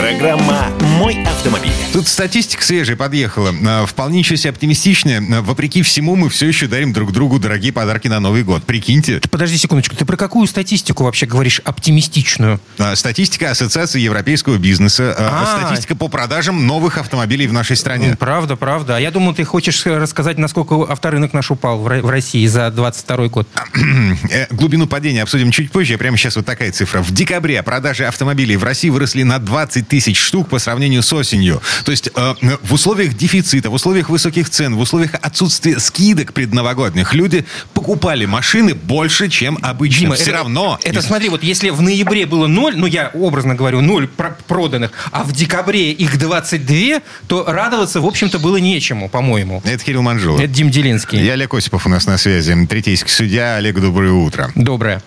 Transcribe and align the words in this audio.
Программа 0.00 0.68
«Мой 0.98 1.22
автомобиль». 1.24 1.70
Тут 1.92 2.08
статистика 2.08 2.64
свежая 2.64 2.96
подъехала. 2.96 3.52
А, 3.66 3.84
Вполне 3.84 4.20
еще 4.20 4.34
себе 4.38 4.48
оптимистичная. 4.48 5.22
А, 5.30 5.42
Вопреки 5.42 5.82
всему, 5.82 6.16
мы 6.16 6.30
все 6.30 6.46
еще 6.48 6.68
дарим 6.68 6.94
друг 6.94 7.12
другу 7.12 7.38
дорогие 7.38 7.70
подарки 7.70 8.08
на 8.08 8.18
Новый 8.18 8.42
год. 8.42 8.64
Прикиньте. 8.64 9.20
Подожди 9.30 9.58
секундочку, 9.58 9.94
ты 9.96 10.06
про 10.06 10.16
какую 10.16 10.46
статистику 10.46 11.04
вообще 11.04 11.26
говоришь 11.26 11.60
оптимистичную? 11.64 12.58
А, 12.78 12.96
Статистика 12.96 13.50
Ассоциации 13.50 14.00
европейского 14.00 14.56
бизнеса. 14.56 15.14
а, 15.18 15.42
А. 15.42 15.58
Статистика 15.66 15.94
по 15.94 16.08
продажам 16.08 16.66
новых 16.66 16.96
автомобилей 16.96 17.46
в 17.46 17.52
нашей 17.52 17.76
стране. 17.76 18.16
Правда, 18.18 18.56
правда. 18.56 18.96
А 18.96 19.00
я 19.00 19.10
думал, 19.10 19.34
ты 19.34 19.44
хочешь 19.44 19.84
рассказать, 19.84 20.38
насколько 20.38 20.76
авторынок 20.90 21.34
наш 21.34 21.50
упал 21.50 21.78
в 21.78 22.08
России 22.08 22.46
за 22.46 22.70
22 22.70 23.28
год. 23.28 23.48
Э, 24.30 24.46
Глубину 24.50 24.86
падения 24.86 25.22
обсудим 25.22 25.50
чуть 25.50 25.70
позже. 25.70 25.98
Прямо 25.98 26.16
сейчас 26.16 26.36
вот 26.36 26.46
такая 26.46 26.72
цифра. 26.72 27.02
В 27.02 27.10
декабре 27.12 27.62
продажи 27.62 28.06
автомобилей 28.06 28.56
в 28.56 28.64
России 28.64 28.88
выросли 28.88 29.24
на 29.24 29.38
20 29.38 29.89
тысяч 29.90 30.18
штук 30.18 30.48
по 30.48 30.58
сравнению 30.58 31.02
с 31.02 31.12
осенью. 31.12 31.60
То 31.84 31.90
есть 31.90 32.08
э, 32.14 32.34
в 32.62 32.72
условиях 32.72 33.14
дефицита, 33.14 33.68
в 33.68 33.74
условиях 33.74 34.08
высоких 34.08 34.48
цен, 34.48 34.76
в 34.76 34.80
условиях 34.80 35.14
отсутствия 35.20 35.78
скидок 35.80 36.32
предновогодних 36.32 37.12
люди 37.12 37.44
покупали 37.74 38.24
машины 38.24 38.74
больше, 38.74 39.28
чем 39.28 39.58
обычно. 39.60 40.00
Дима, 40.00 40.14
Все 40.14 40.24
это- 40.24 40.32
равно. 40.34 40.78
Это 40.84 41.02
смотри, 41.02 41.28
вот 41.28 41.42
если 41.42 41.70
в 41.70 41.82
ноябре 41.82 42.24
было 42.26 42.46
ноль, 42.46 42.76
ну 42.76 42.86
я 42.86 43.10
образно 43.12 43.54
говорю, 43.54 43.80
ноль 43.80 44.06
про- 44.08 44.38
проданных, 44.46 44.92
а 45.10 45.24
в 45.24 45.32
декабре 45.32 45.90
их 45.92 46.18
22, 46.18 47.00
то 47.26 47.44
радоваться, 47.46 48.00
в 48.00 48.06
общем-то, 48.06 48.38
было 48.38 48.56
нечему, 48.58 49.08
по-моему. 49.08 49.60
Это 49.64 49.84
Кирилл 49.84 50.02
Манжулов. 50.02 50.40
Это 50.40 50.48
Дим 50.52 50.70
Делинский. 50.70 51.20
Я 51.22 51.32
Олег 51.32 51.52
Осипов 51.52 51.84
у 51.86 51.88
нас 51.88 52.06
на 52.06 52.16
связи. 52.16 52.54
Третейский 52.66 53.10
судья. 53.10 53.56
Олег, 53.56 53.80
доброе 53.80 54.12
утро. 54.12 54.52
Доброе. 54.54 55.02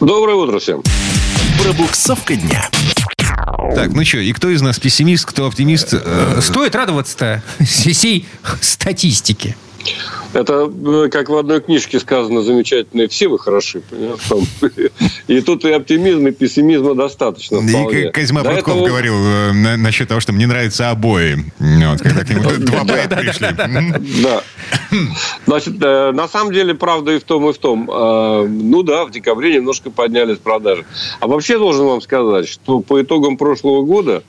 Доброе 0.00 0.34
утро 0.36 0.58
всем. 0.58 0.82
Пробуксовка 1.62 2.34
дня. 2.36 2.68
Так, 3.74 3.92
ну 3.94 4.04
что, 4.04 4.18
и 4.18 4.32
кто 4.32 4.48
из 4.50 4.62
нас 4.62 4.78
пессимист, 4.78 5.24
кто 5.26 5.46
оптимист? 5.46 5.94
Э, 5.94 6.40
Стоит 6.42 6.74
радоваться-то 6.74 7.42
сей 7.64 8.26
статистике. 8.60 9.56
Это, 10.32 10.70
э, 10.70 11.08
как 11.10 11.28
в 11.28 11.36
одной 11.36 11.60
книжке 11.60 11.98
сказано, 11.98 12.42
замечательно, 12.42 13.08
все 13.08 13.28
вы 13.28 13.38
хороши. 13.38 13.80
понимаешь. 13.80 14.20
И 15.26 15.40
тут 15.40 15.64
и 15.64 15.70
оптимизма, 15.72 16.28
и 16.28 16.32
пессимизма 16.32 16.94
достаточно. 16.94 17.56
И 17.56 17.68
вполне. 17.68 18.10
Козьма 18.10 18.42
До 18.42 18.50
этого- 18.50 18.86
говорил 18.86 19.14
э, 19.14 19.52
на- 19.52 19.76
насчет 19.76 20.08
того, 20.08 20.20
что 20.20 20.32
мне 20.32 20.46
нравятся 20.46 20.90
обои. 20.90 21.44
Вот, 21.58 22.00
когда 22.02 22.24
к 22.24 22.28
нему 22.30 22.50
два 22.58 22.84
поэта 22.84 23.16
пришли. 23.16 23.48
Да. 24.22 24.42
Значит, 25.46 25.74
э, 25.82 26.12
на 26.12 26.28
самом 26.28 26.52
деле, 26.52 26.74
правда 26.74 27.12
и 27.12 27.18
в 27.18 27.24
том, 27.24 27.48
и 27.48 27.52
в 27.52 27.58
том. 27.58 27.90
Э, 27.90 28.46
Ну 28.46 28.82
да, 28.82 29.04
в 29.04 29.10
декабре 29.10 29.54
немножко 29.54 29.90
поднялись 29.90 30.38
продажи. 30.38 30.84
А 31.20 31.26
вообще 31.26 31.58
должен 31.58 31.86
вам 31.86 32.00
сказать, 32.00 32.48
что 32.48 32.80
по 32.80 33.00
итогам 33.00 33.36
прошлого 33.36 33.82
года 33.82 34.22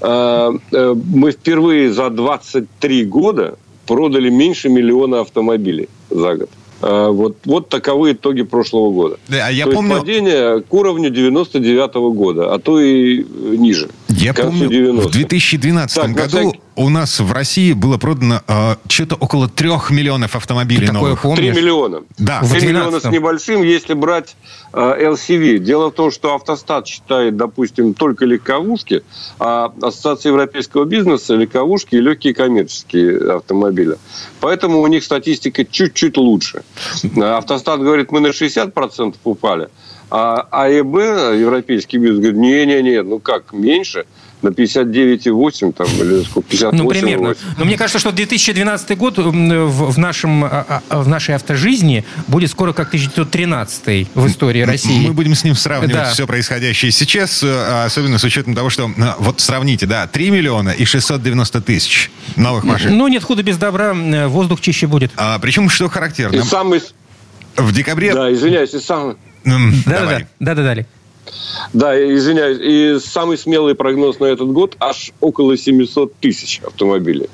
э, 0.00 0.50
мы 0.72 1.30
впервые 1.32 1.92
за 1.92 2.10
23 2.10 3.04
года 3.04 3.58
продали 3.86 4.30
меньше 4.30 4.68
миллиона 4.68 5.20
автомобилей 5.20 5.88
за 6.10 6.34
год. 6.36 6.50
Вот, 6.82 7.36
вот 7.44 7.68
таковы 7.68 8.12
итоги 8.12 8.40
прошлого 8.40 8.90
года. 8.90 9.18
Да, 9.28 9.48
а 9.48 9.50
я 9.52 9.66
то 9.66 9.72
помню- 9.72 9.90
есть 9.90 10.00
падение 10.00 10.62
к 10.62 10.72
уровню 10.72 11.10
99 11.10 11.94
года, 12.14 12.54
а 12.54 12.58
то 12.58 12.80
и 12.80 13.22
ниже. 13.58 13.90
Я 14.10 14.32
концу 14.34 14.50
помню, 14.60 14.68
90-х. 14.70 15.08
в 15.08 15.10
2012 15.12 16.02
Так, 16.02 16.12
году 16.12 16.28
всякий- 16.50 16.60
у 16.76 16.88
нас 16.88 17.20
в 17.20 17.32
России 17.32 17.72
было 17.74 17.98
продано 17.98 18.40
э, 18.48 18.76
что-то 18.88 19.14
около 19.16 19.48
трех 19.48 19.90
миллионов 19.90 20.34
автомобилей 20.36 20.86
Ты 20.86 20.92
такое 20.92 21.10
новых. 21.10 21.20
3 21.22 21.28
помнишь? 21.30 21.56
миллиона. 21.56 22.00
Да. 22.18 22.40
В 22.42 22.50
3 22.52 22.66
миллиона 22.68 22.98
с 23.00 23.04
12-м. 23.04 23.12
небольшим, 23.12 23.62
если 23.62 23.94
брать 23.94 24.36
э, 24.72 24.78
LCV. 24.80 25.58
Дело 25.58 25.90
в 25.90 25.94
том, 25.94 26.10
что 26.10 26.34
автостат 26.34 26.86
считает, 26.86 27.36
допустим, 27.36 27.94
только 27.94 28.24
легковушки, 28.24 29.02
а 29.38 29.72
Ассоциация 29.82 30.30
европейского 30.30 30.84
бизнеса 30.84 31.34
легковушки 31.34 31.96
и 31.96 32.00
легкие 32.00 32.34
коммерческие 32.34 33.34
автомобили. 33.36 33.96
Поэтому 34.40 34.80
у 34.80 34.86
них 34.86 35.04
статистика 35.04 35.64
чуть-чуть 35.64 36.16
лучше. 36.16 36.62
Автостат 37.20 37.80
говорит, 37.80 38.10
мы 38.12 38.20
на 38.20 38.28
60% 38.28 39.14
упали, 39.24 39.68
а 40.10 40.46
АЭБ, 40.50 40.94
европейский 41.40 41.98
бизнес, 41.98 42.18
говорит, 42.18 42.38
не-не-не, 42.38 43.02
ну 43.02 43.18
как, 43.18 43.52
меньше? 43.52 44.04
На 44.42 44.48
59,8 44.48 45.72
там, 45.74 45.86
или 45.86 46.22
сколько, 46.22 46.48
58,8. 46.48 46.70
Ну, 46.72 46.88
примерно. 46.88 47.34
Но 47.58 47.66
мне 47.66 47.76
кажется, 47.76 47.98
что 47.98 48.10
2012 48.10 48.96
год 48.96 49.18
в, 49.18 49.30
в 49.30 49.98
нашем, 49.98 50.44
а, 50.44 50.82
а, 50.88 51.02
в 51.02 51.08
нашей 51.08 51.34
автожизни 51.34 52.06
будет 52.26 52.50
скоро 52.50 52.72
как 52.72 52.88
1913 52.88 54.08
в 54.14 54.26
истории 54.26 54.62
России. 54.62 55.06
Мы 55.06 55.12
будем 55.12 55.34
с 55.34 55.44
ним 55.44 55.54
сравнивать 55.54 55.92
Да. 55.92 56.10
все 56.10 56.26
происходящее 56.26 56.90
сейчас, 56.90 57.42
э, 57.42 57.84
особенно 57.84 58.18
с 58.18 58.24
учетом 58.24 58.54
того, 58.54 58.70
что, 58.70 58.88
э, 58.88 59.02
вот 59.18 59.40
сравните, 59.40 59.84
да, 59.84 60.06
3 60.06 60.30
миллиона 60.30 60.70
и 60.70 60.86
690 60.86 61.60
тысяч 61.60 62.10
новых 62.36 62.64
машин. 62.64 62.96
Ну, 62.96 63.08
нет 63.08 63.22
худа 63.22 63.42
без 63.42 63.58
добра, 63.58 63.92
воздух 64.26 64.62
чище 64.62 64.86
будет. 64.86 65.12
А, 65.16 65.38
причем, 65.38 65.68
что 65.68 65.84
И 65.84 65.88
характерно, 65.90 66.42
самый, 66.44 66.80
в 67.56 67.72
декабре... 67.72 68.14
да, 68.14 68.32
извиняюсь, 68.32 68.72
и 68.72 68.80
самый, 68.80 69.16
Да-да-да. 69.44 70.00
давай. 70.00 70.26
Да-да-да. 70.38 70.84
Да, 71.72 71.94
извиняюсь. 71.96 72.58
И 72.60 73.06
самый 73.06 73.38
смелый 73.38 73.74
прогноз 73.74 74.18
на 74.20 74.26
этот 74.26 74.48
год 74.48 74.76
аж 74.80 75.12
около 75.20 75.56
700 75.56 76.14
тысяч 76.16 76.60
автомобилей. 76.66 77.28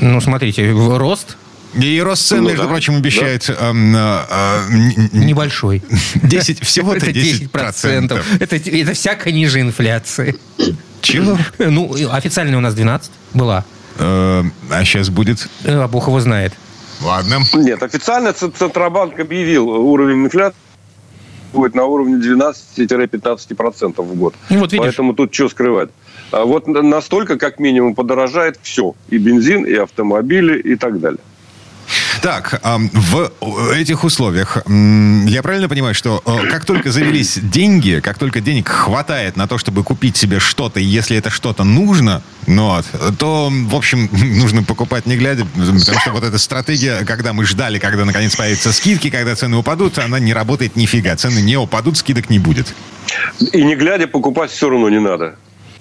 Ну, 0.00 0.20
смотрите, 0.20 0.70
рост 0.72 1.36
И 1.74 2.00
рост 2.00 2.26
цен, 2.26 2.42
Ну, 2.42 2.48
между 2.50 2.62
да. 2.64 2.68
прочим, 2.68 2.96
обещает 2.96 3.48
эм, 3.48 3.94
э, 3.96 3.98
э, 4.30 4.58
н- 4.70 5.08
небольшой. 5.12 5.82
10, 6.22 6.60
всего-то 6.64 6.98
Это 6.98 7.12
10 7.12 7.50
процентов. 7.50 8.26
Это, 8.40 8.56
это 8.56 8.92
всяко 8.92 9.30
ниже 9.32 9.60
инфляции. 9.60 10.36
Чего? 11.00 11.38
Ну, 11.58 11.94
официально 12.10 12.56
у 12.56 12.60
нас 12.60 12.74
12 12.74 13.10
была. 13.34 13.64
Э, 13.98 14.42
А 14.70 14.84
сейчас 14.84 15.08
будет... 15.10 15.48
Э, 15.64 15.82
А 15.82 15.88
бог 15.88 16.08
его 16.08 16.20
знает. 16.20 16.52
Ладно. 17.00 17.38
Нет, 17.54 17.82
официально 17.82 18.32
Центробанк 18.32 19.18
объявил 19.18 19.68
уровень 19.68 20.24
инфляции 20.26 20.56
будет 21.52 21.74
на 21.74 21.84
уровне 21.84 22.16
12-15% 22.16 24.02
в 24.02 24.14
год. 24.16 24.34
Ну, 24.50 24.58
вот 24.60 24.72
видишь. 24.72 24.86
Поэтому 24.86 25.14
тут 25.14 25.34
что 25.34 25.48
скрывать. 25.48 25.90
А 26.30 26.44
вот 26.44 26.66
на- 26.66 26.82
настолько, 26.82 27.36
как 27.38 27.58
минимум, 27.58 27.94
подорожает 27.94 28.58
все. 28.62 28.94
И 29.10 29.18
бензин, 29.18 29.64
и 29.64 29.74
автомобили, 29.74 30.58
и 30.58 30.76
так 30.76 31.00
далее. 31.00 31.20
Так, 32.22 32.60
в 32.62 33.32
этих 33.74 34.04
условиях 34.04 34.58
я 34.68 35.42
правильно 35.42 35.68
понимаю, 35.68 35.92
что 35.92 36.22
э, 36.24 36.46
как 36.48 36.64
только 36.64 36.92
завелись 36.92 37.36
деньги, 37.42 38.00
как 38.00 38.16
только 38.16 38.40
денег 38.40 38.68
хватает 38.68 39.36
на 39.36 39.48
то, 39.48 39.58
чтобы 39.58 39.82
купить 39.82 40.16
себе 40.16 40.38
что-то, 40.38 40.78
если 40.78 41.16
это 41.16 41.30
что-то 41.30 41.64
нужно, 41.64 42.22
ну 42.46 42.68
вот, 42.68 42.86
то, 43.18 43.50
в 43.50 43.74
общем, 43.74 44.08
нужно 44.12 44.62
покупать 44.62 45.06
не 45.06 45.16
глядя, 45.16 45.44
потому 45.56 45.80
что 45.80 46.12
вот 46.12 46.22
эта 46.22 46.38
стратегия, 46.38 47.04
когда 47.04 47.32
мы 47.32 47.44
ждали, 47.44 47.80
когда 47.80 48.04
наконец 48.04 48.36
появятся 48.36 48.72
скидки, 48.72 49.10
когда 49.10 49.34
цены 49.34 49.56
упадут, 49.56 49.98
она 49.98 50.20
не 50.20 50.32
работает 50.32 50.76
нифига. 50.76 51.16
Цены 51.16 51.40
не 51.40 51.56
упадут, 51.56 51.98
скидок 51.98 52.30
не 52.30 52.38
будет. 52.38 52.72
И 53.52 53.64
не 53.64 53.74
глядя, 53.74 54.06
покупать 54.06 54.52
все 54.52 54.70
равно 54.70 54.88
не 54.88 55.00
надо. 55.00 55.34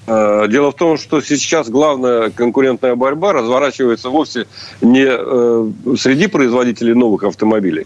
Э, 0.08 0.48
Дело 0.50 0.72
в 0.72 0.76
том, 0.76 0.98
что 0.98 1.22
сейчас 1.22 1.70
главная 1.70 2.32
конкурентная 2.32 2.96
борьба 2.96 3.34
разворачивается 3.34 4.10
вовсе 4.10 4.48
не 4.82 5.06
э, 5.08 5.72
среди 5.98 6.28
производителей 6.28 6.94
новых 6.94 7.24
автомобилей, 7.24 7.86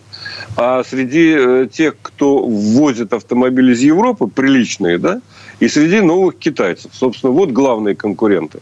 а 0.55 0.83
среди 0.83 1.35
э, 1.37 1.67
тех, 1.71 1.95
кто 2.01 2.37
ввозит 2.37 3.13
автомобили 3.13 3.73
из 3.73 3.81
Европы, 3.81 4.27
приличные, 4.27 4.97
да, 4.97 5.21
и 5.59 5.67
среди 5.67 5.99
новых 5.99 6.37
китайцев. 6.37 6.91
Собственно, 6.93 7.33
вот 7.33 7.51
главные 7.51 7.95
конкуренты. 7.95 8.59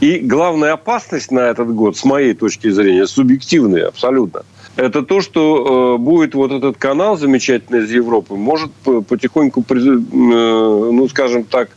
И 0.00 0.18
главная 0.18 0.72
опасность 0.72 1.30
на 1.30 1.40
этот 1.40 1.74
год, 1.74 1.96
с 1.96 2.04
моей 2.04 2.34
точки 2.34 2.70
зрения, 2.70 3.06
субъективная 3.06 3.88
абсолютно, 3.88 4.42
это 4.76 5.02
то, 5.02 5.20
что 5.20 5.96
будет 5.98 6.34
вот 6.34 6.52
этот 6.52 6.76
канал 6.76 7.16
замечательный 7.16 7.80
из 7.80 7.90
Европы, 7.90 8.34
может 8.34 8.70
потихоньку, 8.82 9.64
ну, 9.68 11.08
скажем 11.08 11.44
так? 11.44 11.70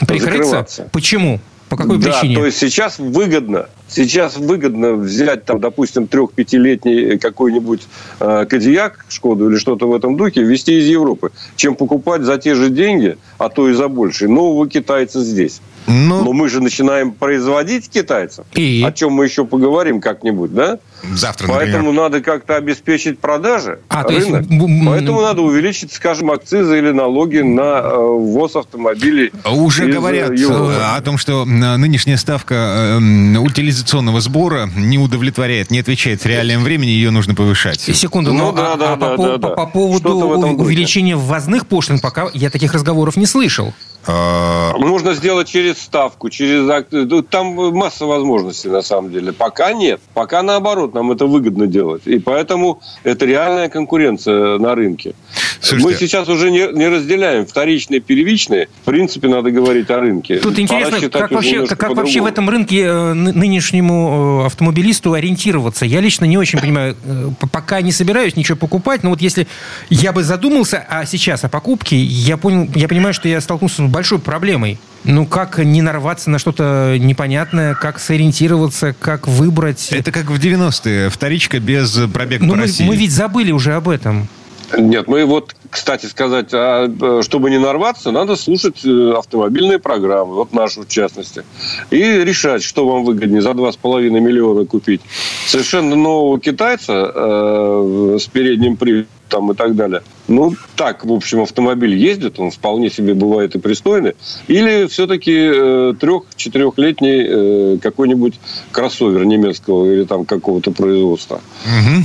Закрываться. 0.00 0.88
Почему? 0.92 1.40
По 1.70 1.76
какой 1.76 1.98
да, 1.98 2.10
причине? 2.10 2.34
то 2.34 2.44
есть 2.44 2.58
сейчас 2.58 2.98
выгодно, 2.98 3.68
сейчас 3.86 4.36
выгодно 4.36 4.94
взять 4.94 5.44
там, 5.44 5.60
допустим, 5.60 6.08
трех-пятилетний 6.08 7.16
какой-нибудь 7.16 7.82
э, 8.18 8.46
Кадиак, 8.50 9.04
Шкоду 9.08 9.48
или 9.48 9.56
что-то 9.56 9.86
в 9.86 9.94
этом 9.94 10.16
духе, 10.16 10.42
везти 10.42 10.80
из 10.80 10.88
Европы, 10.88 11.30
чем 11.54 11.76
покупать 11.76 12.22
за 12.22 12.38
те 12.38 12.56
же 12.56 12.70
деньги, 12.70 13.18
а 13.38 13.48
то 13.50 13.68
и 13.68 13.72
за 13.72 13.86
больше, 13.86 14.26
нового 14.26 14.68
китайца 14.68 15.22
здесь. 15.22 15.60
Ну, 15.86 16.24
Но 16.24 16.32
мы 16.32 16.48
же 16.48 16.60
начинаем 16.60 17.12
производить 17.12 17.88
китайцев, 17.88 18.44
И? 18.54 18.82
о 18.84 18.90
чем 18.90 19.12
мы 19.12 19.24
еще 19.24 19.44
поговорим 19.44 20.00
как-нибудь, 20.00 20.52
да? 20.52 20.80
Завтра, 21.14 21.48
Поэтому 21.48 21.84
например. 21.92 22.02
надо 22.02 22.20
как-то 22.20 22.56
обеспечить 22.56 23.18
продажи. 23.18 23.78
А, 23.88 24.04
то 24.04 24.12
есть, 24.12 24.26
рынок. 24.26 24.50
м, 24.50 24.86
Поэтому 24.86 25.20
надо 25.22 25.42
увеличить, 25.42 25.92
скажем, 25.92 26.30
акцизы 26.30 26.78
или 26.78 26.90
налоги 26.90 27.38
на 27.38 27.80
э, 27.82 27.96
ввоз 27.96 28.56
автомобилей. 28.56 29.32
Уже 29.44 29.84
из, 29.88 29.94
э, 29.94 29.98
говорят 29.98 30.30
Европы. 30.32 30.72
э, 30.72 30.96
о 30.96 31.00
том, 31.00 31.18
что 31.18 31.44
нынешняя 31.44 32.16
ставка 32.16 32.54
э, 32.54 32.96
м, 32.96 33.36
утилизационного 33.42 34.20
сбора 34.20 34.68
не 34.76 34.98
удовлетворяет, 34.98 35.70
не 35.70 35.80
отвечает 35.80 36.22
в 36.22 36.26
реальном 36.26 36.62
времени, 36.64 36.90
ее 36.90 37.10
нужно 37.10 37.34
повышать. 37.34 37.80
Секунду, 37.80 38.32
Ну 38.32 38.38
но 38.46 38.52
да, 38.52 38.72
а- 38.72 38.76
да, 38.76 38.92
а 38.92 38.96
да, 38.96 39.06
по, 39.10 39.16
по- 39.16 39.26
да, 39.28 39.36
да. 39.38 39.48
по 39.48 39.66
поводу 39.66 40.10
увеличения 40.16 41.16
ввозных 41.16 41.66
пошлин, 41.66 41.98
пока 42.00 42.28
я 42.34 42.50
таких 42.50 42.72
разговоров 42.74 43.16
не 43.16 43.26
слышал. 43.26 43.72
Э, 44.06 44.72
Можно 44.76 45.14
сделать 45.14 45.48
через 45.48 45.80
ставку, 45.80 46.30
через 46.30 46.86
ну, 46.90 47.22
Там 47.22 47.54
масса 47.74 48.06
возможностей 48.06 48.68
на 48.68 48.82
самом 48.82 49.10
деле. 49.10 49.32
Пока 49.32 49.72
нет. 49.72 50.00
Пока 50.14 50.42
наоборот, 50.42 50.94
нам 50.94 51.12
это 51.12 51.26
выгодно 51.26 51.66
делать. 51.66 52.02
И 52.06 52.18
поэтому 52.18 52.80
это 53.04 53.26
реальная 53.26 53.68
конкуренция 53.68 54.58
на 54.58 54.74
рынке. 54.74 55.14
Слушайте, 55.60 55.86
Мы 55.86 55.94
сейчас 55.94 56.28
уже 56.28 56.50
не, 56.50 56.66
не 56.72 56.88
разделяем 56.88 57.46
вторичные 57.46 57.98
и 57.98 58.00
первичные. 58.00 58.68
В 58.82 58.86
принципе, 58.86 59.28
надо 59.28 59.50
говорить 59.50 59.90
о 59.90 60.00
рынке. 60.00 60.38
Тут 60.38 60.58
интересно, 60.58 61.08
как 61.10 61.30
вообще, 61.30 61.66
как, 61.66 61.78
как 61.78 61.96
вообще 61.96 62.20
в 62.20 62.26
этом 62.26 62.48
рынке 62.48 62.80
э, 62.82 63.12
ны- 63.12 63.32
нынешнему 63.32 64.42
э, 64.42 64.46
автомобилисту 64.46 65.12
ориентироваться? 65.12 65.84
Я 65.84 66.00
лично 66.00 66.24
не 66.24 66.38
очень 66.38 66.58
понимаю, 66.58 66.96
э, 67.04 67.30
пока 67.52 67.82
не 67.82 67.92
собираюсь 67.92 68.36
ничего 68.36 68.56
покупать, 68.56 69.02
но 69.02 69.10
вот 69.10 69.20
если 69.20 69.46
я 69.90 70.12
бы 70.12 70.22
задумался 70.22 70.84
а 70.88 71.04
сейчас 71.04 71.44
о 71.44 71.48
покупке, 71.48 71.96
я 71.96 72.36
понял, 72.36 72.68
я 72.74 72.88
понимаю, 72.88 73.12
что 73.12 73.28
я 73.28 73.40
столкнулся 73.40 73.86
с 73.86 73.90
большой 73.90 74.18
проблемой. 74.18 74.78
Ну, 75.04 75.26
как 75.26 75.58
не 75.58 75.80
нарваться 75.82 76.28
на 76.30 76.38
что-то 76.38 76.96
непонятное, 76.98 77.74
как 77.74 77.98
сориентироваться, 77.98 78.94
как 78.98 79.26
выбрать... 79.28 79.88
Это 79.92 80.12
как 80.12 80.30
в 80.30 80.38
90-е. 80.38 81.08
Вторичка 81.08 81.58
без 81.58 81.98
пробега 82.12 82.44
Ну, 82.44 82.52
по 82.52 82.56
мы, 82.56 82.62
России. 82.64 82.84
мы 82.84 82.96
ведь 82.96 83.12
забыли 83.12 83.50
уже 83.50 83.74
об 83.74 83.88
этом. 83.88 84.28
Нет, 84.76 85.08
мы 85.08 85.24
вот, 85.24 85.54
кстати 85.68 86.06
сказать, 86.06 86.50
а, 86.52 86.86
э, 86.88 87.22
чтобы 87.22 87.50
не 87.50 87.58
нарваться, 87.58 88.10
надо 88.10 88.36
слушать 88.36 88.84
э, 88.84 89.12
автомобильные 89.16 89.78
программы, 89.78 90.34
вот 90.34 90.52
нашу 90.52 90.82
в 90.82 90.88
частности, 90.88 91.44
и 91.90 91.98
решать, 91.98 92.62
что 92.62 92.86
вам 92.86 93.04
выгоднее 93.04 93.42
за 93.42 93.50
2,5 93.50 94.08
миллиона 94.08 94.66
купить. 94.66 95.00
Совершенно 95.46 95.96
нового 95.96 96.38
китайца 96.38 97.12
э, 97.14 98.18
с 98.20 98.26
передним 98.26 98.76
приводом 98.76 99.52
и 99.52 99.54
так 99.54 99.74
далее. 99.74 100.02
Ну, 100.28 100.54
так, 100.76 101.04
в 101.04 101.12
общем, 101.12 101.40
автомобиль 101.42 101.94
ездит, 101.96 102.38
он 102.38 102.50
вполне 102.50 102.90
себе 102.90 103.14
бывает 103.14 103.54
и 103.54 103.58
пристойный. 103.58 104.14
Или 104.46 104.86
все-таки 104.86 105.32
э, 105.34 105.94
трех-четырехлетний 105.98 107.74
э, 107.74 107.78
какой-нибудь 107.82 108.38
кроссовер 108.70 109.24
немецкого 109.24 109.92
или 109.92 110.04
там 110.04 110.24
какого-то 110.24 110.70
производства. 110.70 111.40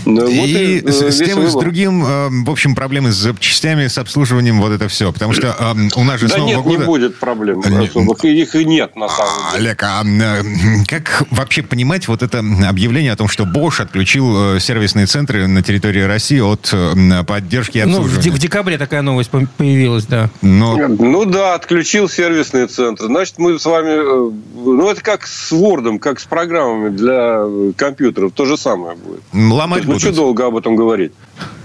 Ну, 0.06 0.22
вот 0.22 0.30
и 0.30 0.78
и, 0.80 0.82
э, 0.86 0.92
с, 0.92 1.02
с 1.02 1.18
тем 1.18 1.44
и 1.44 1.48
с 1.48 1.54
другим, 1.54 2.04
э, 2.06 2.30
в 2.46 2.50
общем, 2.50 2.76
проблемы 2.76 3.12
с 3.12 3.16
запчастями, 3.16 3.88
с 3.88 3.98
обслуживанием, 3.98 4.60
вот 4.60 4.72
это 4.72 4.88
все. 4.88 5.12
Потому 5.14 5.34
что 5.34 5.56
э, 5.60 5.74
у 5.96 6.04
нас 6.04 6.20
же 6.20 6.28
с 6.28 6.32
Да 6.32 6.38
Нового 6.40 6.56
нет, 6.56 6.64
года... 6.64 6.78
не 6.80 6.86
будет 6.86 7.20
проблем 7.20 7.62
Не- 7.66 7.88
особых. 7.88 8.24
Их 8.26 8.56
и 8.56 8.66
нет, 8.66 8.96
на 8.96 9.08
самом 9.08 9.32
А, 9.54 9.58
деле. 9.58 9.70
Олег, 9.70 9.84
а 9.84 10.04
э, 10.04 10.44
как 10.88 11.24
вообще 11.32 11.62
понимать 11.62 12.08
вот 12.08 12.24
это 12.24 12.40
объявление 12.68 13.12
о 13.12 13.16
том, 13.16 13.28
что 13.28 13.44
Bosch 13.44 13.82
отключил 13.82 14.56
э, 14.56 14.60
сервисные 14.60 15.06
центры 15.06 15.48
на 15.48 15.62
территории 15.62 16.02
России 16.02 16.40
от 16.40 16.70
э, 16.74 17.24
поддержки 17.24 17.78
и 17.78 17.84
Ну, 17.84 18.02
в, 18.02 18.05
обслуживания? 18.06 18.24
де- 18.24 18.36
в 18.38 18.40
декабре 18.40 18.78
такая 18.78 19.02
новость 19.02 19.30
по- 19.30 19.48
появилась, 19.58 20.06
да. 20.06 20.30
Но 20.42 20.78
Ну 20.88 21.26
да, 21.26 21.54
отключил 21.56 22.08
сервисные 22.10 22.68
центры. 22.68 23.08
Значит, 23.08 23.36
мы 23.38 23.58
с 23.60 23.66
вами... 23.66 23.90
э, 23.90 24.32
Ну, 24.66 24.90
это 24.90 25.02
как 25.02 25.26
с 25.28 25.52
Word, 25.52 26.00
как 26.00 26.20
с 26.20 26.26
программами 26.26 26.90
для 26.90 27.38
э, 27.44 27.72
компьютеров. 27.76 28.32
То 28.34 28.46
же 28.46 28.58
самое 28.58 28.96
будет. 28.96 29.22
ломать 29.34 29.82
ну, 29.84 29.88
будут. 29.94 30.02
что 30.02 30.12
долго 30.12 30.46
об 30.46 30.56
этом 30.58 30.76
говорить? 30.76 31.12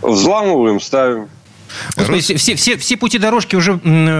Взламываем, 0.03 0.81
ставим. 0.81 1.27
Господи, 1.97 2.21
все, 2.21 2.37
все, 2.37 2.55
все, 2.57 2.77
все 2.77 2.97
пути 2.97 3.19
дорожки 3.19 3.57
уже 3.57 3.77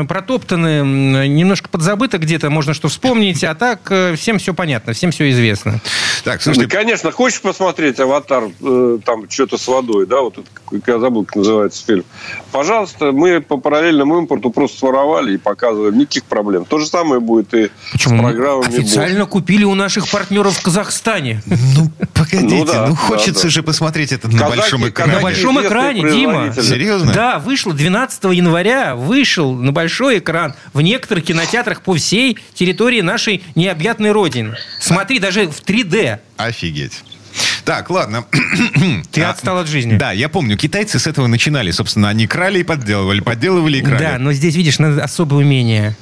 протоптаны, 0.09 1.27
немножко 1.29 1.69
подзабыто 1.69 2.19
где-то, 2.19 2.51
можно 2.51 2.75
что 2.75 2.89
вспомнить, 2.89 3.43
а 3.45 3.55
так 3.55 3.81
э, 3.91 4.15
всем 4.17 4.39
все 4.39 4.55
понятно, 4.55 4.93
всем 4.93 5.11
все 5.11 5.31
известно. 5.31 5.81
Так, 6.25 6.37
Ну, 6.45 6.53
слушайте, 6.55 6.77
конечно, 6.77 7.11
хочешь 7.13 7.41
посмотреть 7.41 7.99
«Аватар», 8.01 8.45
э, 8.61 8.99
там 9.05 9.29
что-то 9.31 9.59
с 9.59 9.67
водой, 9.69 10.07
да, 10.07 10.21
вот 10.21 10.39
я 10.87 10.99
забыл, 10.99 11.25
как 11.25 11.37
называется 11.37 11.85
фильм. 11.85 12.05
Пожалуйста, 12.53 13.13
мы 13.13 13.41
по 13.41 13.57
параллельному 13.57 14.19
импорту 14.19 14.51
просто 14.51 14.79
своровали 14.79 15.35
и 15.35 15.37
показываем. 15.39 15.99
Никаких 15.99 16.25
проблем. 16.25 16.65
То 16.65 16.79
же 16.79 16.87
самое 16.87 17.21
будет 17.21 17.53
и 17.55 17.71
с 17.99 18.03
программами. 18.05 18.67
Официально 18.69 19.27
купили 19.27 19.65
у 19.65 19.75
наших 19.75 20.09
партнеров 20.09 20.57
в 20.57 20.63
Казахстане. 20.63 21.43
ну 21.47 21.91
погодите, 22.13 22.43
ну, 22.55 22.59
Ну 22.61 22.65
да, 22.65 22.89
да, 22.89 22.95
хочется 22.95 23.45
да. 23.45 23.49
же 23.49 23.63
посмотреть 23.63 24.13
это 24.13 24.29
на 24.29 24.39
Казахи- 24.39 24.57
большом 24.59 24.89
экране. 24.89 25.13
На 25.15 25.21
большом 25.21 25.61
экране, 25.61 26.11
Дима. 26.11 26.53
Серьезно? 26.55 27.13
Да, 27.13 27.40
вышло 27.41 27.73
12 27.75 28.25
января, 28.25 28.95
вышел 28.95 29.55
на 29.55 29.73
большой 29.73 30.19
экран 30.19 30.55
в 30.73 30.81
некоторых 30.81 31.25
кинотеатрах 31.25 31.83
по 31.83 31.95
всей 31.95 32.39
территории 32.55 33.01
нашей 33.01 33.43
необъятной 33.55 34.13
родины. 34.13 34.57
Смотри, 34.81 35.19
даже 35.19 35.49
в 35.49 35.61
3D. 35.63 36.19
Офигеть. 36.37 37.03
Так, 37.65 37.91
ладно. 37.91 38.25
Ты 39.13 39.23
А, 39.23 39.31
отстал 39.31 39.59
от 39.59 39.69
жизни. 39.69 39.97
Да, 39.97 40.13
я 40.13 40.29
помню, 40.29 40.57
китайцы 40.57 40.99
с 40.99 41.07
этого 41.07 41.27
начинали. 41.27 41.71
Собственно, 41.71 42.09
они 42.09 42.27
крали 42.27 42.61
и 42.61 42.63
подделывали, 42.63 43.21
подделывали 43.21 43.79
и 43.79 43.83
крали. 43.83 43.99
Да, 44.03 44.19
но 44.19 44.33
здесь, 44.33 44.55
видишь, 44.57 44.79
надо 44.79 45.05
особое 45.05 45.45
умение. 45.45 45.97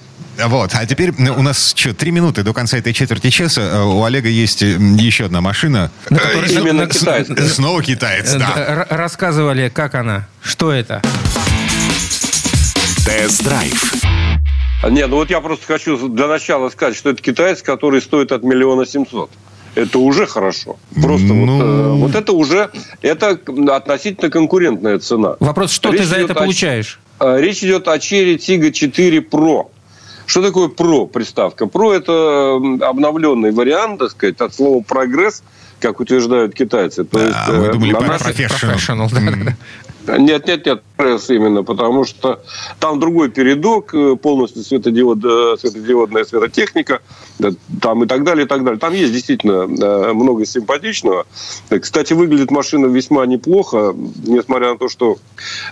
Вот, 0.46 0.70
а 0.75 0.87
теперь 0.87 1.11
м, 1.19 1.37
у 1.38 1.43
нас 1.43 1.73
что, 1.75 1.93
три 1.94 2.12
минуты 2.12 2.43
до 2.44 2.52
конца 2.52 2.79
этой 2.79 2.93
четверти 2.93 3.31
часа. 3.31 3.61
Э, 3.61 3.82
У 3.82 4.05
Олега 4.05 4.29
есть 4.29 4.62
э, 4.62 4.76
еще 4.99 5.25
одна 5.25 5.40
машина. 5.40 5.90
На 6.11 6.19
которой- 6.19 6.49
Э, 6.49 6.61
Именно 6.61 6.87
китайская. 6.87 7.43
Снова 7.49 7.82
китаец, 7.82 8.35
Э, 8.35 8.38
да. 8.38 8.87
Рассказывали, 8.88 9.69
как 9.69 9.94
она, 9.96 10.29
что 10.43 10.70
это. 10.70 11.02
Тест-драйв. 13.05 13.94
Нет, 14.88 15.08
ну 15.08 15.17
вот 15.17 15.31
я 15.31 15.40
просто 15.40 15.67
хочу 15.67 16.08
для 16.08 16.29
начала 16.29 16.69
сказать, 16.70 16.94
что 16.96 17.11
это 17.11 17.20
китаец, 17.20 17.62
который 17.62 18.00
стоит 18.00 18.31
от 18.31 18.44
миллиона 18.44 18.87
семьсот. 18.87 19.31
Это 19.75 19.99
уже 19.99 20.26
хорошо. 20.26 20.76
Просто 20.94 21.26
Ну. 21.26 21.56
вот, 21.56 21.64
э, 21.64 21.88
вот 22.00 22.14
это 22.14 22.32
уже 22.32 22.70
это 23.02 23.38
относительно 23.75 24.31
конкурентная 24.31 24.99
цена. 25.00 25.34
Вопрос, 25.41 25.73
что 25.73 25.91
Речь 25.91 26.02
ты 26.02 26.06
за 26.06 26.17
это 26.17 26.32
о- 26.32 26.37
получаешь? 26.37 27.00
Э, 27.20 27.38
Речь 27.41 27.58
идет 27.64 27.88
о 27.88 27.96
Cherry 27.96 28.37
Tiggo 28.37 28.70
4 28.70 29.19
Pro. 29.20 29.67
Что 30.28 30.42
такое 30.42 30.69
Pro 30.69 31.08
приставка? 31.08 31.64
Pro 31.64 31.90
это 31.90 32.56
обновленный 32.86 33.50
вариант, 33.50 33.98
так 34.00 34.10
сказать, 34.10 34.38
от 34.42 34.54
слова 34.54 34.82
прогресс, 34.86 35.42
как 35.80 36.00
утверждают 36.00 36.54
китайцы. 36.54 37.04
То 37.04 37.19
есть, 37.19 37.34
А, 37.34 37.50
мы 37.52 37.64
э, 37.64 37.72
думали 37.72 37.92
про 37.92 38.00
профессионал. 38.19 39.08
Да, 39.12 39.20
да, 39.20 39.44
да. 39.44 39.56
Нет, 40.16 40.46
нет, 40.46 40.64
нет, 40.64 40.82
пресс 40.96 41.28
именно, 41.31 41.62
потому 41.62 42.05
что 42.05 42.40
там 42.81 42.99
другой 42.99 43.31
передок, 43.31 43.94
э, 43.94 44.16
полностью 44.16 44.62
светодиод, 44.62 45.19
э, 45.25 45.56
светодиодная 45.60 46.25
светотехника, 46.25 47.00
там 47.81 48.05
и 48.05 48.06
так 48.06 48.25
далее, 48.25 48.46
и 48.46 48.49
так 48.49 48.64
далее. 48.64 48.78
Там 48.78 48.94
есть 48.94 49.12
действительно 49.12 49.69
э, 49.69 50.12
много 50.12 50.46
симпатичного. 50.46 51.26
Кстати, 51.69 52.14
выглядит 52.14 52.50
машина 52.50 52.87
весьма 52.87 53.26
неплохо, 53.26 53.94
несмотря 54.26 54.72
на 54.72 54.78
то, 54.78 54.88
что, 54.88 55.19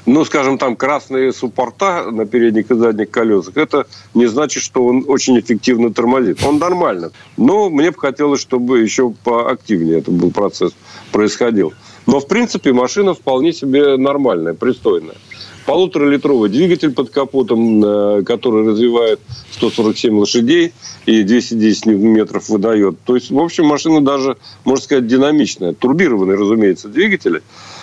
ну, 0.05 0.25
скажем, 0.25 0.59
там 0.59 0.77
красные 0.77 1.33
суппорта 1.33 2.11
на 2.11 2.27
передних 2.27 2.71
и 2.71 2.75
задних 2.75 3.11
колесах, 3.11 3.57
это 3.57 3.87
не 4.15 4.27
значит, 4.27 4.63
что 4.63 4.85
он 4.87 5.05
очень 5.09 5.39
эффективно 5.39 5.93
тормозит. 5.93 6.45
Он 6.45 6.59
нормально. 6.59 7.11
Но 7.37 7.71
мне 7.71 7.91
бы 7.91 7.99
хотелось, 7.99 8.41
чтобы 8.41 8.81
еще 8.81 9.11
поактивнее 9.25 9.99
этот 9.99 10.15
был 10.15 10.31
процесс 10.31 10.73
происходил. 11.11 11.73
Но, 12.07 12.21
в 12.21 12.29
принципе, 12.29 12.73
машина 12.73 13.15
вполне 13.15 13.53
себе 13.53 13.97
нормальная, 13.97 14.55
пристойная. 14.55 15.17
Полуторалитровый 15.67 16.49
двигатель 16.49 16.93
под 16.93 17.11
капотом, 17.11 17.85
э, 17.85 18.23
который 18.23 18.65
развивает 18.65 19.19
147 19.51 20.17
лошадей 20.17 20.73
и 21.07 21.25
210 21.25 21.87
ньютон-метров 21.87 22.49
выдает. 22.49 23.01
То 23.05 23.17
есть, 23.17 23.33
в 23.33 23.39
общем, 23.39 23.67
машина 23.67 24.01
даже, 24.01 24.37
можно 24.65 24.85
сказать, 24.85 25.09
динамичная. 25.09 25.73
Турбированный, 25.73 26.37
разумеется, 26.37 26.89
двигатель. 26.89 27.43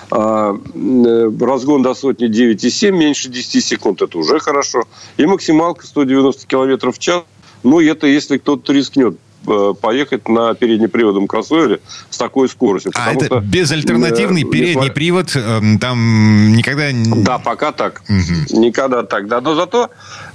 А, 0.10 0.56
э, 0.56 1.32
разгон 1.42 1.84
до 1.84 1.94
сотни 1.94 2.28
9,7, 2.28 2.92
меньше 2.92 3.28
10 3.28 3.66
секунд. 3.66 4.02
Это 4.02 4.18
уже 4.18 4.40
хорошо. 4.40 4.86
И 5.18 5.26
максималка 5.26 5.86
190 5.86 6.48
километров 6.48 6.96
в 6.96 7.00
час. 7.00 7.24
Ну, 7.64 7.82
это 7.82 8.08
если 8.08 8.38
кто-то 8.38 8.72
рискнет 8.72 9.18
поехать 9.82 10.28
на 10.30 10.54
переднеприводном 10.54 11.28
кроссовере 11.28 11.80
с 12.10 12.18
такой 12.18 12.50
скоростью. 12.50 12.92
А 12.96 13.12
это 13.14 13.26
что, 13.26 13.40
безальтернативный 13.40 14.44
э, 14.44 14.46
передний 14.46 14.70
несмотря- 14.72 14.94
привод, 14.94 15.36
эм, 15.36 15.80
там 15.80 16.54
никогда... 16.54 16.92
не- 16.92 17.24
Да, 17.24 17.38
пока 17.40 17.72
так. 17.72 18.02
Никогда 18.52 19.04
так. 19.04 19.28
Да. 19.28 19.42
Но 19.42 19.56
зато, 19.56 19.90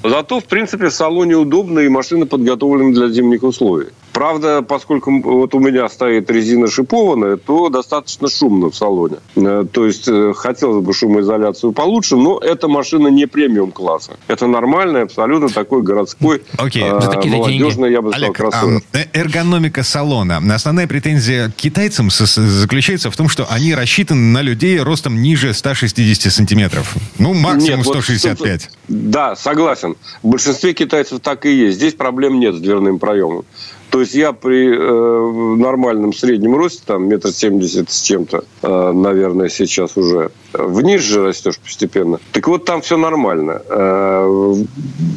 зато, 0.05 0.41
в 0.41 0.45
принципе, 0.45 0.89
в 0.89 0.93
салоне 0.95 1.37
удобно, 1.37 1.81
и 1.81 1.89
машина 1.89 2.27
подготовлена 2.27 2.93
для 2.95 3.09
зимних 3.09 3.43
условий. 3.43 3.89
Правда, 4.19 4.63
поскольку 4.63 5.21
вот 5.23 5.55
у 5.55 5.61
меня 5.61 5.89
стоит 5.89 6.29
резина 6.29 6.67
шипованная, 6.67 7.37
то 7.37 7.69
достаточно 7.69 8.29
шумно 8.29 8.69
в 8.69 8.75
салоне. 8.75 9.19
Э, 9.37 9.65
то 9.71 9.87
есть 9.87 10.09
э, 10.09 10.33
хотелось 10.35 10.85
бы 10.85 10.93
шумоизоляцию 10.93 11.71
получше, 11.71 12.17
но 12.17 12.41
эта 12.41 12.67
машина 12.67 13.07
не 13.07 13.27
премиум 13.27 13.71
класса. 13.71 14.17
Это 14.27 14.49
нормальный, 14.49 15.05
абсолютно 15.05 15.49
такой 15.49 15.83
городской, 15.83 16.43
Окей. 16.57 16.83
э, 16.83 17.01
такие 17.01 17.37
молодежный, 17.37 17.93
я 17.93 18.03
бы 18.03 18.11
сказал, 18.11 18.25
Олег, 18.25 18.37
кроссовер. 18.37 18.83
а, 18.93 18.99
эргономика 19.17 19.85
салона. 19.85 20.43
Основная 20.53 20.89
претензия 20.89 21.51
к 21.51 21.55
китайцам 21.55 22.11
заключается 22.11 23.13
в 23.13 23.17
том, 23.17 23.29
что 23.29 23.47
они 23.49 23.73
рассчитаны 23.73 24.33
на 24.33 24.43
людей 24.43 24.81
ростом 24.81 25.23
ниже 25.23 25.55
160 25.55 26.33
сантиметров. 26.33 26.97
Ну, 27.21 27.35
максимум 27.35 27.79
Нет, 27.79 27.87
вот 27.87 28.03
165. 28.03 28.63
тут- 28.63 28.79
да, 28.89 29.37
согласен. 29.37 29.95
В 30.25 30.27
большинстве 30.27 30.73
китайцев 30.73 31.21
так 31.21 31.47
и 31.47 31.55
есть. 31.55 31.77
Здесь 31.77 31.95
проблем 31.95 32.41
нет 32.41 32.57
с 32.57 32.59
дверным 32.59 32.99
проемом. 32.99 33.45
То 33.91 34.01
есть 34.01 34.15
я 34.15 34.33
при 34.33 34.69
э, 34.69 35.57
нормальном 35.57 36.13
среднем 36.13 36.55
росте, 36.57 36.83
там, 36.85 37.09
метр 37.09 37.31
семьдесят 37.31 37.91
с 37.91 38.03
чем-то, 38.03 38.45
э, 38.63 38.93
наверное, 38.93 39.49
сейчас 39.49 39.97
уже, 39.97 40.31
э, 40.53 40.63
вниз 40.63 41.01
же 41.03 41.23
растешь 41.25 41.59
постепенно. 41.59 42.19
Так 42.33 42.47
вот, 42.49 42.67
там 42.67 42.83
все 42.83 42.99
нормально. 42.99 43.63
Э, 43.69 44.55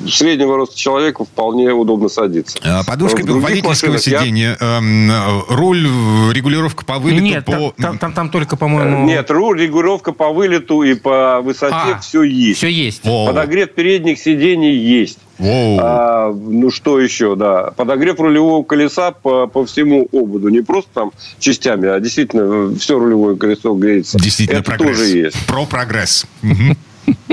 среднего 0.07 0.55
роста 0.55 0.77
человеку 0.77 1.25
вполне 1.25 1.71
удобно 1.73 2.07
садиться. 2.07 2.57
А, 2.63 2.83
Подушка 2.85 3.23
водительского 3.25 3.91
машинах 3.91 4.07
я- 4.07 4.19
сиденья, 4.21 4.57
эм, 4.59 5.11
э, 5.11 5.41
руль, 5.49 5.85
э, 5.85 6.33
регулировка 6.33 6.85
по 6.85 6.97
вылету, 6.99 7.23
Нет, 7.23 7.45
по... 7.45 7.73
там, 7.77 7.97
там- 7.97 8.13
там- 8.13 8.29
только, 8.29 8.55
по-моему... 8.55 9.05
Нет, 9.05 9.29
руль, 9.31 9.59
регулировка 9.61 10.13
по 10.13 10.29
вылету 10.31 10.81
и 10.83 10.93
по 10.93 11.41
высоте, 11.41 11.75
А, 11.75 11.99
все 11.99 12.23
есть. 12.23 12.57
Все 12.59 12.69
есть. 12.69 13.03
Воу. 13.05 13.27
Подогрев 13.27 13.71
передних 13.73 14.17
сидений 14.19 14.75
есть. 14.75 15.19
Воу. 15.41 15.79
А, 15.81 16.31
ну 16.31 16.69
что 16.69 16.99
еще, 16.99 17.35
да. 17.35 17.71
Подогрев 17.75 18.19
рулевого 18.19 18.63
колеса 18.63 19.11
по, 19.11 19.47
по 19.47 19.65
всему 19.65 20.07
ободу. 20.13 20.49
Не 20.49 20.61
просто 20.61 20.91
там 20.93 21.11
частями, 21.39 21.89
а 21.89 21.99
действительно 21.99 22.75
все 22.75 22.99
рулевое 22.99 23.35
колесо 23.37 23.73
греется. 23.73 24.19
Действительно 24.19 24.59
Это 24.59 24.65
прогресс. 24.71 24.97
тоже 24.99 25.17
есть. 25.17 25.47
Про 25.47 25.65
прогресс. 25.65 26.25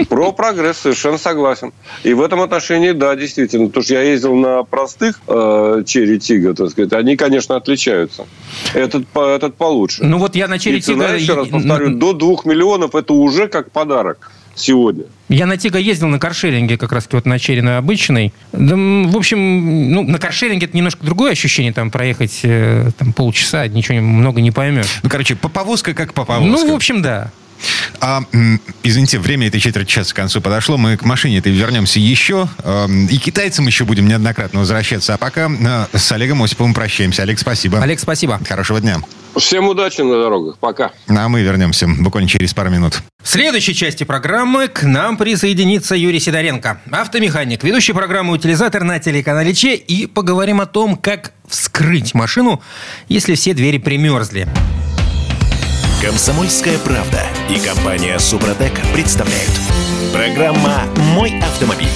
Про 0.09 0.33
прогресс 0.33 0.79
совершенно 0.79 1.19
согласен. 1.19 1.73
И 2.03 2.15
в 2.15 2.23
этом 2.23 2.41
отношении, 2.41 2.93
да, 2.93 3.15
действительно. 3.15 3.67
Потому 3.67 3.85
что 3.85 3.95
я 3.95 4.03
ездил 4.03 4.35
на 4.35 4.63
простых 4.63 5.21
э, 5.29 5.83
Черри 5.87 6.19
Тига, 6.19 6.55
так 6.55 6.71
сказать. 6.71 6.95
Они, 6.95 7.17
конечно, 7.17 7.57
отличаются. 7.57 8.25
Этот, 8.73 9.07
по- 9.09 9.29
этот 9.29 9.57
получше. 9.57 10.05
Ну 10.05 10.17
вот 10.19 10.35
я 10.35 10.49
на 10.49 10.59
Черри 10.59 10.81
Тига... 10.81 11.15
еще 11.15 11.35
раз 11.35 11.49
повторю, 11.49 11.91
до 11.97 12.15
двух 12.15 12.47
миллионов 12.47 12.95
это 12.95 13.13
уже 13.13 13.49
как 13.49 13.71
подарок 13.71 14.31
сегодня. 14.59 15.05
Я 15.29 15.47
на 15.47 15.57
Тига 15.57 15.79
ездил 15.79 16.09
на 16.09 16.19
каршеринге, 16.19 16.77
как 16.79 16.93
раз 16.93 17.09
вот 17.11 17.27
на 17.27 17.39
Черри 17.39 17.61
на 17.61 17.79
обычной. 17.79 18.33
Да, 18.53 18.75
в 18.77 19.17
общем, 19.17 19.91
ну, 19.93 20.03
на 20.03 20.19
каршеринге 20.19 20.67
это 20.67 20.77
немножко 20.77 21.05
другое 21.05 21.33
ощущение, 21.33 21.73
там 21.73 21.91
проехать 21.91 22.41
э, 22.43 22.91
там, 22.99 23.13
полчаса, 23.13 23.67
ничего 23.69 23.99
много 24.01 24.41
не 24.41 24.51
поймешь. 24.51 25.01
Ну, 25.03 25.11
короче, 25.11 25.37
по- 25.37 25.49
повозка 25.49 25.95
как 25.95 26.15
по 26.15 26.25
повозке. 26.25 26.51
Ну, 26.51 26.73
в 26.73 26.75
общем, 26.75 27.03
да. 27.03 27.31
А, 28.01 28.23
извините, 28.83 29.19
время 29.19 29.49
этой 29.49 29.61
четверти 29.61 29.91
часа 29.91 30.13
к 30.13 30.17
концу 30.17 30.41
подошло. 30.41 30.77
Мы 30.77 30.97
к 30.97 31.05
машине 31.05 31.39
этой 31.39 31.53
вернемся 31.53 31.99
еще. 32.01 32.49
Эм, 32.63 33.07
И 33.07 33.19
китайцам 33.19 33.67
еще 33.67 33.85
будем 33.85 34.07
неоднократно 34.09 34.61
возвращаться. 34.61 35.15
А 35.15 35.19
пока 35.19 35.51
э, 35.93 35.99
с 35.99 36.13
Олегом 36.13 36.43
Осиповым 36.43 36.75
прощаемся. 36.75 37.23
Олег, 37.23 37.39
спасибо. 37.39 37.83
Олег, 37.83 37.99
спасибо. 38.01 38.41
Хорошего 38.49 38.81
дня. 38.81 38.99
Всем 39.37 39.69
удачи 39.69 40.01
на 40.01 40.23
дорогах. 40.23 40.59
Пока. 40.59 40.91
А 41.07 41.29
мы 41.29 41.43
вернемся 41.43 41.87
буквально 41.87 42.29
через 42.29 42.55
пару 42.55 42.71
минут. 42.71 43.01
В 43.23 43.29
следующей 43.29 43.75
части 43.75 44.05
программы 44.05 44.69
к 44.69 44.83
нам 44.85 45.17
присоединится 45.17 45.95
Юрий 45.95 46.19
Сидоренко, 46.19 46.81
автомеханик, 46.91 47.63
ведущий 47.63 47.93
программы 47.93 48.33
«Утилизатор» 48.33 48.85
на 48.85 48.99
телеканале 48.99 49.53
Че, 49.55 49.75
и 49.75 50.07
поговорим 50.07 50.61
о 50.61 50.67
том, 50.67 50.97
как 50.97 51.33
вскрыть 51.47 52.15
машину, 52.15 52.63
если 53.09 53.35
все 53.35 53.55
двери 53.55 53.79
примерзли. 53.79 54.49
Комсомольская 56.03 56.79
правда 56.79 57.27
и 57.51 57.59
компания 57.59 58.19
Супротек 58.21 58.73
представляют. 58.93 59.51
Программа 60.13 60.85
«Мой 61.15 61.37
автомобиль». 61.41 61.89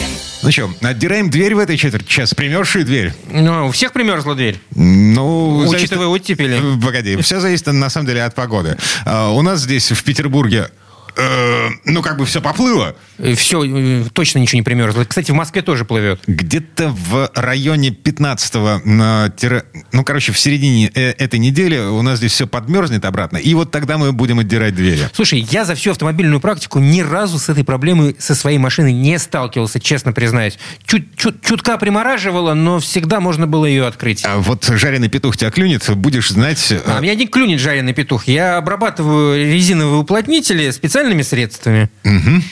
Ну 0.43 0.51
что, 0.51 0.71
отдираем 0.83 1.31
дверь 1.31 1.55
в 1.55 1.59
этой 1.61 1.77
четверти 1.77 2.09
часа, 2.09 2.35
примерзшую 2.35 2.85
дверь. 2.85 3.13
Ну, 3.31 3.69
у 3.69 3.71
всех 3.71 3.93
примерзла 3.93 4.35
дверь, 4.35 4.59
Ну, 4.75 5.59
учитывая 5.69 6.09
оттепели. 6.09 6.77
Э, 6.77 6.81
Погоди, 6.85 7.17
все 7.19 7.39
зависит 7.39 7.69
на 7.69 7.89
самом 7.91 8.09
деле 8.09 8.25
от 8.25 8.35
погоды. 8.35 8.77
А, 9.05 9.31
У 9.31 9.41
нас 9.43 9.61
здесь 9.61 9.93
в 9.93 10.03
Петербурге, 10.03 10.69
э, 11.17 11.69
ну 11.85 12.03
как 12.03 12.17
бы 12.19 12.25
все 12.27 12.41
поплыло. 12.41 12.95
Все, 13.37 14.05
точно 14.13 14.39
ничего 14.41 14.59
не 14.59 14.63
примерзло. 14.63 15.05
Кстати, 15.05 15.31
в 15.31 15.35
Москве 15.35 15.63
тоже 15.63 15.85
плывет. 15.85 16.21
Где-то 16.27 16.89
в 16.89 17.31
районе 17.35 17.91
15-го, 17.91 18.81
на 18.89 19.31
тире- 19.37 19.65
ну, 19.93 20.05
короче, 20.05 20.33
в 20.33 20.39
середине 20.39 20.91
э, 20.95 21.11
этой 21.13 21.39
недели 21.39 21.79
у 21.79 22.03
нас 22.03 22.19
здесь 22.19 22.33
все 22.33 22.47
подмерзнет 22.47 23.05
обратно. 23.05 23.37
И 23.37 23.55
вот 23.55 23.71
тогда 23.71 23.99
мы 23.99 24.13
будем 24.13 24.39
отдирать 24.39 24.75
двери. 24.75 25.09
Слушай, 25.13 25.41
я 25.51 25.65
за 25.65 25.75
всю 25.75 25.91
автомобильную 25.93 26.41
практику 26.41 26.79
ни 26.79 27.01
разу 27.01 27.39
с 27.39 27.49
этой 27.49 27.65
проблемой 27.65 28.17
со 28.19 28.35
своей 28.35 28.59
машиной 28.59 28.93
не 28.93 29.19
сталкивался, 29.19 29.81
честно 29.81 30.13
признаюсь. 30.13 30.59
Чуть, 30.87 31.17
чуть, 31.17 31.43
чутка 31.45 31.79
примораживала, 31.79 32.55
но 32.55 32.79
всегда 32.81 33.21
можно 33.21 33.47
было 33.47 33.67
ее 33.67 33.87
открыть. 33.87 34.25
А 34.25 34.39
вот 34.39 34.65
жареный 34.65 35.09
петух 35.09 35.37
тебя 35.37 35.51
клюнет, 35.51 35.89
будешь 35.97 36.31
знать... 36.31 36.73
э, 36.73 36.81
А 36.87 37.01
меня 37.01 37.15
не 37.15 37.27
клюнет 37.27 37.61
жареный 37.61 37.93
петух. 37.95 38.27
Я 38.27 38.57
обрабатываю 38.57 39.37
резиновые 39.53 40.01
уплотнители 40.01 40.71
специальными 41.03 41.23
средствами. 41.23 41.91
Мгм. 42.05 42.45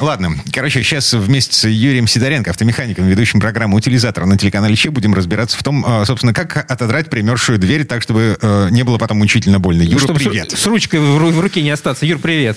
Ладно, 0.00 0.34
короче, 0.52 0.82
сейчас 0.82 1.12
вместе 1.12 1.54
с 1.54 1.64
Юрием 1.68 2.06
Сидоренко, 2.06 2.50
автомехаником, 2.50 3.06
ведущим 3.06 3.38
программу 3.40 3.76
«Утилизатор» 3.76 4.24
на 4.24 4.38
телеканале 4.38 4.74
Че, 4.76 4.90
будем 4.90 5.12
разбираться 5.14 5.58
в 5.58 5.62
том, 5.62 5.84
а, 5.86 6.04
собственно, 6.06 6.32
как 6.32 6.56
отодрать 6.70 7.10
примерзшую 7.10 7.58
дверь 7.58 7.84
так, 7.84 8.00
чтобы 8.02 8.38
э, 8.40 8.68
не 8.70 8.82
было 8.82 8.96
потом 8.96 9.18
мучительно 9.18 9.58
больно. 9.58 9.82
Юра, 9.82 9.98
Чтобы 10.00 10.20
с- 10.20 10.22
привет. 10.22 10.52
С, 10.52 10.66
ручкой 10.66 11.00
в, 11.00 11.18
в 11.18 11.40
руке 11.40 11.62
не 11.62 11.70
остаться. 11.70 12.06
Юр, 12.06 12.18
привет. 12.18 12.56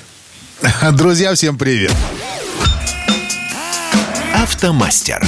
Друзья, 0.94 1.34
всем 1.34 1.58
привет. 1.58 1.94
Автомастер. 4.34 5.22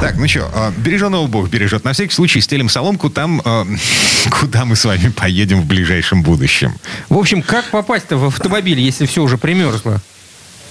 Так, 0.00 0.16
ну 0.16 0.28
что, 0.28 0.72
береженого 0.78 1.26
Бог 1.26 1.48
бережет. 1.48 1.84
На 1.84 1.92
всякий 1.92 2.12
случай 2.12 2.40
стелим 2.40 2.68
соломку 2.68 3.10
там, 3.10 3.40
э, 3.44 3.64
куда 4.40 4.64
мы 4.64 4.76
с 4.76 4.84
вами 4.84 5.08
поедем 5.08 5.62
в 5.62 5.66
ближайшем 5.66 6.22
будущем. 6.22 6.74
В 7.08 7.16
общем, 7.16 7.42
как 7.42 7.70
попасть-то 7.70 8.16
в 8.16 8.24
автомобиль, 8.26 8.80
если 8.80 9.06
все 9.06 9.22
уже 9.22 9.38
примерзло? 9.38 10.00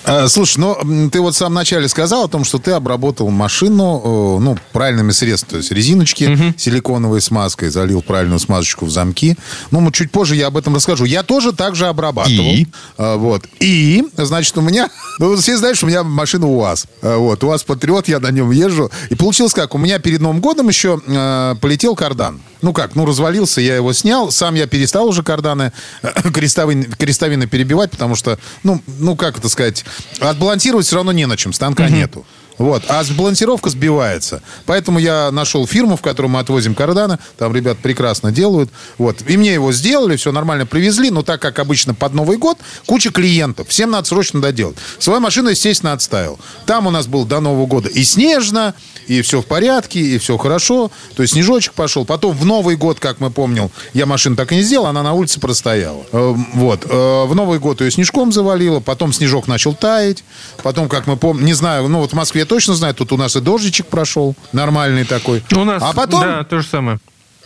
А, 0.06 0.28
Слушай, 0.28 0.60
ну 0.60 1.10
ты 1.10 1.22
вот 1.22 1.34
в 1.34 1.38
самом 1.38 1.56
начале 1.56 1.88
сказал 1.88 2.26
о 2.26 2.28
том, 2.28 2.44
что 2.44 2.60
ты 2.60 2.72
обработал 2.72 3.30
машину, 3.30 4.02
э, 4.04 4.44
ну, 4.44 4.58
правильными 4.72 5.12
средствами, 5.12 5.52
то 5.52 5.58
есть 5.58 5.72
резиночки 5.72 6.54
силиконовой 6.58 7.22
смазкой, 7.22 7.70
залил 7.70 8.02
правильную 8.02 8.40
смазочку 8.40 8.86
в 8.86 8.92
замки. 8.92 9.38
Ну, 9.72 9.80
мы 9.80 9.92
чуть 9.92 10.12
позже 10.12 10.36
я 10.36 10.48
об 10.48 10.58
этом 10.58 10.76
расскажу. 10.76 11.06
Я 11.06 11.24
тоже 11.24 11.54
так 11.54 11.76
же 11.76 11.88
обрабатывал. 11.88 12.52
И? 12.52 12.68
А, 12.98 13.16
Вот. 13.18 13.46
И, 13.60 14.04
значит, 14.18 14.58
у 14.58 14.62
меня, 14.62 14.90
ну, 15.20 15.36
все 15.38 15.58
знают, 15.58 15.78
что 15.78 15.86
у 15.86 15.90
меня 15.90 16.04
машина 16.04 16.48
УАЗ. 16.48 16.88
А, 17.02 17.18
Вот, 17.18 17.44
УАЗ 17.44 17.64
Патриот, 17.64 18.08
я 18.08 18.20
на 18.20 18.32
нем 18.32 18.52
езжу. 18.52 18.92
И 19.10 19.16
получилось 19.16 19.54
как, 19.54 19.76
у 19.76 19.78
меня 19.78 20.00
перед 20.00 20.20
Новым 20.22 20.42
годом 20.42 20.68
еще 20.68 21.00
э, 21.06 21.56
полетел 21.62 21.96
кардан. 21.96 22.42
Ну 22.62 22.72
как, 22.72 22.96
ну 22.96 23.06
развалился, 23.06 23.60
я 23.60 23.76
его 23.76 23.92
снял. 23.92 24.32
Сам 24.32 24.56
я 24.56 24.68
перестал 24.68 25.08
уже 25.08 25.22
карданы 25.22 25.74
крестовины, 26.34 26.86
крестовины 26.86 27.46
перебивать, 27.46 27.92
потому 27.92 28.16
что, 28.16 28.40
ну, 28.64 28.82
ну 29.00 29.18
как 29.18 29.38
это 29.38 29.50
сказать, 29.50 29.84
отбалансировать 30.20 30.86
все 30.86 30.96
равно 30.96 31.12
не 31.12 31.26
на 31.26 31.38
чем, 31.38 31.54
станка 31.54 31.90
нету. 31.90 32.26
Вот. 32.58 32.84
А 32.88 33.04
балансировка 33.18 33.70
сбивается. 33.70 34.42
Поэтому 34.66 35.00
я 35.00 35.32
нашел 35.32 35.66
фирму, 35.68 35.98
в 35.98 36.02
которую 36.02 36.32
мы 36.32 36.40
отвозим 36.40 36.76
карданы. 36.76 37.18
Там 37.38 37.56
ребят 37.56 37.78
прекрасно 37.80 38.32
делают. 38.32 38.70
Вот. 38.98 39.18
И 39.28 39.38
мне 39.38 39.54
его 39.54 39.72
сделали, 39.72 40.16
все 40.16 40.32
нормально 40.32 40.66
привезли. 40.66 41.10
Но 41.10 41.22
так 41.24 41.42
как 41.42 41.60
обычно 41.60 41.94
под 41.94 42.14
Новый 42.14 42.38
год, 42.38 42.58
куча 42.86 43.12
клиентов. 43.12 43.68
Всем 43.70 43.92
надо 43.92 44.08
срочно 44.08 44.42
доделать. 44.42 44.78
Свою 45.00 45.20
машину, 45.20 45.50
естественно, 45.50 45.94
отставил. 45.94 46.40
Там 46.66 46.88
у 46.88 46.92
нас 46.92 47.08
было 47.08 47.26
до 47.26 47.40
Нового 47.40 47.66
года 47.66 47.90
и 47.90 48.04
снежно, 48.04 48.74
и 49.08 49.22
все 49.22 49.42
в 49.42 49.46
порядке, 49.46 50.00
и 50.00 50.18
все 50.18 50.38
хорошо. 50.38 50.92
То 51.16 51.24
есть 51.24 51.34
снежочек 51.34 51.74
пошел. 51.74 52.06
Потом 52.06 52.36
в 52.36 52.46
Новый 52.46 52.76
год, 52.76 53.00
как 53.00 53.20
мы 53.20 53.32
помним, 53.32 53.70
я 53.94 54.06
машину 54.06 54.36
так 54.36 54.52
и 54.52 54.56
не 54.56 54.62
сделал, 54.62 54.88
она 54.88 55.04
на 55.04 55.14
улице 55.14 55.40
простояла. 55.40 56.04
Э, 56.12 56.34
Вот. 56.54 56.86
Э, 56.90 57.26
В 57.26 57.36
Новый 57.36 57.60
год 57.60 57.82
ее 57.82 57.92
снежком 57.92 58.32
завалило, 58.32 58.80
потом 58.80 59.12
снежок 59.14 59.48
начал 59.48 59.74
таять. 59.74 60.24
Потом, 60.62 60.88
как 60.90 61.08
мы 61.08 61.18
помним, 61.18 61.46
не 61.46 61.54
знаю, 61.54 61.88
ну 61.88 62.00
вот 62.00 62.12
в 62.12 62.14
Москве 62.14 62.43
я 62.44 62.46
точно 62.46 62.76
знаю, 62.76 62.94
тут 62.94 63.12
у 63.12 63.18
нас 63.18 63.36
и 63.36 63.40
дождичек 63.42 63.88
прошел, 63.88 64.36
нормальный 64.52 65.06
такой. 65.06 65.44
У 65.56 65.64
нас, 65.64 65.82
а 65.82 65.94
потом, 65.94 66.22
да, 66.22 66.44
то 66.44 66.60
же 66.60 66.68
самое. 66.68 67.00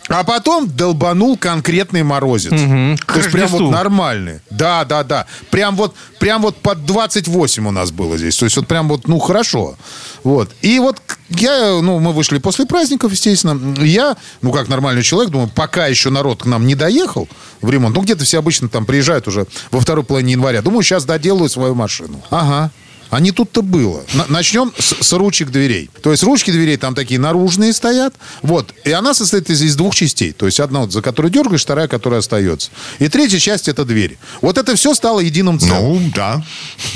а 0.08 0.24
потом 0.24 0.68
долбанул 0.68 1.36
конкретный 1.36 2.02
морозец. 2.02 2.50
К 2.50 3.12
То 3.12 3.18
есть 3.18 3.30
прям 3.30 3.48
вот 3.48 3.70
нормальный. 3.70 4.40
Да, 4.50 4.84
да, 4.84 5.04
да. 5.04 5.26
Прям 5.50 5.76
вот, 5.76 5.94
прям 6.18 6.42
вот 6.42 6.56
под 6.56 6.84
28 6.84 7.66
у 7.66 7.70
нас 7.70 7.90
было 7.90 8.16
здесь. 8.16 8.36
То 8.36 8.44
есть 8.46 8.56
вот 8.56 8.66
прям 8.66 8.88
вот, 8.88 9.06
ну, 9.06 9.18
хорошо. 9.18 9.76
Вот. 10.24 10.50
И 10.62 10.78
вот 10.80 11.00
я, 11.28 11.78
ну, 11.80 12.00
мы 12.00 12.12
вышли 12.12 12.38
после 12.38 12.66
праздников, 12.66 13.12
естественно. 13.12 13.74
Я, 13.82 14.16
ну, 14.42 14.50
как 14.50 14.68
нормальный 14.68 15.02
человек, 15.02 15.30
думаю, 15.30 15.50
пока 15.54 15.86
еще 15.86 16.10
народ 16.10 16.42
к 16.42 16.46
нам 16.46 16.66
не 16.66 16.74
доехал 16.74 17.28
в 17.60 17.70
ремонт, 17.70 17.94
ну, 17.94 18.02
где-то 18.02 18.24
все 18.24 18.38
обычно 18.38 18.68
там 18.68 18.86
приезжают 18.86 19.28
уже 19.28 19.46
во 19.70 19.80
второй 19.80 20.04
половине 20.04 20.32
января. 20.32 20.62
Думаю, 20.62 20.82
сейчас 20.82 21.04
доделаю 21.04 21.48
свою 21.48 21.74
машину. 21.74 22.22
Ага. 22.30 22.70
А 23.10 23.20
не 23.20 23.32
тут-то 23.32 23.62
было. 23.62 24.04
На- 24.14 24.26
начнем 24.28 24.72
с, 24.78 24.94
с 25.00 25.12
ручек 25.12 25.50
дверей. 25.50 25.90
То 26.02 26.10
есть 26.10 26.22
ручки 26.22 26.50
дверей 26.50 26.76
там 26.76 26.94
такие 26.94 27.18
наружные 27.18 27.72
стоят. 27.72 28.14
Вот. 28.42 28.74
И 28.84 28.90
она 28.90 29.14
состоит 29.14 29.50
из, 29.50 29.62
из 29.62 29.76
двух 29.76 29.94
частей. 29.94 30.32
То 30.32 30.46
есть 30.46 30.60
одна, 30.60 30.80
вот, 30.80 30.92
за 30.92 31.02
которую 31.02 31.32
дергаешь, 31.32 31.62
вторая, 31.62 31.88
которая 31.88 32.20
остается. 32.20 32.70
И 32.98 33.08
третья 33.08 33.38
часть 33.38 33.68
это 33.68 33.84
дверь. 33.84 34.18
Вот 34.42 34.58
это 34.58 34.74
все 34.76 34.94
стало 34.94 35.20
единым 35.20 35.58
целым. 35.58 36.02
Ну, 36.04 36.12
да, 36.14 36.44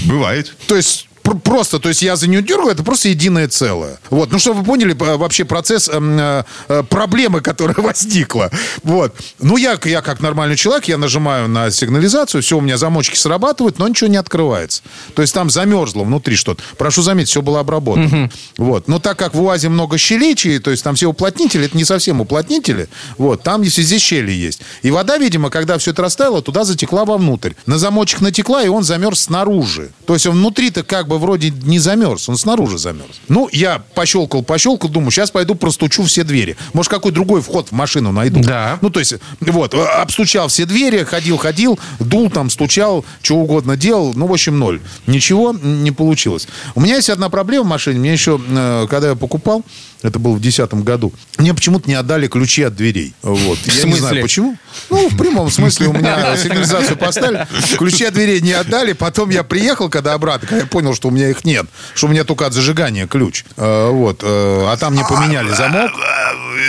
бывает. 0.04 0.54
То 0.66 0.76
есть 0.76 1.09
просто, 1.23 1.79
то 1.79 1.88
есть 1.88 2.02
я 2.02 2.17
за 2.17 2.29
нее 2.29 2.43
дергаю, 2.43 2.71
это 2.71 2.83
просто 2.83 3.09
единое 3.09 3.49
целое. 3.49 3.99
Вот, 4.11 4.33
ну 4.33 4.38
чтобы 4.38 4.61
вы 4.61 4.64
поняли 4.64 4.95
вообще 4.95 5.45
процесс 5.45 5.88
эм, 5.88 6.19
э, 6.19 6.45
э, 6.69 6.83
проблемы, 6.83 7.41
которая 7.43 7.76
возникла. 7.76 8.50
Вот. 8.83 9.14
Ну 9.41 9.57
я, 9.57 9.79
я 9.85 10.02
как 10.02 10.21
нормальный 10.21 10.57
человек, 10.57 10.87
я 10.87 10.99
нажимаю 10.99 11.49
на 11.49 11.71
сигнализацию, 11.71 12.43
все, 12.43 12.59
у 12.59 12.61
меня 12.61 12.76
замочки 12.76 13.17
срабатывают, 13.17 13.79
но 13.79 13.88
ничего 13.88 14.09
не 14.09 14.17
открывается. 14.17 14.83
То 15.14 15.23
есть 15.23 15.35
там 15.35 15.50
замерзло 15.50 16.05
внутри 16.05 16.37
что-то. 16.37 16.62
Прошу 16.79 17.02
заметить, 17.02 17.31
все 17.31 17.43
было 17.43 17.61
обработано. 17.61 18.31
Вот. 18.59 18.88
Но 18.88 18.99
так 18.99 19.19
как 19.19 19.35
в 19.35 19.43
УАЗе 19.43 19.69
много 19.69 19.99
щелей, 19.99 20.33
то 20.33 20.71
есть 20.71 20.83
там 20.83 20.95
все 20.95 21.09
уплотнители, 21.09 21.67
это 21.67 21.76
не 21.76 21.85
совсем 21.85 22.21
уплотнители, 22.21 22.88
вот, 23.19 23.43
там 23.43 23.62
если 23.62 23.83
здесь 23.83 24.00
щели 24.00 24.33
есть. 24.33 24.61
И 24.83 24.91
вода, 24.91 25.19
видимо, 25.19 25.50
когда 25.50 25.76
все 25.79 25.91
это 25.91 26.02
растаяло, 26.02 26.43
туда 26.43 26.64
затекла 26.64 27.05
вовнутрь. 27.05 27.52
На 27.67 27.79
замочек 27.79 28.21
натекла, 28.21 28.62
и 28.62 28.69
он 28.69 28.83
замерз 28.83 29.23
снаружи. 29.23 29.91
То 30.07 30.14
есть 30.14 30.26
он 30.26 30.37
внутри-то 30.37 30.83
как 30.83 31.09
бы 31.09 31.12
вроде 31.19 31.50
не 31.50 31.78
замерз, 31.78 32.28
он 32.28 32.37
снаружи 32.37 32.78
замерз. 32.78 33.21
Ну, 33.28 33.49
я 33.52 33.83
пощелкал, 33.95 34.42
пощелкал, 34.42 34.90
думаю, 34.90 35.11
сейчас 35.11 35.31
пойду 35.31 35.54
простучу 35.54 36.02
все 36.04 36.25
двери. 36.25 36.57
Может, 36.73 36.90
какой 36.90 37.12
другой 37.12 37.42
вход 37.42 37.69
в 37.69 37.73
машину 37.73 38.12
найду. 38.12 38.40
Да. 38.40 38.78
Ну, 38.81 38.90
то 38.90 39.00
есть, 39.00 39.14
вот, 39.40 39.75
э, 39.75 39.83
обстучал 39.83 40.49
все 40.49 40.66
двери, 40.66 41.04
ходил, 41.04 41.37
ходил, 41.37 41.78
дул 42.00 42.31
там, 42.31 42.50
стучал, 42.50 43.04
что 43.23 43.37
угодно 43.37 43.76
делал. 43.76 44.12
Ну, 44.14 44.26
в 44.26 44.33
общем, 44.33 44.59
ноль. 44.59 44.81
Ничего 45.07 45.52
не 45.52 45.90
получилось. 45.90 46.49
У 46.75 46.81
меня 46.81 46.97
есть 46.97 47.11
одна 47.11 47.28
проблема 47.28 47.64
в 47.64 47.69
машине. 47.69 47.99
Мне 47.99 48.12
еще, 48.12 48.40
э, 48.49 48.87
когда 48.88 49.11
я 49.11 49.14
покупал, 49.14 49.64
это 50.03 50.19
было 50.19 50.33
в 50.33 50.41
2010 50.41 50.75
году, 50.85 51.13
мне 51.39 51.55
почему-то 51.55 51.89
не 51.89 51.95
отдали 51.95 52.27
ключи 52.29 52.63
от 52.63 52.75
дверей. 52.75 53.15
Вот. 53.23 53.59
Я 53.65 53.73
не 53.75 53.81
смысле? 53.81 53.97
знаю, 53.99 54.23
почему. 54.23 54.57
Ну, 54.91 55.09
в 55.09 55.17
прямом 55.17 55.51
смысле 55.51 55.89
у 55.89 55.93
меня 55.93 56.37
сигнализацию 56.43 56.97
поставили, 56.97 57.47
ключи 57.79 58.05
от 58.05 58.15
дверей 58.15 58.41
не 58.41 58.53
отдали. 58.53 58.93
Потом 58.93 59.31
я 59.31 59.43
приехал, 59.45 59.89
когда 59.89 60.15
обратно, 60.15 60.49
когда 60.49 60.63
я 60.63 60.67
понял, 60.69 60.95
что 60.95 61.09
у 61.09 61.11
меня 61.11 61.29
их 61.31 61.45
нет, 61.45 61.67
что 61.95 62.07
у 62.07 62.11
меня 62.11 62.25
только 62.25 62.47
от 62.47 62.53
зажигания 62.53 63.07
ключ. 63.07 63.45
Э, 63.57 63.91
Вот. 63.91 64.21
э, 64.23 64.65
А 64.69 64.77
там 64.77 64.95
мне 64.95 65.05
поменяли 65.09 65.51
замок. 65.53 65.93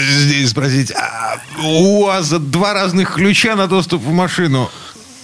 Здесь 0.09 0.49
спросить, 0.49 0.91
а 0.91 1.37
у 1.63 2.05
вас 2.05 2.29
два 2.29 2.73
разных 2.73 3.13
ключа 3.15 3.55
на 3.55 3.67
доступ 3.67 4.01
в 4.03 4.11
машину? 4.11 4.69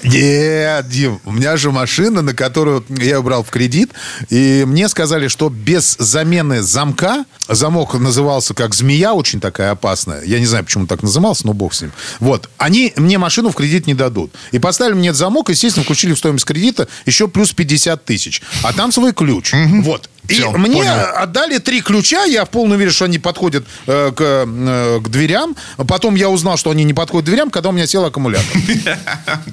Нет, 0.04 0.88
Дим, 0.88 1.20
у 1.26 1.32
меня 1.32 1.58
же 1.58 1.72
машина, 1.72 2.22
на 2.22 2.34
которую 2.34 2.86
я 2.90 3.22
брал 3.22 3.44
в 3.44 3.50
кредит, 3.50 3.92
и 4.30 4.64
мне 4.66 4.88
сказали, 4.88 5.28
что 5.28 5.50
без 5.50 5.96
замены 6.00 6.62
замка, 6.62 7.26
замок 7.48 7.94
назывался 7.96 8.54
как 8.54 8.74
змея, 8.76 9.14
очень 9.14 9.40
такая 9.40 9.72
опасная, 9.72 10.24
я 10.24 10.40
не 10.40 10.46
знаю, 10.46 10.64
почему 10.64 10.88
так 10.88 11.04
назывался, 11.04 11.46
но 11.46 11.54
бог 11.54 11.74
с 11.74 11.82
ним. 11.82 11.92
Вот, 12.20 12.50
они 12.58 12.94
мне 12.96 13.18
машину 13.18 13.50
в 13.50 13.56
кредит 13.56 13.88
не 13.88 13.94
дадут. 13.94 14.32
И 14.52 14.60
поставили 14.60 14.94
мне 14.94 15.14
замок, 15.14 15.50
естественно, 15.50 15.84
включили 15.84 16.14
в 16.14 16.18
стоимость 16.18 16.46
кредита 16.46 16.88
еще 17.06 17.28
плюс 17.28 17.54
50 17.54 18.06
тысяч. 18.06 18.42
А 18.64 18.74
там 18.74 18.92
свой 18.92 19.14
ключ. 19.14 19.54
Вот. 19.84 20.10
И 20.30 20.34
Всё, 20.34 20.52
мне 20.52 20.78
понял. 20.84 20.94
отдали 21.16 21.58
три 21.58 21.82
ключа, 21.82 22.24
я 22.26 22.46
в 22.46 22.50
полной 22.50 22.76
уверен, 22.76 22.94
что 22.94 23.06
они 23.06 23.18
подходят 23.18 23.66
э, 23.88 24.12
к, 24.16 24.22
э, 24.22 25.00
к 25.04 25.10
дверям. 25.10 25.56
Потом 25.88 26.14
я 26.14 26.30
узнал, 26.30 26.56
что 26.56 26.70
они 26.70 26.84
не 26.84 26.94
подходят 26.94 27.26
к 27.26 27.30
дверям, 27.30 27.50
когда 27.50 27.70
у 27.70 27.72
меня 27.72 27.88
сел 27.88 28.06
аккумулятор. 28.06 28.46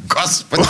Господи. 0.09 0.63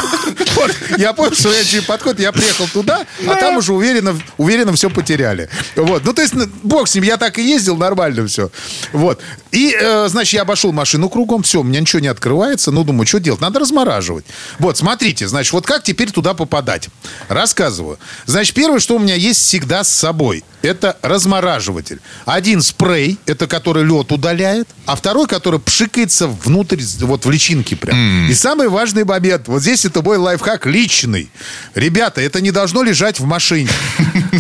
Я 0.99 1.13
понял, 1.13 1.35
что 1.35 1.53
я 1.53 1.63
не 1.73 1.81
подходит, 1.83 2.21
я 2.21 2.31
приехал 2.33 2.69
туда, 2.69 3.05
а 3.27 3.35
там 3.35 3.57
уже 3.57 3.73
уверенно, 3.73 4.17
уверенно 4.39 4.73
все 4.73 4.91
потеряли. 4.91 5.49
Вот, 5.75 6.05
ну 6.05 6.13
то 6.13 6.23
есть, 6.23 6.35
бог 6.63 6.89
с 6.89 6.95
ним, 6.95 7.05
я 7.05 7.17
так 7.17 7.39
и 7.39 7.43
ездил, 7.43 7.77
нормально 7.77 8.27
все. 8.29 8.51
Вот, 8.93 9.21
и, 9.57 9.75
э, 9.75 10.09
значит, 10.11 10.35
я 10.35 10.43
обошел 10.43 10.71
машину 10.71 11.09
кругом, 11.09 11.43
все, 11.43 11.61
у 11.61 11.63
меня 11.63 11.81
ничего 11.81 12.01
не 12.01 12.09
открывается, 12.09 12.71
ну, 12.71 12.85
думаю, 12.85 13.07
что 13.07 13.21
делать, 13.21 13.41
надо 13.41 13.59
размораживать. 13.59 14.27
Вот, 14.59 14.77
смотрите, 14.77 15.27
значит, 15.27 15.55
вот 15.55 15.65
как 15.65 15.83
теперь 15.83 16.11
туда 16.11 16.35
попадать? 16.35 16.91
Рассказываю. 17.29 17.99
Значит, 18.27 18.55
первое, 18.55 18.81
что 18.81 18.97
у 18.97 18.99
меня 18.99 19.15
есть 19.15 19.41
всегда 19.41 19.83
с 19.83 19.89
собой, 19.89 20.45
это 20.61 20.99
размораживатель. 21.01 22.01
Один 22.27 22.61
спрей, 22.61 23.19
это 23.25 23.47
который 23.47 23.83
лед 23.83 24.13
удаляет, 24.13 24.69
а 24.85 24.95
второй, 24.95 25.27
который 25.27 25.59
пшикается 25.59 26.29
внутрь, 26.29 26.83
вот 27.01 27.25
в 27.25 27.31
личинки 27.31 27.75
прям. 27.75 28.29
И 28.29 28.35
самый 28.35 28.69
важный 28.69 29.05
момент, 29.05 29.49
вот 29.49 29.63
здесь 29.63 29.87
это 29.87 30.03
мой 30.03 30.19
лайфхак 30.19 30.67
личный. 30.67 31.31
Ребята, 31.75 32.21
это 32.21 32.43
не 32.43 32.51
должно 32.51 32.83
лежать 32.83 33.21
в 33.21 33.25
машине. 33.25 33.71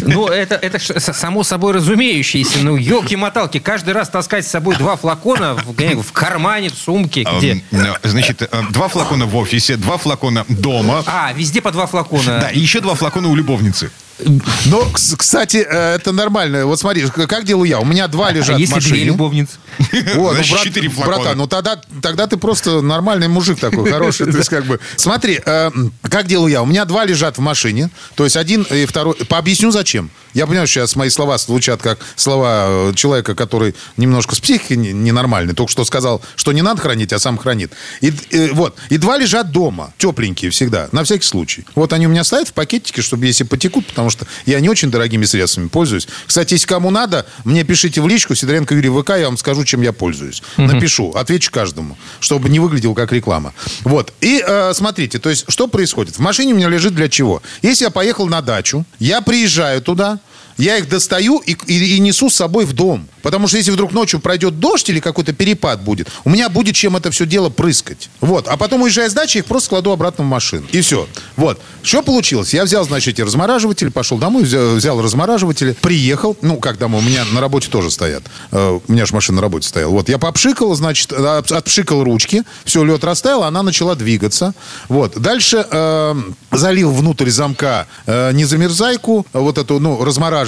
Ну, 0.02 0.26
это, 0.28 0.54
это 0.56 0.78
само 1.12 1.42
собой 1.44 1.72
разумеющееся. 1.74 2.58
Ну, 2.62 2.76
елки-моталки, 2.76 3.58
каждый 3.58 3.94
раз 3.94 4.08
таскать 4.08 4.46
с 4.46 4.50
собой 4.50 4.76
два 4.76 4.96
флакона 4.96 5.54
в, 5.54 5.72
где- 5.74 5.96
в 5.96 6.12
кармане, 6.12 6.68
в 6.70 6.74
сумке, 6.74 7.24
где? 7.38 7.52
Эм, 7.52 7.62
ну, 7.70 7.94
Значит, 8.02 8.42
э, 8.42 8.48
два 8.70 8.88
флакона 8.88 9.26
в 9.26 9.36
офисе, 9.36 9.76
два 9.76 9.96
флакона 9.98 10.44
дома. 10.48 11.02
А, 11.06 11.32
везде 11.32 11.60
по 11.60 11.70
два 11.72 11.86
флакона. 11.86 12.40
Да, 12.40 12.48
и 12.50 12.58
еще 12.60 12.80
два 12.80 12.94
флакона 12.94 13.28
у 13.28 13.34
любовницы. 13.34 13.90
Но, 14.18 14.82
кс- 14.92 15.14
кстати, 15.16 15.58
э, 15.68 15.94
это 15.96 16.12
нормально. 16.12 16.66
Вот 16.66 16.80
смотри, 16.80 17.06
как 17.06 17.44
делаю 17.44 17.68
я? 17.68 17.80
У 17.80 17.84
меня 17.84 18.08
два 18.08 18.28
А 18.28 18.32
лежат 18.32 18.56
в 18.56 18.58
если 18.58 18.74
две 18.80 18.90
машине. 18.90 19.04
любовницы? 19.04 19.52
О, 19.78 19.82
ну, 20.14 20.32
Значит, 20.32 20.52
брат- 20.52 20.64
четыре 20.64 20.88
флакона. 20.88 21.16
братан, 21.18 21.38
ну 21.38 21.46
тогда, 21.46 21.80
тогда 22.02 22.26
ты 22.26 22.36
просто 22.38 22.80
нормальный 22.80 23.28
мужик 23.28 23.58
такой, 23.60 23.90
хороший. 23.90 24.30
То 24.30 24.38
есть, 24.38 24.48
как 24.48 24.64
бы, 24.64 24.80
смотри, 24.96 25.38
э, 25.44 25.70
как 26.02 26.26
делаю 26.26 26.50
я? 26.50 26.62
У 26.62 26.66
меня 26.66 26.84
два 26.86 27.04
лежат 27.04 27.36
в 27.36 27.40
машине, 27.40 27.90
то 28.14 28.24
есть 28.24 28.36
один 28.36 28.62
и 28.62 28.86
второй. 28.86 29.14
Пообъясню, 29.14 29.70
зачем. 29.70 30.10
Я 30.32 30.46
понимаю, 30.46 30.66
что 30.66 30.80
сейчас 30.80 30.96
мои 30.96 31.08
слова 31.10 31.38
звучат 31.38 31.82
как 31.82 31.98
слова 32.14 32.66
э, 32.68 32.92
человека, 32.94 33.34
который 33.34 33.74
немножко 33.96 34.34
с 34.34 34.40
психикой 34.40 34.76
не- 34.78 34.92
ненормальный, 34.92 35.54
только 35.54 35.70
что 35.72 35.84
сказал, 35.84 36.22
что 36.36 36.52
не 36.52 36.62
надо 36.62 36.80
хранить, 36.80 37.12
а 37.12 37.18
сам 37.18 37.36
хранит. 37.38 37.72
И, 38.00 38.12
э, 38.30 38.50
вот, 38.52 38.76
и 38.88 38.96
два 38.98 39.18
лежат 39.18 39.50
дома, 39.52 39.92
тепленькие 39.98 40.50
всегда, 40.50 40.88
на 40.92 41.04
всякий 41.04 41.24
случай. 41.26 41.64
Вот 41.74 41.92
они 41.92 42.06
у 42.06 42.10
меня 42.10 42.24
стоят 42.24 42.48
в 42.48 42.52
пакетике, 42.54 43.02
чтобы 43.02 43.26
если 43.26 43.44
потекут, 43.44 43.86
потому 43.86 44.05
что 44.10 44.26
я 44.46 44.60
не 44.60 44.68
очень 44.68 44.90
дорогими 44.90 45.24
средствами 45.24 45.68
пользуюсь. 45.68 46.08
Кстати, 46.26 46.54
если 46.54 46.66
кому 46.66 46.90
надо, 46.90 47.26
мне 47.44 47.64
пишите 47.64 48.00
в 48.00 48.08
личку, 48.08 48.34
Сидоренко 48.34 48.74
Юрий 48.74 48.90
ВК, 48.90 49.10
я 49.10 49.26
вам 49.26 49.36
скажу, 49.36 49.64
чем 49.64 49.82
я 49.82 49.92
пользуюсь. 49.92 50.42
Напишу, 50.56 51.10
отвечу 51.10 51.50
каждому, 51.50 51.96
чтобы 52.20 52.48
не 52.48 52.60
выглядело 52.60 52.94
как 52.94 53.12
реклама. 53.12 53.52
Вот. 53.84 54.12
И 54.20 54.42
э, 54.46 54.72
смотрите, 54.74 55.18
то 55.18 55.30
есть, 55.30 55.44
что 55.48 55.68
происходит? 55.68 56.16
В 56.16 56.20
машине 56.20 56.54
у 56.54 56.56
меня 56.56 56.68
лежит 56.68 56.94
для 56.94 57.08
чего? 57.08 57.42
Если 57.62 57.84
я 57.84 57.90
поехал 57.90 58.26
на 58.26 58.40
дачу, 58.40 58.84
я 58.98 59.20
приезжаю 59.20 59.82
туда, 59.82 60.20
я 60.58 60.78
их 60.78 60.88
достаю 60.88 61.38
и, 61.38 61.56
и- 61.66 61.96
и 61.96 61.98
несу 61.98 62.30
с 62.30 62.34
собой 62.34 62.64
в 62.64 62.72
дом. 62.72 63.06
Потому 63.22 63.48
что 63.48 63.56
если 63.56 63.72
вдруг 63.72 63.92
ночью 63.92 64.20
пройдет 64.20 64.60
дождь 64.60 64.88
или 64.88 65.00
какой-то 65.00 65.32
перепад 65.32 65.82
будет, 65.82 66.08
у 66.24 66.30
меня 66.30 66.48
будет 66.48 66.74
чем 66.76 66.96
это 66.96 67.10
все 67.10 67.26
дело 67.26 67.48
прыскать. 67.50 68.08
Вот. 68.20 68.46
А 68.48 68.56
потом, 68.56 68.82
уезжая 68.82 69.10
с 69.10 69.12
дачи, 69.12 69.38
их 69.38 69.46
просто 69.46 69.70
кладу 69.70 69.90
обратно 69.90 70.22
в 70.24 70.28
машину. 70.28 70.64
И 70.70 70.80
все. 70.80 71.08
Вот. 71.36 71.60
Что 71.82 72.02
получилось? 72.02 72.54
Я 72.54 72.64
взял, 72.64 72.84
значит, 72.84 73.14
эти 73.14 73.22
размораживатели, 73.22 73.88
пошел 73.88 74.18
домой, 74.18 74.44
взял, 74.44 74.76
взял 74.76 75.02
размораживатели, 75.02 75.72
приехал. 75.80 76.36
Ну, 76.42 76.58
как 76.58 76.78
домой? 76.78 77.00
У 77.00 77.04
меня 77.04 77.24
на 77.32 77.40
работе 77.40 77.68
тоже 77.68 77.90
стоят. 77.90 78.22
Э, 78.52 78.78
У 78.86 78.92
меня 78.92 79.06
же 79.06 79.14
машина 79.14 79.36
на 79.36 79.42
работе 79.42 79.66
стояла. 79.66 79.90
Вот. 79.90 80.08
Я 80.08 80.18
попшикал, 80.18 80.72
значит, 80.76 81.12
от- 81.12 81.50
отпшикал 81.50 82.04
ручки. 82.04 82.44
Все, 82.64 82.84
лед 82.84 83.02
растаял, 83.02 83.42
она 83.42 83.62
начала 83.64 83.96
двигаться. 83.96 84.54
Вот. 84.88 85.18
Дальше 85.20 85.66
э, 85.68 86.14
залил 86.52 86.92
внутрь 86.92 87.30
замка 87.30 87.86
э, 88.06 88.30
незамерзайку, 88.32 89.26
вот 89.32 89.58
эту, 89.58 89.80
ну, 89.80 90.04
размораживатель. 90.04 90.45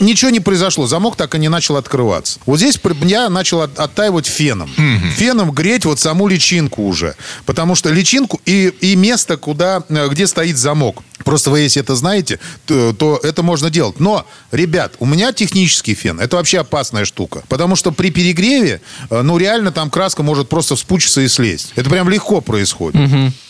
Ничего 0.00 0.30
не 0.30 0.40
произошло. 0.40 0.86
Замок 0.86 1.16
так 1.16 1.34
и 1.34 1.38
не 1.38 1.48
начал 1.48 1.76
открываться. 1.76 2.40
Вот 2.46 2.58
здесь 2.58 2.78
я 3.02 3.28
начал 3.28 3.62
от- 3.62 3.78
оттаивать 3.78 4.26
феном. 4.26 4.70
Феном 5.16 5.50
греть 5.52 5.84
вот 5.84 5.98
саму 6.00 6.28
личинку 6.28 6.86
уже. 6.86 7.14
Потому 7.46 7.74
что 7.74 7.90
личинку 7.90 8.40
и, 8.44 8.72
и 8.80 8.96
место, 8.96 9.36
куда, 9.36 9.82
э, 9.88 10.08
где 10.08 10.26
стоит 10.26 10.56
замок. 10.56 11.02
Просто 11.24 11.50
вы, 11.50 11.60
если 11.60 11.82
это 11.82 11.94
знаете, 11.96 12.38
то, 12.66 12.92
то 12.92 13.20
это 13.22 13.42
можно 13.42 13.70
делать. 13.70 14.00
Но, 14.00 14.24
ребят, 14.52 14.94
у 15.00 15.06
меня 15.06 15.32
технический 15.32 15.94
фен. 15.94 16.20
Это 16.20 16.36
вообще 16.36 16.60
опасная 16.60 17.04
штука. 17.04 17.42
Потому 17.48 17.76
что 17.76 17.92
при 17.92 18.10
перегреве, 18.10 18.80
э, 19.10 19.22
ну, 19.22 19.36
реально 19.38 19.72
там 19.72 19.90
краска 19.90 20.22
может 20.22 20.48
просто 20.48 20.76
вспучиться 20.76 21.20
и 21.20 21.28
слезть. 21.28 21.72
Это 21.76 21.90
прям 21.90 22.08
легко 22.08 22.40
происходит. 22.40 23.00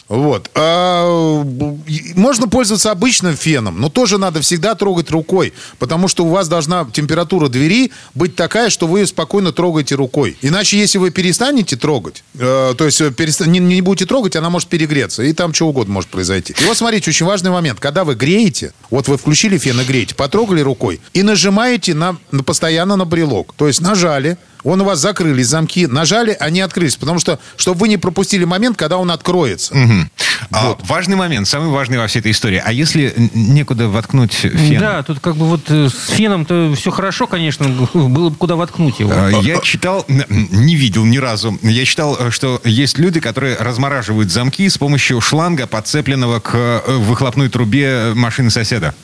Вот. 0.09 0.51
А, 0.55 1.45
можно 2.15 2.49
пользоваться 2.49 2.91
обычным 2.91 3.37
феном, 3.37 3.81
но 3.81 3.89
тоже 3.91 4.17
надо 4.19 4.41
всегда 4.41 4.75
трогать 4.75 5.11
рукой, 5.11 5.53
потому 5.79 6.09
что 6.09 6.25
у 6.25 6.29
вас 6.31 6.49
должна 6.49 6.87
температура 6.93 7.49
двери 7.49 7.93
быть 8.15 8.35
такая, 8.35 8.71
что 8.71 8.87
вы 8.87 9.07
спокойно 9.07 9.53
трогаете 9.53 9.95
рукой. 9.97 10.37
Иначе, 10.41 10.79
если 10.79 10.99
вы 10.99 11.11
перестанете 11.11 11.77
трогать, 11.77 12.25
э, 12.39 12.75
то 12.77 12.85
есть 12.87 13.01
э, 13.01 13.09
переста- 13.11 13.47
не, 13.47 13.59
не 13.59 13.83
будете 13.83 14.07
трогать, 14.07 14.35
она 14.37 14.49
может 14.49 14.69
перегреться, 14.69 15.23
и 15.23 15.33
там 15.33 15.53
что 15.53 15.69
угодно 15.69 15.93
может 15.95 16.11
произойти. 16.11 16.55
И 16.59 16.65
вот 16.65 16.77
смотрите, 16.79 17.11
очень 17.11 17.27
важный 17.27 17.51
момент. 17.51 17.79
Когда 17.79 18.05
вы 18.05 18.15
греете, 18.15 18.73
вот 18.91 19.09
вы 19.09 19.19
включили 19.19 19.59
фен 19.59 19.79
и 19.81 19.85
греете, 19.85 20.15
потрогали 20.15 20.61
рукой 20.63 21.01
и 21.13 21.23
нажимаете 21.23 21.93
на, 21.95 22.17
на- 22.31 22.43
постоянно 22.43 22.97
на 22.97 23.05
брелок. 23.05 23.53
То 23.57 23.67
есть 23.67 23.81
нажали, 23.83 24.39
Он 24.65 24.81
у 24.81 24.85
вас 24.85 24.99
закрылись 24.99 25.47
замки, 25.47 25.87
нажали, 25.87 26.37
они 26.39 26.61
открылись. 26.61 26.97
Потому 26.97 27.19
что, 27.19 27.39
чтобы 27.57 27.81
вы 27.81 27.89
не 27.89 27.97
пропустили 27.97 28.45
момент, 28.45 28.77
когда 28.77 28.99
он 28.99 29.11
откроется. 29.11 29.75
А, 30.51 30.77
важный 30.85 31.17
момент, 31.17 31.47
самый 31.49 31.71
важный 31.71 31.99
во 31.99 32.07
всей 32.07 32.21
этой 32.21 32.33
истории. 32.33 32.63
А 32.65 32.73
если 32.73 33.15
некуда 33.35 33.89
воткнуть 33.89 34.33
фен? 34.33 34.81
Да, 34.81 35.03
тут 35.03 35.21
как 35.21 35.37
бы 35.37 35.47
вот 35.47 35.63
э, 35.69 35.89
с 35.89 36.11
феном-то 36.11 36.75
все 36.77 36.91
хорошо, 36.91 37.27
конечно, 37.27 37.69
было 37.95 38.31
бы 38.31 38.37
куда 38.37 38.57
воткнуть 38.57 39.01
его. 39.01 39.11
А, 39.13 39.31
Я 39.31 39.61
читал, 39.61 40.05
не 40.09 40.77
видел 40.77 41.05
ни 41.05 41.19
разу, 41.19 41.59
я 41.63 41.85
читал, 41.85 42.17
э, 42.19 42.31
что 42.31 42.61
есть 42.65 42.99
люди, 42.99 43.21
которые 43.21 43.57
размораживают 43.57 44.31
замки 44.31 44.69
с 44.69 44.79
помощью 44.79 45.21
шланга, 45.21 45.67
подцепленного 45.67 46.41
к 46.41 46.55
э, 46.55 46.97
выхлопной 46.99 47.49
трубе 47.49 48.13
машины 48.15 48.51
соседа. 48.51 48.95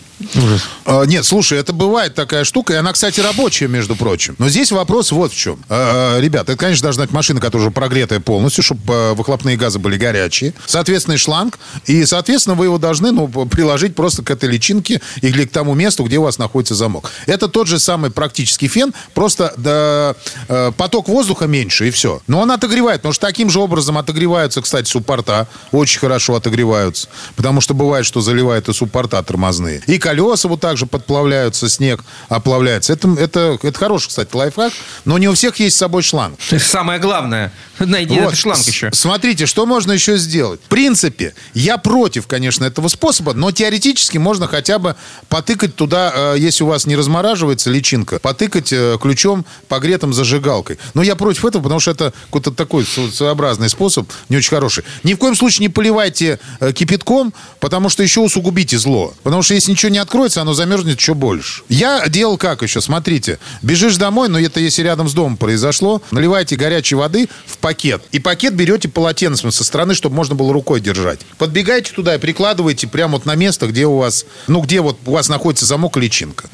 А, 0.85 1.05
Нет, 1.05 1.25
слушай, 1.25 1.59
это 1.59 1.73
бывает 1.73 2.15
такая 2.15 2.45
штука, 2.45 2.75
и 2.75 2.77
она, 2.77 2.93
кстати, 2.93 3.21
рабочая, 3.21 3.69
между 3.69 3.97
прочим. 3.97 4.37
Но 4.39 4.49
здесь 4.49 4.73
вопрос 4.73 5.13
вот 5.13 5.33
в 5.33 5.37
чем. 5.37 5.59
А, 5.69 6.17
а, 6.17 6.21
Ребята, 6.21 6.53
это, 6.53 6.61
конечно, 6.61 6.85
должна 6.85 7.05
быть 7.05 7.13
машина, 7.13 7.41
которая 7.41 7.67
уже 7.67 7.75
прогретая 7.75 8.21
полностью, 8.21 8.63
чтобы 8.63 9.15
выхлопные 9.15 9.57
газы 9.57 9.79
были 9.79 9.97
горячие. 9.97 10.55
Соответственно, 10.67 11.15
и 11.15 11.19
шланг. 11.19 11.59
И, 11.87 12.05
соответственно, 12.05 12.57
вы 12.57 12.67
его 12.67 12.79
должны 12.79 13.13
ну, 13.13 13.29
приложить 13.29 13.95
просто 13.95 14.23
к 14.23 14.31
этой 14.31 14.49
личинке 14.49 15.01
или 15.21 15.45
к 15.45 15.51
тому 15.51 15.75
месту, 15.75 16.05
где 16.05 16.19
у 16.19 16.23
вас 16.23 16.39
находится 16.39 16.75
замок. 16.75 17.11
Это 17.27 17.49
тот 17.49 17.67
же 17.67 17.79
самый 17.79 18.11
практический 18.11 18.69
фен, 18.69 18.93
просто 19.15 19.55
да, 19.57 20.15
поток 20.77 21.09
воздуха 21.09 21.47
меньше, 21.47 21.89
и 21.89 21.91
все. 21.91 22.21
Но 22.27 22.41
он 22.41 22.51
отогревает, 22.51 23.01
потому 23.01 23.13
что 23.13 23.27
таким 23.27 23.51
же 23.51 23.61
образом 23.61 23.99
отогреваются, 23.99 24.63
кстати, 24.63 24.89
суппорта. 24.89 25.49
Очень 25.73 26.01
хорошо 26.01 26.35
отогреваются. 26.35 27.09
Потому 27.37 27.61
что 27.61 27.75
бывает, 27.75 28.07
что 28.07 28.21
заливают 28.21 28.69
и 28.69 28.73
суппорта 28.73 29.23
тормозные. 29.23 29.83
И 29.87 29.99
колеса 30.15 30.49
вот 30.49 30.61
так 30.61 30.77
же 30.77 30.87
подплавляются, 30.87 31.69
снег 31.69 32.05
оплавляется. 32.29 32.93
Это, 32.93 33.09
это, 33.19 33.59
это 33.63 33.79
хороший, 33.79 34.09
кстати, 34.09 34.35
лайфхак. 34.35 34.73
Но 35.05 35.19
не 35.19 35.29
у 35.29 35.35
всех 35.35 35.59
есть 35.61 35.77
с 35.77 35.79
собой 35.79 36.03
шланг. 36.03 36.39
Самое 36.59 37.01
главное. 37.01 37.53
Найди 37.79 38.15
Вот, 38.15 38.27
этот 38.27 38.39
шланг 38.39 38.61
еще. 38.67 38.91
Смотрите, 38.93 39.47
что 39.47 39.67
можно 39.67 39.93
еще 39.93 40.17
сделать. 40.17 40.61
В 40.65 40.69
принципе, 40.69 41.35
я 41.55 41.77
против, 41.79 42.27
конечно, 42.27 42.65
этого 42.65 42.89
способа, 42.89 43.35
но 43.35 43.51
теоретически 43.51 44.19
можно 44.19 44.47
хотя 44.47 44.79
бы 44.79 44.95
потыкать 45.29 45.75
туда, 45.75 46.13
э, 46.15 46.37
если 46.39 46.65
у 46.65 46.69
вас 46.69 46.87
не 46.87 46.97
размораживается 46.97 47.71
личинка, 47.71 48.21
потыкать 48.21 48.73
э, 48.73 48.97
ключом 49.01 49.45
погретым 49.69 50.13
зажигалкой. 50.13 50.79
Но 50.95 51.03
я 51.03 51.17
против 51.17 51.45
этого, 51.45 51.63
потому 51.63 51.81
что 51.81 51.91
это 51.91 52.13
какой-то 52.27 52.53
такой 52.53 52.85
своеобразный 52.85 53.69
способ, 53.69 54.09
не 54.29 54.37
очень 54.37 54.51
хороший. 54.51 54.85
Ни 55.03 55.15
в 55.15 55.19
коем 55.19 55.35
случае 55.35 55.67
не 55.67 55.69
поливайте 55.69 56.39
э, 56.61 56.73
кипятком, 56.73 57.35
потому 57.59 57.89
что 57.89 58.03
еще 58.03 58.21
усугубите 58.21 58.79
зло. 58.79 59.15
Потому 59.25 59.43
что 59.43 59.55
если 59.55 59.73
ничего 59.73 59.91
не 59.95 59.99
откроется, 59.99 60.43
оно 60.43 60.53
замерзнет 60.53 60.99
еще 60.99 61.15
больше. 61.15 61.63
Я 61.69 62.07
делал 62.09 62.37
как 62.37 62.63
еще? 62.63 62.81
Смотрите, 62.81 63.39
бежишь 63.63 63.97
домой, 63.97 64.29
но 64.29 64.39
это 64.39 64.61
если 64.61 64.83
рядом 64.83 65.09
с 65.09 65.15
домом 65.15 65.37
произошло, 65.37 66.03
наливаете 66.11 66.57
горячей 66.57 66.97
воды 66.97 67.29
в 67.47 67.59
пакет. 67.59 68.03
И 68.13 68.19
пакет 68.19 68.55
берете 68.55 68.89
полотенцем 68.89 69.51
со 69.53 69.65
стороны, 69.65 69.95
чтобы 69.95 70.17
можно 70.17 70.35
было 70.35 70.53
рукой 70.53 70.81
держать. 70.81 71.21
Подбегаете 71.39 71.93
туда 71.93 72.17
и 72.17 72.19
прикладываете 72.19 72.89
прямо 72.89 73.15
вот 73.15 73.25
на 73.25 73.37
место, 73.37 73.69
где 73.69 73.87
у 73.87 73.97
вас, 73.97 74.27
ну, 74.49 74.61
где 74.61 74.81
вот 74.81 74.99
у 75.07 75.13
вас 75.13 75.29
находится 75.29 75.65
замок 75.65 75.97
и 75.97 76.01
личинка. 76.01 76.49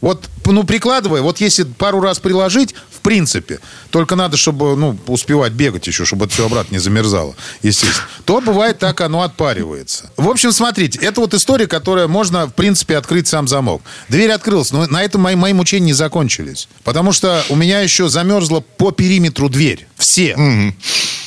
Вот, 0.00 0.24
ну, 0.46 0.64
прикладывая, 0.64 1.20
вот 1.20 1.38
если 1.40 1.64
пару 1.64 2.00
раз 2.00 2.18
приложить, 2.18 2.74
в 2.90 3.00
принципе, 3.00 3.60
только 3.90 4.16
надо, 4.16 4.38
чтобы, 4.38 4.74
ну, 4.74 4.98
успевать 5.06 5.52
бегать 5.52 5.86
еще, 5.86 6.06
чтобы 6.06 6.24
это 6.24 6.34
все 6.34 6.46
обратно 6.46 6.74
не 6.74 6.80
замерзало, 6.80 7.34
естественно, 7.62 8.06
то 8.24 8.40
бывает 8.40 8.78
так, 8.78 9.00
оно 9.02 9.22
отпаривается. 9.22 10.10
В 10.16 10.28
общем, 10.28 10.52
смотрите, 10.52 10.98
это 11.02 11.20
вот 11.20 11.34
история, 11.34 11.66
которая 11.66 12.08
можно, 12.08 12.46
в 12.46 12.54
принципе, 12.54 12.85
открыть 12.94 13.28
сам 13.28 13.48
замок. 13.48 13.82
Дверь 14.08 14.30
открылась, 14.30 14.70
но 14.72 14.86
на 14.86 15.02
этом 15.02 15.22
мои, 15.22 15.34
мои 15.34 15.52
мучения 15.52 15.86
не 15.86 15.92
закончились. 15.92 16.68
Потому 16.84 17.12
что 17.12 17.44
у 17.48 17.56
меня 17.56 17.80
еще 17.80 18.08
замерзла 18.08 18.60
по 18.60 18.90
периметру 18.90 19.48
дверь. 19.48 19.86
Все. 19.96 20.36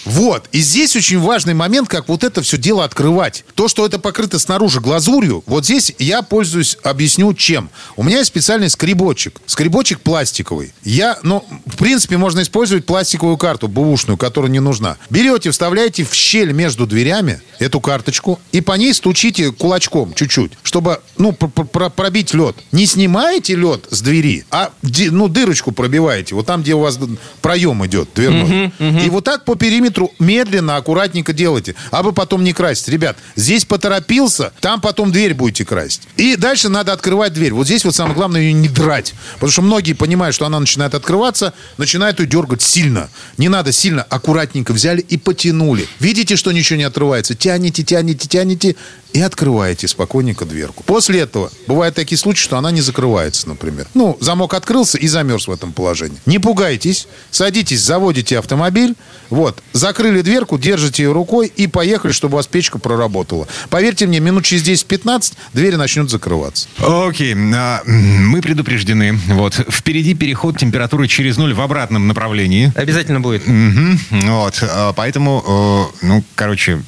Вот. 0.05 0.45
И 0.51 0.59
здесь 0.59 0.95
очень 0.95 1.19
важный 1.19 1.53
момент, 1.53 1.87
как 1.89 2.07
вот 2.07 2.23
это 2.23 2.41
все 2.41 2.57
дело 2.57 2.83
открывать. 2.83 3.43
То, 3.55 3.67
что 3.67 3.85
это 3.85 3.99
покрыто 3.99 4.39
снаружи 4.39 4.79
глазурью, 4.79 5.43
вот 5.45 5.65
здесь 5.65 5.93
я 5.99 6.21
пользуюсь, 6.21 6.77
объясню 6.83 7.33
чем. 7.33 7.69
У 7.95 8.03
меня 8.03 8.17
есть 8.19 8.27
специальный 8.29 8.69
скребочек. 8.69 9.39
Скребочек 9.45 9.99
пластиковый. 10.01 10.73
Я, 10.83 11.19
ну, 11.23 11.43
в 11.65 11.77
принципе, 11.77 12.17
можно 12.17 12.41
использовать 12.41 12.85
пластиковую 12.85 13.37
карту, 13.37 13.67
бэушную, 13.67 14.17
которая 14.17 14.51
не 14.51 14.59
нужна. 14.59 14.97
Берете, 15.09 15.51
вставляете 15.51 16.03
в 16.05 16.13
щель 16.13 16.51
между 16.53 16.87
дверями 16.87 17.41
эту 17.59 17.81
карточку 17.81 18.39
и 18.51 18.61
по 18.61 18.73
ней 18.73 18.93
стучите 18.93 19.51
кулачком 19.51 20.13
чуть-чуть, 20.13 20.53
чтобы, 20.63 21.01
ну, 21.17 21.33
пр- 21.33 21.49
пр- 21.49 21.65
пр- 21.65 21.89
пробить 21.91 22.33
лед. 22.33 22.55
Не 22.71 22.85
снимаете 22.85 23.55
лед 23.55 23.85
с 23.89 24.01
двери, 24.01 24.45
а, 24.49 24.71
ну, 24.81 25.27
дырочку 25.27 25.71
пробиваете. 25.71 26.35
Вот 26.35 26.45
там, 26.45 26.61
где 26.61 26.73
у 26.73 26.79
вас 26.79 26.97
проем 27.41 27.85
идет 27.85 28.09
дверной. 28.15 28.71
И 28.79 29.09
вот 29.09 29.23
так 29.25 29.45
по 29.45 29.55
периметру 29.55 29.88
медленно, 30.19 30.77
аккуратненько 30.77 31.33
делайте. 31.33 31.75
А 31.91 32.03
вы 32.03 32.13
потом 32.13 32.43
не 32.43 32.53
красите. 32.53 32.91
Ребят, 32.91 33.17
здесь 33.35 33.65
поторопился, 33.65 34.53
там 34.61 34.81
потом 34.81 35.11
дверь 35.11 35.33
будете 35.33 35.65
красить. 35.65 36.01
И 36.17 36.35
дальше 36.35 36.69
надо 36.69 36.93
открывать 36.93 37.33
дверь. 37.33 37.53
Вот 37.53 37.65
здесь 37.65 37.85
вот 37.85 37.95
самое 37.95 38.15
главное 38.15 38.41
ее 38.41 38.53
не 38.53 38.69
драть. 38.69 39.13
Потому 39.35 39.51
что 39.51 39.61
многие 39.61 39.93
понимают, 39.93 40.35
что 40.35 40.45
она 40.45 40.59
начинает 40.59 40.93
открываться, 40.93 41.53
начинают 41.77 42.19
ее 42.19 42.27
дергать 42.27 42.61
сильно. 42.61 43.09
Не 43.37 43.49
надо 43.49 43.71
сильно, 43.71 44.03
аккуратненько 44.03 44.73
взяли 44.73 45.01
и 45.01 45.17
потянули. 45.17 45.87
Видите, 45.99 46.35
что 46.35 46.51
ничего 46.51 46.77
не 46.77 46.83
отрывается? 46.83 47.35
Тянете, 47.35 47.83
тянете, 47.83 48.27
тянете 48.27 48.75
и 49.13 49.21
открываете 49.21 49.87
спокойненько 49.87 50.45
дверку. 50.45 50.83
После 50.83 51.21
этого 51.21 51.51
бывают 51.67 51.95
такие 51.95 52.17
случаи, 52.17 52.41
что 52.41 52.57
она 52.57 52.71
не 52.71 52.81
закрывается, 52.81 53.47
например. 53.47 53.87
Ну, 53.93 54.17
замок 54.19 54.53
открылся 54.53 54.97
и 54.97 55.07
замерз 55.07 55.47
в 55.47 55.51
этом 55.51 55.73
положении. 55.73 56.19
Не 56.25 56.39
пугайтесь, 56.39 57.07
садитесь, 57.31 57.81
заводите 57.81 58.37
автомобиль, 58.37 58.95
вот, 59.29 59.61
закрыли 59.79 60.21
дверку, 60.21 60.57
держите 60.59 61.03
ее 61.03 61.11
рукой 61.11 61.51
и 61.55 61.67
поехали, 61.67 62.11
чтобы 62.11 62.33
у 62.33 62.37
вас 62.37 62.47
печка 62.47 62.77
проработала. 62.77 63.47
Поверьте 63.69 64.05
мне, 64.05 64.19
минут 64.19 64.45
через 64.45 64.63
10-15 64.67 65.33
двери 65.53 65.75
начнут 65.75 66.09
закрываться. 66.11 66.67
Окей, 66.79 67.33
а, 67.35 67.81
м, 67.85 68.29
мы 68.29 68.41
предупреждены. 68.41 69.13
Вот, 69.29 69.53
впереди 69.69 70.13
переход 70.13 70.57
температуры 70.57 71.07
через 71.07 71.37
ноль 71.37 71.53
в 71.53 71.61
обратном 71.61 72.07
направлении. 72.07 72.71
Обязательно 72.75 73.21
будет. 73.21 73.47
Мгм. 73.47 73.99
Вот, 74.11 74.59
а, 74.61 74.93
поэтому, 74.93 75.91
э, 76.01 76.05
ну, 76.05 76.23
короче, 76.35 76.81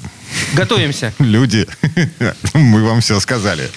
Готовимся. 0.54 1.14
люди, 1.20 1.68
мы 2.54 2.84
вам 2.84 3.02
все 3.02 3.20
сказали. 3.20 3.70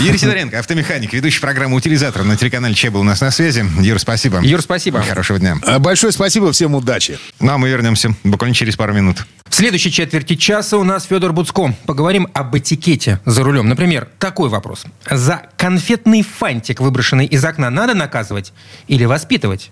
Юрий 0.00 0.18
Сидоренко, 0.18 0.58
автомеханик, 0.58 1.12
ведущий 1.12 1.40
программы 1.40 1.76
«Утилизатор» 1.76 2.24
на 2.24 2.36
телеканале 2.36 2.74
Че 2.74 2.90
был 2.90 3.00
у 3.00 3.04
нас 3.04 3.20
на 3.20 3.30
связи. 3.30 3.64
Юр, 3.80 3.98
спасибо. 3.98 4.40
Юр, 4.42 4.60
спасибо. 4.62 5.02
Хорошего 5.02 5.38
дня. 5.38 5.56
А, 5.62 5.78
Большое 5.78 6.12
спасибо, 6.12 6.52
всем 6.52 6.74
удачи. 6.74 7.18
Ну, 7.40 7.52
а 7.52 7.58
мы 7.58 7.68
вернемся 7.68 8.14
буквально 8.24 8.54
через 8.54 8.76
пару 8.76 8.92
минут. 8.94 9.26
В 9.48 9.54
следующей 9.54 9.92
четверти 9.92 10.36
часа 10.36 10.78
у 10.78 10.84
нас 10.84 11.04
Федор 11.04 11.32
Буцко. 11.32 11.74
Поговорим 11.86 12.28
об 12.32 12.56
этикете 12.56 13.20
за 13.24 13.44
рулем. 13.44 13.68
Например, 13.68 14.08
такой 14.18 14.48
вопрос. 14.48 14.84
За 15.10 15.42
конфетный 15.56 16.22
фантик, 16.22 16.80
выброшенный 16.80 17.26
из 17.26 17.44
окна, 17.44 17.70
надо 17.70 17.94
наказывать 17.94 18.52
или 18.88 19.04
воспитывать? 19.04 19.70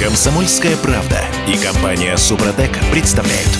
Комсомольская 0.00 0.76
правда 0.76 1.20
и 1.46 1.56
компания 1.56 2.16
Супротек 2.16 2.70
представляют. 2.90 3.50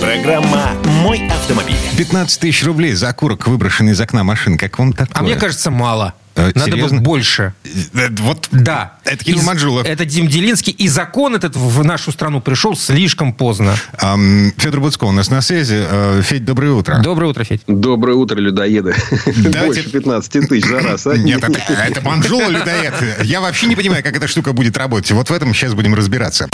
Программа 0.00 0.72
«Мой 1.02 1.26
автомобиль». 1.28 1.76
15 1.98 2.40
тысяч 2.40 2.64
рублей 2.64 2.92
за 2.94 3.08
окурок, 3.10 3.46
выброшенный 3.46 3.92
из 3.92 4.00
окна 4.00 4.24
машины. 4.24 4.56
Как 4.56 4.78
вам 4.78 4.92
такое? 4.92 5.14
А 5.14 5.22
мне 5.22 5.36
кажется, 5.36 5.70
мало. 5.70 6.14
Э, 6.36 6.52
Надо 6.54 6.70
серьезно? 6.70 6.98
бы 6.98 7.02
больше. 7.04 7.52
Э, 7.92 8.08
Вот 8.20 8.48
Да. 8.50 8.94
Это 9.04 9.24
Кирилл 9.24 9.40
Из- 9.40 9.44
Манжулов. 9.46 9.86
Это 9.86 10.04
Дим 10.04 10.26
Делинский. 10.28 10.72
И 10.72 10.88
закон 10.88 11.34
этот 11.34 11.56
в 11.56 11.84
нашу 11.84 12.12
страну 12.12 12.40
пришел 12.40 12.76
слишком 12.76 13.32
поздно. 13.34 13.74
Ам, 13.98 14.52
Федор 14.56 14.80
Буцко 14.80 15.04
у 15.04 15.12
нас 15.12 15.28
на 15.30 15.40
связи. 15.42 15.76
Э, 15.78 16.22
Федь, 16.24 16.44
доброе 16.44 16.72
утро. 16.72 17.00
Доброе 17.02 17.26
утро, 17.26 17.44
Федь. 17.44 17.62
Доброе 17.66 18.14
утро, 18.16 18.36
людоеды. 18.36 18.94
Давайте- 19.26 19.82
Больше 19.82 19.90
15 19.90 20.48
тысяч 20.48 20.64
за 20.66 20.80
раз, 20.80 21.06
а? 21.06 21.16
Нет, 21.16 21.42
это, 21.42 21.60
это 21.72 22.00
Манжула 22.00 22.48
людоед. 22.48 22.94
Я 23.24 23.40
вообще 23.40 23.66
не 23.66 23.76
понимаю, 23.76 24.02
как 24.02 24.16
эта 24.16 24.28
штука 24.28 24.52
будет 24.52 24.76
работать. 24.78 25.10
Вот 25.10 25.28
в 25.30 25.32
этом 25.32 25.52
сейчас 25.52 25.74
будем 25.74 25.94
разбираться. 25.94 26.48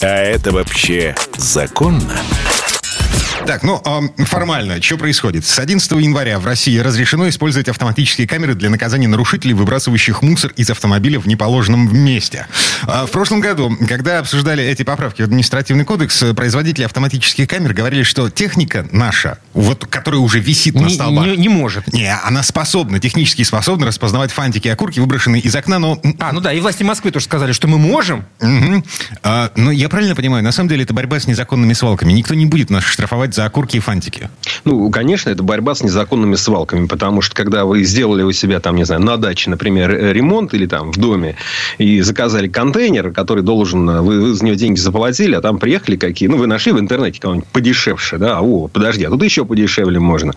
А 0.00 0.06
это 0.06 0.52
вообще 0.52 1.14
законно? 1.36 2.20
Так, 3.46 3.62
ну, 3.62 3.78
ам, 3.84 4.10
формально, 4.24 4.80
что 4.80 4.96
происходит? 4.96 5.44
С 5.44 5.58
11 5.58 5.92
января 6.00 6.38
в 6.38 6.46
России 6.46 6.78
разрешено 6.78 7.28
использовать 7.28 7.68
автоматические 7.68 8.26
камеры 8.26 8.54
для 8.54 8.70
наказания 8.70 9.06
нарушителей, 9.06 9.52
выбрасывающих 9.52 10.22
мусор 10.22 10.52
из 10.56 10.70
автомобиля 10.70 11.20
в 11.20 11.26
неположенном 11.28 11.94
месте. 11.94 12.46
А 12.84 13.04
В 13.04 13.10
прошлом 13.10 13.40
году, 13.40 13.76
когда 13.86 14.20
обсуждали 14.20 14.64
эти 14.64 14.82
поправки 14.82 15.20
в 15.20 15.26
административный 15.26 15.84
кодекс, 15.84 16.24
производители 16.34 16.84
автоматических 16.84 17.46
камер 17.46 17.74
говорили, 17.74 18.02
что 18.02 18.30
техника 18.30 18.88
наша, 18.92 19.36
вот, 19.52 19.84
которая 19.84 20.22
уже 20.22 20.40
висит 20.40 20.74
на 20.74 20.86
Не, 20.86 20.94
столбах, 20.94 21.26
не- 21.26 21.36
не 21.36 21.48
может. 21.50 21.92
Не, 21.92 22.14
она 22.24 22.42
способна, 22.42 22.98
технически 22.98 23.42
способна 23.42 23.86
распознавать 23.86 24.32
фантики 24.32 24.68
и 24.68 24.70
окурки, 24.70 25.00
выброшенные 25.00 25.42
из 25.42 25.54
окна, 25.54 25.78
но... 25.78 26.00
А, 26.18 26.32
ну 26.32 26.40
да, 26.40 26.50
и 26.50 26.60
власти 26.60 26.82
Москвы 26.82 27.10
тоже 27.10 27.26
сказали, 27.26 27.52
что 27.52 27.68
мы 27.68 27.76
можем. 27.76 28.24
Мгм. 28.40 28.84
А, 29.22 29.50
но 29.54 29.70
я 29.70 29.90
правильно 29.90 30.14
понимаю, 30.14 30.42
на 30.42 30.52
самом 30.52 30.70
деле 30.70 30.84
это 30.84 30.94
борьба 30.94 31.20
с 31.20 31.26
незаконными 31.26 31.74
свалками. 31.74 32.12
Никто 32.12 32.32
не 32.34 32.46
будет 32.46 32.70
нас 32.70 32.84
штрафовать 32.84 33.33
за 33.34 33.44
окурки 33.44 33.76
и 33.76 33.80
фантики? 33.80 34.30
Ну, 34.64 34.90
конечно, 34.90 35.30
это 35.30 35.42
борьба 35.42 35.74
с 35.74 35.82
незаконными 35.82 36.36
свалками, 36.36 36.86
потому 36.86 37.20
что 37.20 37.34
когда 37.34 37.64
вы 37.64 37.82
сделали 37.84 38.22
у 38.22 38.32
себя 38.32 38.60
там, 38.60 38.76
не 38.76 38.84
знаю, 38.84 39.02
на 39.02 39.16
даче, 39.16 39.50
например, 39.50 39.90
ремонт 40.12 40.54
или 40.54 40.66
там 40.66 40.92
в 40.92 40.96
доме 40.96 41.36
и 41.78 42.00
заказали 42.00 42.48
контейнер, 42.48 43.10
который 43.12 43.42
должен, 43.42 43.86
вы, 44.02 44.20
вы 44.20 44.34
за 44.34 44.44
него 44.44 44.56
деньги 44.56 44.78
заплатили, 44.78 45.34
а 45.34 45.40
там 45.40 45.58
приехали 45.58 45.96
какие, 45.96 46.28
ну, 46.28 46.36
вы 46.36 46.46
нашли 46.46 46.72
в 46.72 46.78
интернете 46.78 47.20
кого-нибудь 47.20 47.48
подешевше, 47.48 48.18
да, 48.18 48.40
о, 48.40 48.68
подожди, 48.68 49.04
а 49.04 49.10
тут 49.10 49.22
еще 49.22 49.44
подешевле 49.44 49.98
можно. 49.98 50.32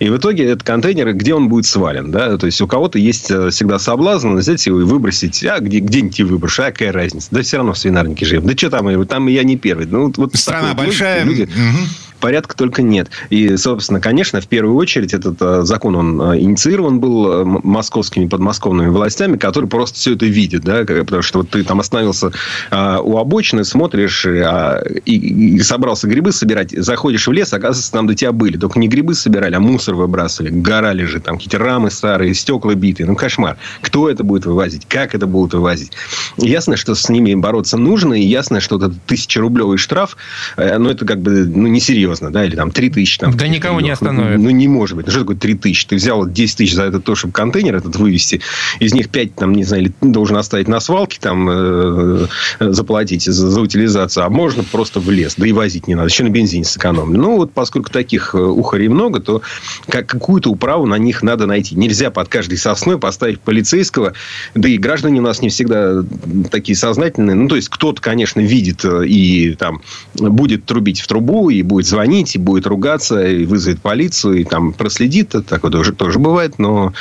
И 0.00 0.08
в 0.08 0.16
итоге 0.16 0.44
этот 0.44 0.62
контейнер, 0.62 1.12
где 1.12 1.34
он 1.34 1.48
будет 1.48 1.66
свален, 1.66 2.10
да, 2.10 2.36
то 2.36 2.46
есть 2.46 2.60
у 2.60 2.66
кого-то 2.66 2.98
есть 2.98 3.30
э, 3.30 3.50
всегда 3.50 3.78
соблазн 3.78 4.36
взять 4.36 4.66
его 4.66 4.80
и 4.80 4.84
выбросить, 4.84 5.44
а 5.44 5.58
где, 5.60 5.80
где-нибудь 5.80 6.18
его 6.18 6.30
выброшу, 6.30 6.62
а 6.62 6.72
какая 6.72 6.92
разница, 6.92 7.28
да 7.30 7.42
все 7.42 7.58
равно 7.58 7.72
в 7.74 7.78
свинарнике 7.78 8.26
живем, 8.26 8.46
да 8.46 8.56
что 8.56 8.70
там, 8.70 9.06
там 9.06 9.26
я 9.26 9.42
не 9.44 9.56
первый. 9.56 9.86
Ну, 9.86 10.12
вот 10.16 10.34
Страна 10.34 10.74
большая. 10.74 11.24
Люди, 11.24 11.42
угу 11.42 12.07
порядка 12.20 12.56
только 12.56 12.82
нет. 12.82 13.08
И, 13.30 13.56
собственно, 13.56 14.00
конечно, 14.00 14.40
в 14.40 14.46
первую 14.46 14.76
очередь 14.76 15.14
этот 15.14 15.36
э, 15.40 15.62
закон, 15.62 15.96
он 15.96 16.20
э, 16.20 16.40
инициирован 16.40 17.00
был 17.00 17.32
э, 17.32 17.44
московскими 17.44 18.26
подмосковными 18.26 18.88
властями, 18.88 19.36
которые 19.36 19.70
просто 19.70 19.98
все 19.98 20.14
это 20.14 20.26
видят, 20.26 20.62
да, 20.62 20.84
потому 20.84 21.22
что 21.22 21.38
вот 21.38 21.50
ты 21.50 21.62
там 21.64 21.80
остановился 21.80 22.32
у 22.70 23.18
обочины, 23.18 23.64
смотришь 23.64 24.26
а, 24.26 24.82
и, 25.04 25.58
собрался 25.60 26.08
грибы 26.08 26.32
собирать, 26.32 26.70
заходишь 26.70 27.26
в 27.26 27.32
лес, 27.32 27.52
оказывается, 27.52 27.92
там 27.92 28.06
до 28.06 28.14
тебя 28.14 28.32
были. 28.32 28.56
Только 28.56 28.78
не 28.78 28.88
грибы 28.88 29.14
собирали, 29.14 29.54
а 29.54 29.60
мусор 29.60 29.94
выбрасывали, 29.94 30.50
гора 30.50 30.92
лежит, 30.92 31.24
там 31.24 31.36
какие-то 31.36 31.58
рамы 31.58 31.90
старые, 31.90 32.34
стекла 32.34 32.74
битые. 32.74 33.06
Ну, 33.06 33.16
кошмар. 33.16 33.56
Кто 33.80 34.08
это 34.08 34.24
будет 34.24 34.46
вывозить? 34.46 34.86
Как 34.86 35.14
это 35.14 35.26
будут 35.26 35.54
вывозить? 35.54 35.92
Ясно, 36.36 36.76
что 36.76 36.94
с 36.94 37.08
ними 37.08 37.34
бороться 37.34 37.76
нужно, 37.76 38.14
и 38.14 38.22
ясно, 38.22 38.60
что 38.60 38.76
этот 38.76 39.00
тысячерублевый 39.04 39.78
штраф, 39.78 40.16
ну, 40.56 40.88
это 40.90 41.04
как 41.04 41.20
бы 41.20 41.44
ну, 41.46 41.66
несерьезно 41.68 42.07
серьезно, 42.08 42.30
да, 42.30 42.44
или 42.44 42.56
там 42.56 42.70
3 42.70 42.90
тысячи. 42.90 43.18
Там, 43.18 43.36
да 43.36 43.48
никого 43.48 43.80
не 43.80 43.90
остановит. 43.90 44.38
Ну, 44.38 44.44
ну, 44.44 44.50
не 44.50 44.68
может 44.68 44.96
быть. 44.96 45.06
Ну, 45.06 45.12
что 45.12 45.20
такое 45.20 45.36
3 45.36 45.54
тысячи? 45.54 45.86
Ты 45.86 45.96
взял 45.96 46.26
10 46.26 46.56
тысяч 46.56 46.74
за 46.74 46.84
это 46.84 47.00
то, 47.00 47.14
чтобы 47.14 47.32
контейнер 47.32 47.76
этот 47.76 47.96
вывести, 47.96 48.40
из 48.80 48.94
них 48.94 49.08
5, 49.10 49.34
там, 49.34 49.52
не 49.52 49.64
знаю, 49.64 49.84
или 49.84 49.92
должен 50.00 50.36
оставить 50.36 50.68
на 50.68 50.80
свалке, 50.80 51.18
там, 51.20 51.48
э, 51.50 52.26
э, 52.60 52.72
заплатить 52.72 53.24
за, 53.24 53.50
за 53.50 53.60
утилизацию, 53.60 54.24
а 54.24 54.30
можно 54.30 54.64
просто 54.64 55.00
в 55.00 55.10
лес, 55.10 55.34
да 55.36 55.46
и 55.46 55.52
возить 55.52 55.86
не 55.86 55.94
надо, 55.94 56.08
еще 56.08 56.24
на 56.24 56.30
бензине 56.30 56.64
сэкономлю. 56.64 57.20
Ну, 57.20 57.36
вот 57.36 57.52
поскольку 57.52 57.90
таких 57.90 58.34
э, 58.34 58.38
ухарей 58.38 58.88
много, 58.88 59.20
то 59.20 59.42
как, 59.88 60.06
какую-то 60.06 60.50
управу 60.50 60.86
на 60.86 60.96
них 60.96 61.22
надо 61.22 61.46
найти. 61.46 61.74
Нельзя 61.74 62.10
под 62.10 62.28
каждой 62.28 62.58
сосной 62.58 62.98
поставить 62.98 63.40
полицейского, 63.40 64.14
да 64.54 64.68
и 64.68 64.78
граждане 64.78 65.20
у 65.20 65.22
нас 65.22 65.42
не 65.42 65.48
всегда 65.48 66.02
такие 66.50 66.76
сознательные. 66.76 67.34
Ну, 67.34 67.48
то 67.48 67.56
есть, 67.56 67.68
кто-то, 67.68 68.00
конечно, 68.00 68.40
видит 68.40 68.84
э, 68.84 69.06
и 69.06 69.54
там 69.54 69.82
будет 70.14 70.64
трубить 70.64 71.00
в 71.00 71.06
трубу, 71.06 71.50
и 71.50 71.62
будет 71.62 71.86
звонить, 71.86 71.97
и 72.00 72.38
будет 72.38 72.66
ругаться, 72.66 73.26
и 73.26 73.44
вызовет 73.44 73.80
полицию, 73.80 74.40
и 74.40 74.44
там 74.44 74.72
проследит. 74.72 75.34
Такое 75.46 75.70
тоже, 75.70 75.92
тоже 75.92 76.18
бывает, 76.18 76.58
но, 76.58 76.92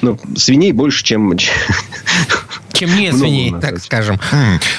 но 0.00 0.18
свиней 0.36 0.72
больше, 0.72 1.04
чем... 1.04 1.36
Чем 2.72 2.96
не 2.96 3.12
свиней, 3.12 3.54
так 3.60 3.78
скажем. 3.78 4.18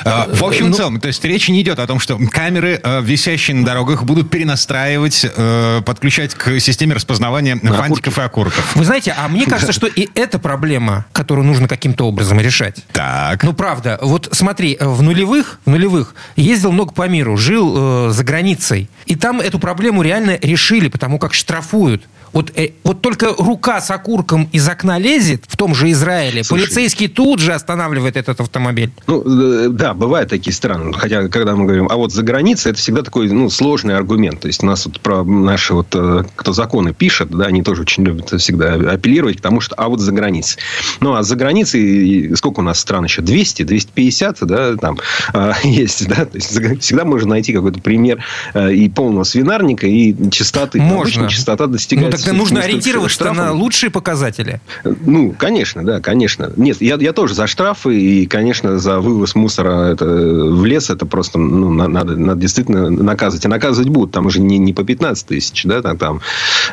А, 0.04 0.28
в 0.32 0.44
общем 0.44 0.70
ну, 0.70 0.76
целом, 0.76 1.00
то 1.00 1.08
есть 1.08 1.24
речь 1.24 1.50
не 1.50 1.62
идет 1.62 1.80
о 1.80 1.88
том, 1.88 2.00
что 2.00 2.18
камеры, 2.18 2.80
э, 2.84 3.02
висящие 3.02 3.56
на 3.56 3.66
дорогах, 3.66 4.04
будут 4.04 4.30
перенастраивать, 4.30 5.26
э, 5.36 5.82
подключать 5.86 6.34
к 6.34 6.60
системе 6.60 6.96
распознавания 6.96 7.58
фантиков 7.58 8.18
и 8.18 8.22
окурков. 8.22 8.76
Вы 8.76 8.86
знаете, 8.86 9.16
а 9.18 9.28
мне 9.28 9.46
кажется, 9.46 9.74
что 9.74 9.88
и 9.88 10.10
эта 10.16 10.40
проблема, 10.40 11.06
которую 11.12 11.46
нужно 11.46 11.68
каким-то 11.68 12.06
образом 12.06 12.40
решать. 12.40 12.84
Так. 12.92 13.44
Ну, 13.44 13.54
правда. 13.54 14.00
Вот 14.02 14.30
смотри, 14.32 14.78
в 14.80 15.02
нулевых, 15.02 15.60
в 15.66 15.70
нулевых 15.70 16.16
ездил 16.36 16.72
много 16.72 16.94
по 16.94 17.08
миру, 17.08 17.38
жил 17.38 17.74
э, 17.76 18.12
за 18.12 18.24
границей. 18.24 18.90
И 19.06 19.16
там 19.16 19.40
эту 19.40 19.60
проблему 19.60 20.02
реально 20.02 20.38
решили, 20.42 20.88
потому 20.88 21.20
как 21.20 21.34
штрафуют. 21.34 22.04
Вот, 22.34 22.52
э, 22.56 22.72
вот 22.84 23.02
только 23.02 23.34
рука 23.38 23.80
с 23.80 23.92
окурком 23.92 24.50
из 24.52 24.68
окна 24.68 24.98
лезет 24.98 25.44
в 25.48 25.56
том 25.56 25.76
же 25.76 25.92
Израиле. 25.92 26.44
Слушай, 26.44 26.64
Полицейский 26.64 27.08
тут 27.08 27.40
же 27.40 27.54
останавливает 27.54 28.18
этот 28.18 28.42
автомобиль. 28.42 28.92
Ну, 29.08 29.22
э, 29.22 29.70
да, 29.70 29.94
бывают 29.94 30.30
такие 30.32 30.54
страны. 30.54 30.94
Хотя, 30.94 31.28
когда 31.28 31.56
мы 31.56 31.66
говорим, 31.66 31.88
а 31.90 31.96
вот 31.96 32.12
за 32.12 32.24
границей, 32.24 32.72
это 32.72 32.80
всегда 32.80 33.04
такой 33.04 33.30
ну, 33.30 33.50
сложный 33.50 33.96
аргумент. 33.96 34.42
То 34.42 34.48
есть, 34.48 34.64
у 34.64 34.66
нас 34.66 34.86
вот 34.86 35.00
про 35.00 35.24
наши 35.24 35.74
вот, 35.76 35.88
э, 35.94 36.24
кто 36.36 36.54
законы 36.54 36.94
пишет, 36.94 37.30
да, 37.30 37.46
они 37.46 37.62
тоже 37.62 37.84
очень 37.84 38.04
любят 38.04 38.30
всегда 38.42 38.74
апеллировать 38.74 39.38
к 39.38 39.42
тому, 39.42 39.62
что 39.62 39.76
а 39.76 39.88
вот 39.88 40.00
за 40.00 40.12
границей. 40.12 40.60
Ну, 41.02 41.14
а 41.14 41.22
за 41.22 41.36
границей, 41.36 42.36
сколько 42.36 42.62
у 42.62 42.64
нас 42.64 42.80
стран 42.80 43.04
еще? 43.04 43.22
200, 43.22 43.64
250, 43.64 44.38
да, 44.42 44.76
там 44.78 44.98
э, 45.34 45.52
есть, 45.64 46.08
да. 46.08 46.26
То 46.26 46.36
есть, 46.36 46.82
всегда 46.82 47.06
можно 47.06 47.30
найти 47.30 47.54
какой-то 47.54 47.80
пример 47.80 48.24
э, 48.56 48.74
и 48.74 48.90
полного 48.90 49.24
свинарника, 49.24 49.86
и 49.86 50.16
частоты. 50.32 50.82
Можно. 50.82 51.02
Обычно 51.02 51.30
частота 51.30 51.68
достигается... 51.68 52.23
Ну, 52.26 52.32
так 52.32 52.40
нужно 52.40 52.62
ориентироваться 52.62 53.32
на 53.34 53.52
лучшие 53.54 53.90
показатели. 53.90 54.62
Ну, 54.84 55.34
конечно, 55.38 55.84
да, 55.84 56.00
конечно. 56.00 56.52
Нет, 56.56 56.82
я, 56.82 56.96
я 56.96 57.14
тоже 57.14 57.34
за 57.34 57.48
штрафы 57.48 58.00
и, 58.00 58.26
конечно, 58.26 58.80
за 58.80 59.00
вывоз 59.00 59.36
мусора 59.36 59.92
это, 59.92 60.06
в 60.06 60.66
лес 60.66 60.90
это 60.90 61.06
просто 61.06 61.40
ну, 61.40 61.72
надо, 61.72 62.16
надо 62.16 62.40
действительно 62.40 62.90
наказывать. 62.90 63.46
И 63.46 63.48
наказывать 63.48 63.90
будут. 63.90 64.12
Там 64.12 64.26
уже 64.26 64.40
не, 64.40 64.58
не 64.58 64.74
по 64.74 64.84
15 64.84 65.28
тысяч, 65.28 65.64
да, 65.66 65.82
там, 65.82 65.98
там 65.98 66.22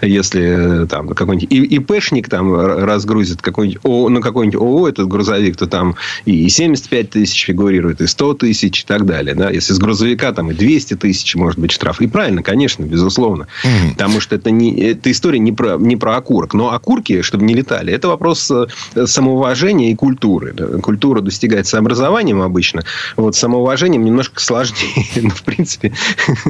если 0.03 0.87
там 0.89 1.09
какой-нибудь 1.09 1.49
ИПшник 1.51 2.29
там 2.29 2.55
разгрузит 2.55 3.43
какой-нибудь 3.43 3.81
ООО, 3.85 4.09
на 4.09 4.21
какой-нибудь 4.21 4.61
ООО 4.61 4.89
этот 4.89 5.09
грузовик, 5.09 5.57
то 5.57 5.67
там 5.67 5.97
и 6.25 6.49
75 6.49 7.11
тысяч 7.11 7.45
фигурирует, 7.45 8.01
и 8.01 8.07
100 8.07 8.35
тысяч 8.35 8.83
и 8.83 8.87
так 8.87 9.07
далее. 9.07 9.35
Да? 9.35 9.51
Если 9.51 9.73
с 9.73 9.79
грузовика 9.79 10.33
там 10.33 10.51
и 10.51 10.55
200 10.55 10.97
тысяч 10.97 11.35
может 11.35 11.59
быть 11.59 11.73
штраф. 11.73 12.01
И 12.01 12.07
правильно, 12.07 12.43
конечно, 12.43 12.85
безусловно. 12.85 13.47
Mm. 13.65 13.93
Потому 13.93 14.21
что 14.21 14.37
это 14.37 14.51
не 14.51 14.79
эта 14.81 15.11
история 15.11 15.39
не 15.45 15.53
про, 15.53 15.77
не 15.77 15.97
про 15.97 16.17
окурок. 16.17 16.55
Но 16.55 16.73
окурки, 16.73 17.23
чтобы 17.23 17.45
не 17.45 17.55
летали, 17.55 17.93
это 17.93 18.09
вопрос 18.09 18.51
э, 18.51 18.67
самоуважения 19.07 19.91
и 19.91 19.95
культуры. 19.95 20.55
Культура 20.81 21.21
достигается 21.21 21.79
образованием 21.79 22.43
обычно. 22.43 22.83
Вот 23.17 23.37
самоуважением 23.37 24.05
немножко 24.05 24.41
сложнее. 24.41 25.07
Но, 25.17 25.23
ну, 25.23 25.31
в 25.31 25.43
принципе, 25.43 25.93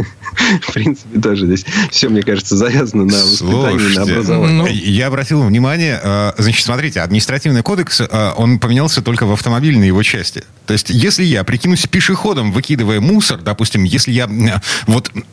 в 0.63 0.73
принципе, 0.73 1.21
тоже 1.21 1.47
здесь 1.47 1.65
все, 1.91 2.09
мне 2.09 2.23
кажется, 2.23 2.57
завязано 2.57 3.05
на 3.05 3.19
воспитании, 3.19 3.97
на 3.97 4.03
образовании. 4.03 4.57
Ну, 4.57 4.67
я 4.67 5.07
обратил 5.07 5.43
внимание, 5.43 6.01
э, 6.03 6.33
значит, 6.39 6.65
смотрите, 6.65 7.01
административный 7.01 7.63
кодекс, 7.63 8.01
э, 8.01 8.33
он 8.37 8.59
поменялся 8.59 9.03
только 9.03 9.27
в 9.27 9.33
автомобильной 9.33 9.87
его 9.89 10.03
части. 10.03 10.45
То 10.67 10.73
есть, 10.73 10.91
если 10.91 11.25
я 11.25 11.45
прикинусь 11.45 11.87
пешеходом, 11.87 12.53
выкидывая 12.53 13.01
мусор, 13.01 13.41
допустим, 13.41 13.85
если 13.85 14.13
я 14.13 14.29
вот, 14.87 15.11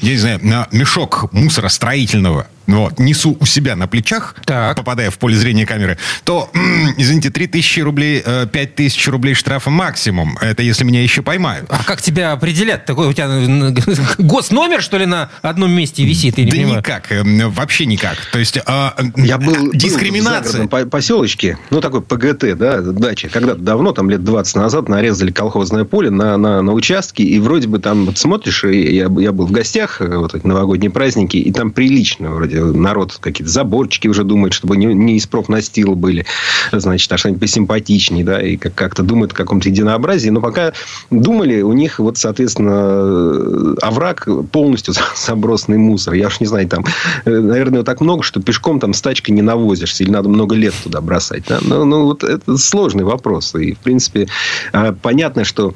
я 0.00 0.10
не 0.10 0.16
знаю, 0.16 0.40
на 0.42 0.68
мешок 0.72 1.32
мусора 1.32 1.68
строительного 1.68 2.46
вот, 2.66 2.98
несу 2.98 3.36
у 3.38 3.46
себя 3.46 3.76
на 3.76 3.86
плечах, 3.86 4.34
так. 4.44 4.76
попадая 4.76 5.10
в 5.10 5.18
поле 5.18 5.36
зрения 5.36 5.66
камеры, 5.66 5.98
то, 6.24 6.50
извините, 6.96 7.30
3 7.30 7.46
тысячи 7.48 7.80
рублей, 7.80 8.22
5 8.22 8.54
э, 8.54 8.66
тысяч 8.66 9.06
рублей 9.08 9.34
штрафа 9.34 9.70
максимум. 9.70 10.38
Это 10.40 10.62
если 10.62 10.84
меня 10.84 11.02
еще 11.02 11.22
поймают. 11.22 11.66
А 11.68 11.84
как 11.84 12.00
тебя 12.00 12.32
определят? 12.32 12.86
Такой 12.86 13.08
у 13.08 13.12
тебя 13.12 13.28
госномер, 14.18 14.82
что 14.82 14.98
ли, 14.98 15.06
на 15.06 15.30
одном 15.42 15.72
месте 15.72 16.04
висит? 16.04 16.38
Я 16.38 16.44
да 16.44 16.50
понимаю. 16.50 16.78
никак, 16.78 17.12
э, 17.12 17.22
вообще 17.48 17.86
никак. 17.86 18.16
То 18.32 18.38
есть 18.38 18.58
а, 18.66 18.94
Я 19.16 19.38
был, 19.38 19.72
дискриминация. 19.72 20.66
Был 20.66 20.78
в 20.78 20.88
поселочке, 20.88 21.58
ну, 21.70 21.80
такой 21.80 22.02
ПГТ, 22.02 22.56
да, 22.56 22.80
дача. 22.80 23.28
Когда-то 23.28 23.60
давно, 23.60 23.92
там 23.92 24.10
лет 24.10 24.24
20 24.24 24.56
назад, 24.56 24.88
нарезали 24.88 25.30
колхозное 25.30 25.84
поле 25.84 26.10
на, 26.10 26.36
на, 26.36 26.62
на 26.62 26.72
участке, 26.72 27.22
и 27.22 27.38
вроде 27.38 27.68
бы 27.68 27.78
там 27.78 28.06
вот 28.06 28.18
смотришь, 28.18 28.64
и 28.64 28.96
я, 28.96 29.10
я 29.18 29.32
был 29.32 29.46
в 29.46 29.52
гостях, 29.52 30.00
э, 30.00 30.16
вот 30.16 30.34
эти 30.34 30.46
новогодние 30.46 30.90
праздники, 30.90 31.36
и 31.36 31.52
там 31.52 31.70
прилично 31.70 32.30
вроде 32.30 32.53
народ 32.54 33.18
какие-то 33.20 33.52
заборчики 33.52 34.08
уже 34.08 34.24
думает, 34.24 34.52
чтобы 34.52 34.76
не, 34.76 34.86
не 34.86 35.16
из 35.16 35.26
профнастила 35.26 35.94
были, 35.94 36.26
значит, 36.72 37.10
а 37.12 37.16
что-нибудь 37.16 37.40
посимпатичнее, 37.40 38.24
да, 38.24 38.40
и 38.40 38.56
как- 38.56 38.74
как-то 38.74 39.02
думают 39.02 39.32
о 39.32 39.36
каком-то 39.36 39.68
единообразии. 39.68 40.30
Но 40.30 40.40
пока 40.40 40.72
думали, 41.10 41.62
у 41.62 41.72
них 41.72 41.98
вот, 41.98 42.18
соответственно, 42.18 43.76
овраг 43.82 44.28
полностью 44.52 44.94
забросанный 45.16 45.78
мусор. 45.78 46.14
Я 46.14 46.28
уж 46.28 46.40
не 46.40 46.46
знаю, 46.46 46.68
там, 46.68 46.84
э, 47.24 47.30
наверное, 47.30 47.82
так 47.82 48.00
много, 48.00 48.22
что 48.22 48.40
пешком 48.40 48.80
там 48.80 48.94
с 48.94 49.00
тачкой 49.00 49.34
не 49.34 49.42
навозишься, 49.42 50.04
или 50.04 50.10
надо 50.10 50.28
много 50.28 50.54
лет 50.54 50.74
туда 50.82 51.00
бросать. 51.00 51.44
Да? 51.48 51.58
Но, 51.62 51.84
ну, 51.84 52.04
вот 52.04 52.24
это 52.24 52.56
сложный 52.56 53.04
вопрос. 53.04 53.54
И, 53.54 53.74
в 53.74 53.78
принципе, 53.78 54.28
а, 54.72 54.92
понятно, 54.92 55.44
что 55.44 55.74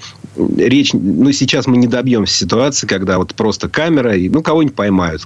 речь... 0.57 0.93
Ну, 0.93 1.33
сейчас 1.33 1.67
мы 1.67 1.77
не 1.77 1.87
добьемся 1.87 2.35
ситуации, 2.35 2.87
когда 2.87 3.19
вот 3.19 3.35
просто 3.35 3.69
камера, 3.69 4.15
и, 4.17 4.29
ну, 4.29 4.43
кого-нибудь 4.43 4.77
поймают, 4.77 5.25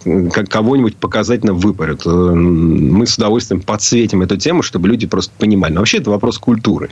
кого-нибудь 0.48 0.96
показать 0.96 1.42
обязательно 1.42 1.54
выпарят. 1.54 2.02
Э, 2.06 2.10
мы 2.10 3.06
с 3.06 3.16
удовольствием 3.16 3.60
подсветим 3.60 4.22
эту 4.22 4.36
тему, 4.36 4.62
чтобы 4.62 4.88
люди 4.88 5.06
просто 5.06 5.32
понимали. 5.38 5.72
Но 5.72 5.80
вообще 5.80 5.98
это 5.98 6.10
вопрос 6.10 6.38
культуры. 6.38 6.90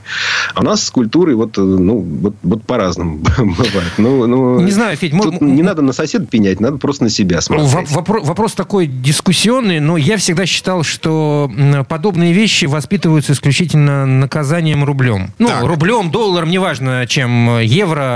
А 0.55 0.61
у 0.61 0.65
нас 0.65 0.85
с 0.85 0.91
культурой 0.91 1.35
вот, 1.35 1.59
э, 1.59 1.61
ну, 1.61 1.99
вот, 1.99 2.35
вот 2.43 2.63
по-разному 2.63 3.19
бывает. 3.39 3.93
Ну, 3.99 4.27
ну, 4.27 4.61
не 4.61 4.73
знаю, 4.73 4.97
Федь, 4.97 5.13
тут 5.13 5.41
не 5.41 5.63
надо 5.63 5.83
на 5.83 5.93
соседа 5.93 6.27
пенять, 6.27 6.61
надо 6.61 6.79
просто 6.79 7.05
на 7.05 7.11
себя 7.11 7.41
смотреть. 7.41 7.91
Вопрос, 7.91 8.27
вопрос 8.27 8.53
такой 8.53 8.87
дискуссионный, 8.87 9.81
но 9.81 9.97
я 9.97 10.17
всегда 10.17 10.47
считал, 10.47 10.83
что 10.83 11.51
подобные 11.89 12.33
вещи 12.33 12.67
воспитываются 12.67 13.33
исключительно 13.33 14.07
наказанием 14.07 14.85
рублем. 14.85 15.31
Ну, 15.39 15.49
так. 15.49 15.65
рублем, 15.65 16.11
долларом, 16.11 16.51
неважно, 16.51 17.07
чем 17.07 17.59
евро, 17.61 18.10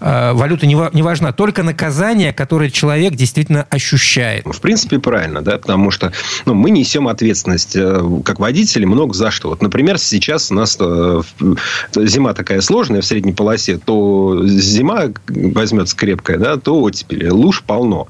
э, 0.00 0.32
валюта 0.32 0.66
не, 0.66 0.76
не 0.92 1.02
важна. 1.02 1.32
Только 1.32 1.62
наказание, 1.62 2.32
которое 2.32 2.70
человек 2.70 3.14
действительно 3.14 3.66
ощущает. 3.70 4.44
В 4.46 4.60
принципе, 4.60 4.98
правильно, 4.98 5.42
да, 5.42 5.58
потому 5.58 5.90
что 5.90 6.12
ну, 6.46 6.54
мы 6.54 6.70
несем 6.70 7.08
ответственность 7.08 7.76
э, 7.76 8.02
как 8.24 8.38
водители 8.38 8.84
много 8.84 9.14
за 9.14 9.30
что. 9.30 9.48
Вот, 9.48 9.62
например, 9.62 9.98
сейчас 9.98 10.50
у 10.50 10.54
нас 10.54 10.76
э, 10.80 11.22
зима 11.94 12.34
такая 12.34 12.60
сложная 12.60 13.00
в 13.00 13.04
средней 13.06 13.32
полосе, 13.32 13.78
то 13.78 14.40
зима 14.46 15.04
возьмется 15.28 15.96
крепкая, 15.96 16.38
да, 16.38 16.56
то 16.56 16.80
оттепели. 16.80 17.28
Луж 17.28 17.62
полно. 17.66 18.08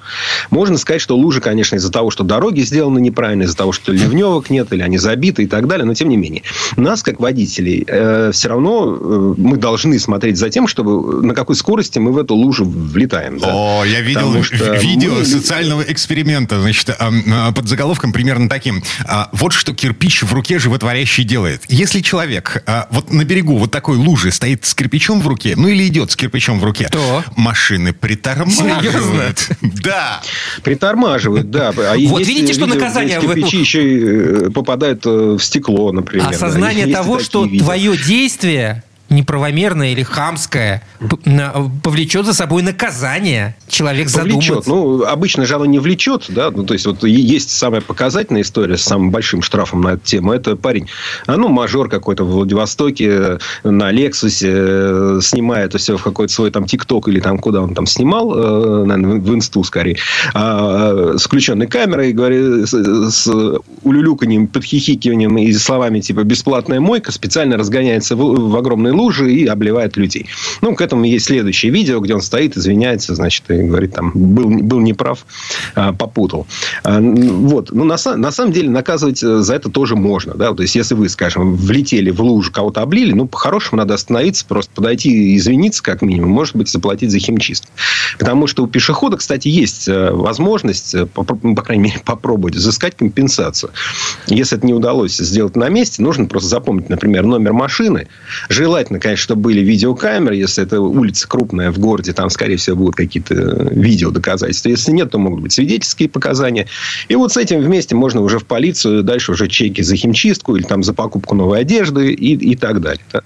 Можно 0.50 0.78
сказать, 0.78 1.00
что 1.00 1.16
лужи, 1.16 1.40
конечно, 1.40 1.76
из-за 1.76 1.90
того, 1.90 2.10
что 2.10 2.24
дороги 2.24 2.60
сделаны 2.60 3.00
неправильно, 3.00 3.44
из-за 3.44 3.56
того, 3.56 3.72
что 3.72 3.92
ливневок 3.92 4.50
нет, 4.50 4.72
или 4.72 4.82
они 4.82 4.98
забиты 4.98 5.44
и 5.44 5.46
так 5.46 5.66
далее, 5.66 5.86
но 5.86 5.94
тем 5.94 6.08
не 6.08 6.16
менее. 6.16 6.42
Нас, 6.76 7.02
как 7.02 7.20
водителей, 7.20 7.84
э, 7.86 8.30
все 8.32 8.48
равно 8.48 8.96
э, 9.00 9.34
мы 9.36 9.56
должны 9.56 9.98
смотреть 9.98 10.36
за 10.36 10.50
тем, 10.50 10.66
чтобы 10.66 11.19
на 11.22 11.34
какой 11.34 11.56
скорости 11.56 11.98
мы 11.98 12.12
в 12.12 12.18
эту 12.18 12.34
лужу 12.34 12.64
влетаем. 12.64 13.38
Да? 13.38 13.48
О, 13.52 13.84
я 13.84 14.00
видел 14.00 14.42
что 14.42 14.74
видео 14.74 15.14
мы... 15.16 15.24
социального 15.24 15.82
эксперимента, 15.82 16.60
значит, 16.60 16.90
а, 16.98 17.52
под 17.52 17.68
заголовком 17.68 18.12
примерно 18.12 18.48
таким. 18.48 18.82
А, 19.04 19.28
вот 19.32 19.52
что 19.52 19.74
кирпич 19.74 20.22
в 20.22 20.32
руке 20.32 20.58
животворящий 20.58 21.24
делает. 21.24 21.62
Если 21.68 22.00
человек 22.00 22.62
а, 22.66 22.88
вот 22.90 23.12
на 23.12 23.24
берегу 23.24 23.56
вот 23.56 23.70
такой 23.70 23.96
лужи 23.96 24.30
стоит 24.30 24.64
с 24.64 24.74
кирпичом 24.74 25.20
в 25.20 25.28
руке, 25.28 25.54
ну 25.56 25.68
или 25.68 25.86
идет 25.86 26.10
с 26.10 26.16
кирпичом 26.16 26.60
в 26.60 26.64
руке, 26.64 26.88
то 26.90 27.24
машины 27.36 27.92
притормаживают. 27.92 29.48
Да. 29.62 30.20
Притормаживают, 30.62 31.50
да. 31.50 31.70
А 31.76 31.96
вот 31.98 32.26
видите, 32.26 32.52
что 32.52 32.66
наказание... 32.66 33.20
Кирпичи 33.20 33.58
еще 33.58 34.46
э, 34.46 34.50
попадают 34.50 35.04
э, 35.06 35.36
в 35.38 35.40
стекло, 35.40 35.92
например. 35.92 36.28
Осознание 36.28 36.86
того, 36.86 37.18
что 37.18 37.46
твое 37.46 37.96
действие 37.96 38.84
неправомерное 39.10 39.92
или 39.92 40.02
хамское 40.02 40.82
повлечет 41.82 42.26
за 42.26 42.32
собой 42.32 42.62
наказание. 42.62 43.56
Человек 43.68 44.10
повлечет. 44.10 44.64
задумается. 44.64 44.70
Ну, 44.70 45.04
обычно 45.04 45.46
же 45.46 45.56
оно 45.56 45.66
не 45.66 45.78
влечет, 45.78 46.26
да. 46.28 46.50
Ну, 46.50 46.64
то 46.64 46.74
есть, 46.74 46.86
вот 46.86 47.02
есть 47.04 47.50
самая 47.50 47.80
показательная 47.80 48.42
история 48.42 48.76
с 48.76 48.82
самым 48.82 49.10
большим 49.10 49.42
штрафом 49.42 49.80
на 49.82 49.90
эту 49.90 50.06
тему. 50.06 50.32
Это 50.32 50.56
парень, 50.56 50.88
а, 51.26 51.36
ну, 51.36 51.48
мажор 51.48 51.88
какой-то 51.88 52.24
в 52.24 52.30
Владивостоке 52.30 53.38
на 53.64 53.90
Лексусе 53.90 54.50
э, 54.52 55.20
снимает 55.22 55.74
все 55.74 55.96
в 55.96 56.02
какой-то 56.02 56.32
свой 56.32 56.50
там 56.50 56.66
ТикТок 56.66 57.08
или 57.08 57.20
там 57.20 57.38
куда 57.38 57.60
он 57.62 57.74
там 57.74 57.86
снимал, 57.86 58.32
э, 58.34 58.84
наверное, 58.84 59.20
в 59.20 59.34
инсту 59.34 59.64
скорее, 59.64 59.96
а, 60.34 61.16
с 61.18 61.24
включенной 61.24 61.66
камерой, 61.66 62.12
говорит, 62.12 62.68
с, 62.68 63.28
улюлюканьем, 63.82 64.46
подхихикиванием 64.46 65.36
и 65.38 65.52
словами 65.52 66.00
типа 66.00 66.22
«бесплатная 66.24 66.80
мойка» 66.80 67.12
специально 67.12 67.56
разгоняется 67.56 68.16
в, 68.16 68.50
в 68.50 68.56
огромной 68.56 68.92
лужи 69.00 69.32
и 69.32 69.46
обливает 69.46 69.96
людей. 69.96 70.26
Ну, 70.60 70.74
к 70.74 70.80
этому 70.80 71.04
есть 71.04 71.26
следующее 71.26 71.72
видео, 71.72 72.00
где 72.00 72.14
он 72.14 72.20
стоит, 72.20 72.56
извиняется, 72.56 73.14
значит, 73.14 73.50
и 73.50 73.62
говорит, 73.62 73.94
там, 73.94 74.12
был, 74.14 74.48
был 74.48 74.80
неправ, 74.80 75.26
а, 75.74 75.92
попутал. 75.92 76.46
А, 76.84 77.00
вот. 77.00 77.70
Ну, 77.72 77.84
на, 77.84 77.96
на 78.16 78.30
самом 78.30 78.52
деле, 78.52 78.70
наказывать 78.70 79.22
э, 79.22 79.38
за 79.38 79.54
это 79.54 79.70
тоже 79.70 79.96
можно. 79.96 80.34
Да? 80.34 80.52
То 80.52 80.62
есть, 80.62 80.74
если 80.74 80.94
вы, 80.94 81.08
скажем, 81.08 81.56
влетели 81.56 82.10
в 82.10 82.20
лужу, 82.20 82.52
кого-то 82.52 82.82
облили, 82.82 83.12
ну, 83.12 83.26
по-хорошему 83.26 83.78
надо 83.78 83.94
остановиться, 83.94 84.44
просто 84.46 84.72
подойти 84.74 85.10
и 85.10 85.36
извиниться, 85.36 85.82
как 85.82 86.02
минимум, 86.02 86.30
может 86.30 86.56
быть, 86.56 86.68
заплатить 86.68 87.10
за 87.10 87.18
химчистку. 87.18 87.72
Потому 88.18 88.46
что 88.46 88.64
у 88.64 88.66
пешехода, 88.66 89.16
кстати, 89.16 89.48
есть 89.48 89.88
э, 89.88 90.10
возможность, 90.10 90.94
э, 90.94 91.06
по, 91.06 91.24
по 91.24 91.62
крайней 91.62 91.84
мере, 91.84 92.00
попробовать 92.04 92.56
взыскать 92.56 92.96
компенсацию. 92.96 93.70
Если 94.26 94.58
это 94.58 94.66
не 94.66 94.74
удалось 94.74 95.16
сделать 95.16 95.56
на 95.56 95.68
месте, 95.68 96.02
нужно 96.02 96.26
просто 96.26 96.48
запомнить, 96.48 96.88
например, 96.88 97.24
номер 97.24 97.52
машины, 97.52 98.08
желательно, 98.48 98.89
конечно, 98.98 99.22
чтобы 99.22 99.42
были 99.42 99.60
видеокамеры, 99.60 100.34
если 100.34 100.64
это 100.64 100.80
улица 100.80 101.28
крупная 101.28 101.70
в 101.70 101.78
городе, 101.78 102.12
там, 102.12 102.30
скорее 102.30 102.56
всего, 102.56 102.76
будут 102.76 102.96
какие-то 102.96 103.34
видео 103.70 104.10
доказательства. 104.10 104.70
Если 104.70 104.92
нет, 104.92 105.10
то 105.10 105.18
могут 105.18 105.42
быть 105.42 105.52
свидетельские 105.52 106.08
показания. 106.08 106.66
И 107.08 107.14
вот 107.14 107.32
с 107.32 107.36
этим 107.36 107.60
вместе 107.60 107.94
можно 107.94 108.20
уже 108.20 108.38
в 108.38 108.46
полицию, 108.46 109.02
дальше 109.02 109.32
уже 109.32 109.48
чеки 109.48 109.82
за 109.82 109.96
химчистку 109.96 110.56
или 110.56 110.64
там 110.64 110.82
за 110.82 110.94
покупку 110.94 111.34
новой 111.34 111.60
одежды 111.60 112.12
и, 112.12 112.34
и 112.34 112.56
так 112.56 112.80
далее. 112.80 113.04
Да? 113.12 113.22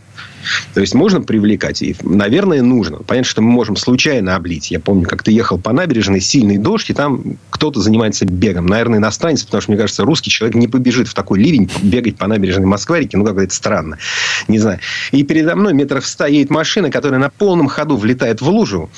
То 0.74 0.80
есть, 0.80 0.94
можно 0.94 1.20
привлекать. 1.20 1.82
И, 1.82 1.96
наверное, 2.02 2.62
нужно. 2.62 2.98
Понятно, 2.98 3.28
что 3.28 3.42
мы 3.42 3.50
можем 3.50 3.76
случайно 3.76 4.36
облить. 4.36 4.70
Я 4.70 4.80
помню, 4.80 5.06
как 5.06 5.22
ты 5.22 5.32
ехал 5.32 5.58
по 5.58 5.72
набережной, 5.72 6.20
сильный 6.20 6.58
дождь, 6.58 6.90
и 6.90 6.94
там 6.94 7.36
кто-то 7.50 7.80
занимается 7.80 8.24
бегом. 8.26 8.66
Наверное, 8.66 8.98
иностранец, 8.98 9.42
потому 9.44 9.60
что, 9.60 9.70
мне 9.72 9.80
кажется, 9.80 10.04
русский 10.04 10.30
человек 10.30 10.56
не 10.56 10.68
побежит 10.68 11.08
в 11.08 11.14
такой 11.14 11.40
ливень 11.40 11.70
бегать 11.82 12.16
по 12.16 12.26
набережной 12.26 12.66
Москварики. 12.66 13.16
Ну, 13.16 13.24
как-то 13.24 13.42
это 13.42 13.54
странно. 13.54 13.98
Не 14.48 14.58
знаю. 14.58 14.78
И 15.12 15.22
передо 15.22 15.56
мной 15.56 15.74
метров 15.74 16.06
стоит 16.06 16.50
машина, 16.50 16.90
которая 16.90 17.20
на 17.20 17.30
полном 17.30 17.68
ходу 17.68 17.96
влетает 17.96 18.40
в 18.40 18.48
лужу 18.48 18.90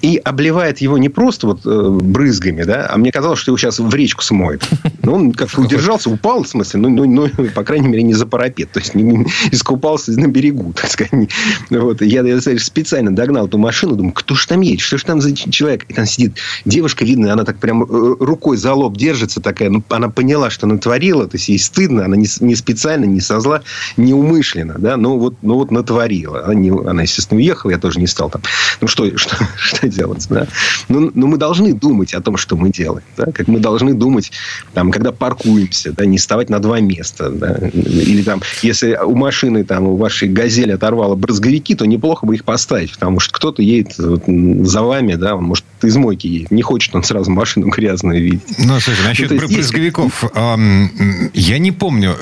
и 0.00 0.16
обливает 0.16 0.78
его 0.78 0.98
не 0.98 1.08
просто 1.08 1.46
вот 1.46 1.60
э, 1.64 1.88
брызгами, 2.02 2.62
да, 2.62 2.88
а 2.90 2.96
мне 2.98 3.12
казалось, 3.12 3.38
что 3.38 3.50
его 3.50 3.58
сейчас 3.58 3.78
в 3.78 3.94
речку 3.94 4.22
смоет. 4.22 4.68
Но 5.02 5.14
он 5.14 5.32
как-то 5.32 5.60
удержался, 5.60 6.10
упал, 6.10 6.42
в 6.42 6.48
смысле, 6.48 6.80
ну, 6.80 6.88
ну, 6.88 7.30
ну, 7.36 7.46
по 7.54 7.64
крайней 7.64 7.88
мере, 7.88 8.02
не 8.02 8.14
за 8.14 8.26
парапет. 8.26 8.70
То 8.72 8.80
есть, 8.80 8.94
не, 8.94 9.02
не, 9.02 9.26
искупался 9.50 10.12
на 10.12 10.26
берегу, 10.26 10.72
так 10.88 11.08
сказать. 11.08 11.28
Вот. 11.70 12.02
Я, 12.02 12.22
я 12.22 12.40
специально 12.40 13.14
догнал 13.14 13.46
эту 13.46 13.58
машину, 13.58 13.96
думаю, 13.96 14.12
кто 14.12 14.34
же 14.34 14.46
там 14.46 14.60
едет, 14.60 14.80
что 14.80 14.98
же 14.98 15.04
там 15.04 15.20
за 15.20 15.34
человек? 15.34 15.84
И 15.88 15.94
там 15.94 16.06
сидит 16.06 16.36
девушка, 16.64 17.04
видно, 17.04 17.32
она 17.32 17.44
так 17.44 17.58
прям 17.58 17.82
э, 17.82 17.86
рукой 18.20 18.56
за 18.56 18.72
лоб 18.74 18.96
держится 18.96 19.40
такая. 19.40 19.70
Ну, 19.70 19.82
она 19.88 20.08
поняла, 20.08 20.50
что 20.50 20.66
натворила, 20.66 21.26
то 21.26 21.36
есть 21.36 21.48
ей 21.48 21.58
стыдно, 21.58 22.04
она 22.04 22.16
не, 22.16 22.26
не 22.40 22.54
специально, 22.54 23.04
не 23.04 23.20
со 23.20 23.40
зла, 23.40 23.62
не 23.96 24.14
умышленно, 24.14 24.76
да, 24.78 24.96
но 24.96 25.18
вот, 25.18 25.34
ну, 25.42 25.54
вот 25.54 25.70
натворила. 25.70 26.44
Она, 26.44 26.54
не, 26.54 26.70
она, 26.70 27.02
естественно, 27.02 27.38
уехала, 27.38 27.70
я 27.72 27.78
тоже 27.78 28.00
не 28.00 28.06
стал 28.06 28.30
там. 28.30 28.42
Ну, 28.80 28.88
что, 28.88 29.04
что, 29.16 29.36
что 29.56 29.88
делать, 29.88 30.26
да? 30.30 30.46
Но, 30.88 31.00
ну, 31.00 31.10
но 31.14 31.26
мы 31.26 31.36
должны 31.36 31.72
думать 31.74 32.14
о 32.14 32.20
том, 32.20 32.36
что 32.36 32.56
мы 32.56 32.70
делаем, 32.70 33.04
да? 33.16 33.26
Как 33.32 33.48
мы 33.48 33.58
должны 33.58 33.94
думать, 33.94 34.32
там, 34.74 34.90
когда 34.90 35.12
паркуемся, 35.12 35.92
да, 35.92 36.06
не 36.06 36.18
вставать 36.18 36.50
на 36.50 36.58
два 36.60 36.80
места, 36.80 37.30
да? 37.30 37.58
Или 37.72 38.22
там, 38.22 38.40
если 38.62 38.98
у 39.02 39.14
машины, 39.14 39.64
там, 39.64 39.84
у 39.84 39.96
вашей 39.96 40.28
газели 40.28 40.77
оторвало 40.78 41.14
брызговики, 41.14 41.74
то 41.74 41.84
неплохо 41.84 42.26
бы 42.26 42.34
их 42.34 42.44
поставить, 42.44 42.92
потому 42.92 43.20
что 43.20 43.34
кто-то 43.34 43.62
едет 43.62 43.94
за 43.96 44.82
вами, 44.82 45.14
да, 45.14 45.36
он 45.36 45.44
может 45.44 45.64
из 45.82 45.96
мойки 45.96 46.26
едет. 46.26 46.50
Не 46.50 46.62
хочет 46.62 46.94
он 46.94 47.04
сразу 47.04 47.30
машину 47.30 47.68
грязную 47.76 48.22
видеть. 48.22 48.42
Ну, 48.58 48.80
слушай, 48.80 49.04
насчет 49.04 49.30
ну, 49.30 49.36
брызговиков. 49.36 50.22
Есть... 50.22 51.30
Я 51.34 51.58
не 51.58 51.72
помню. 51.72 52.16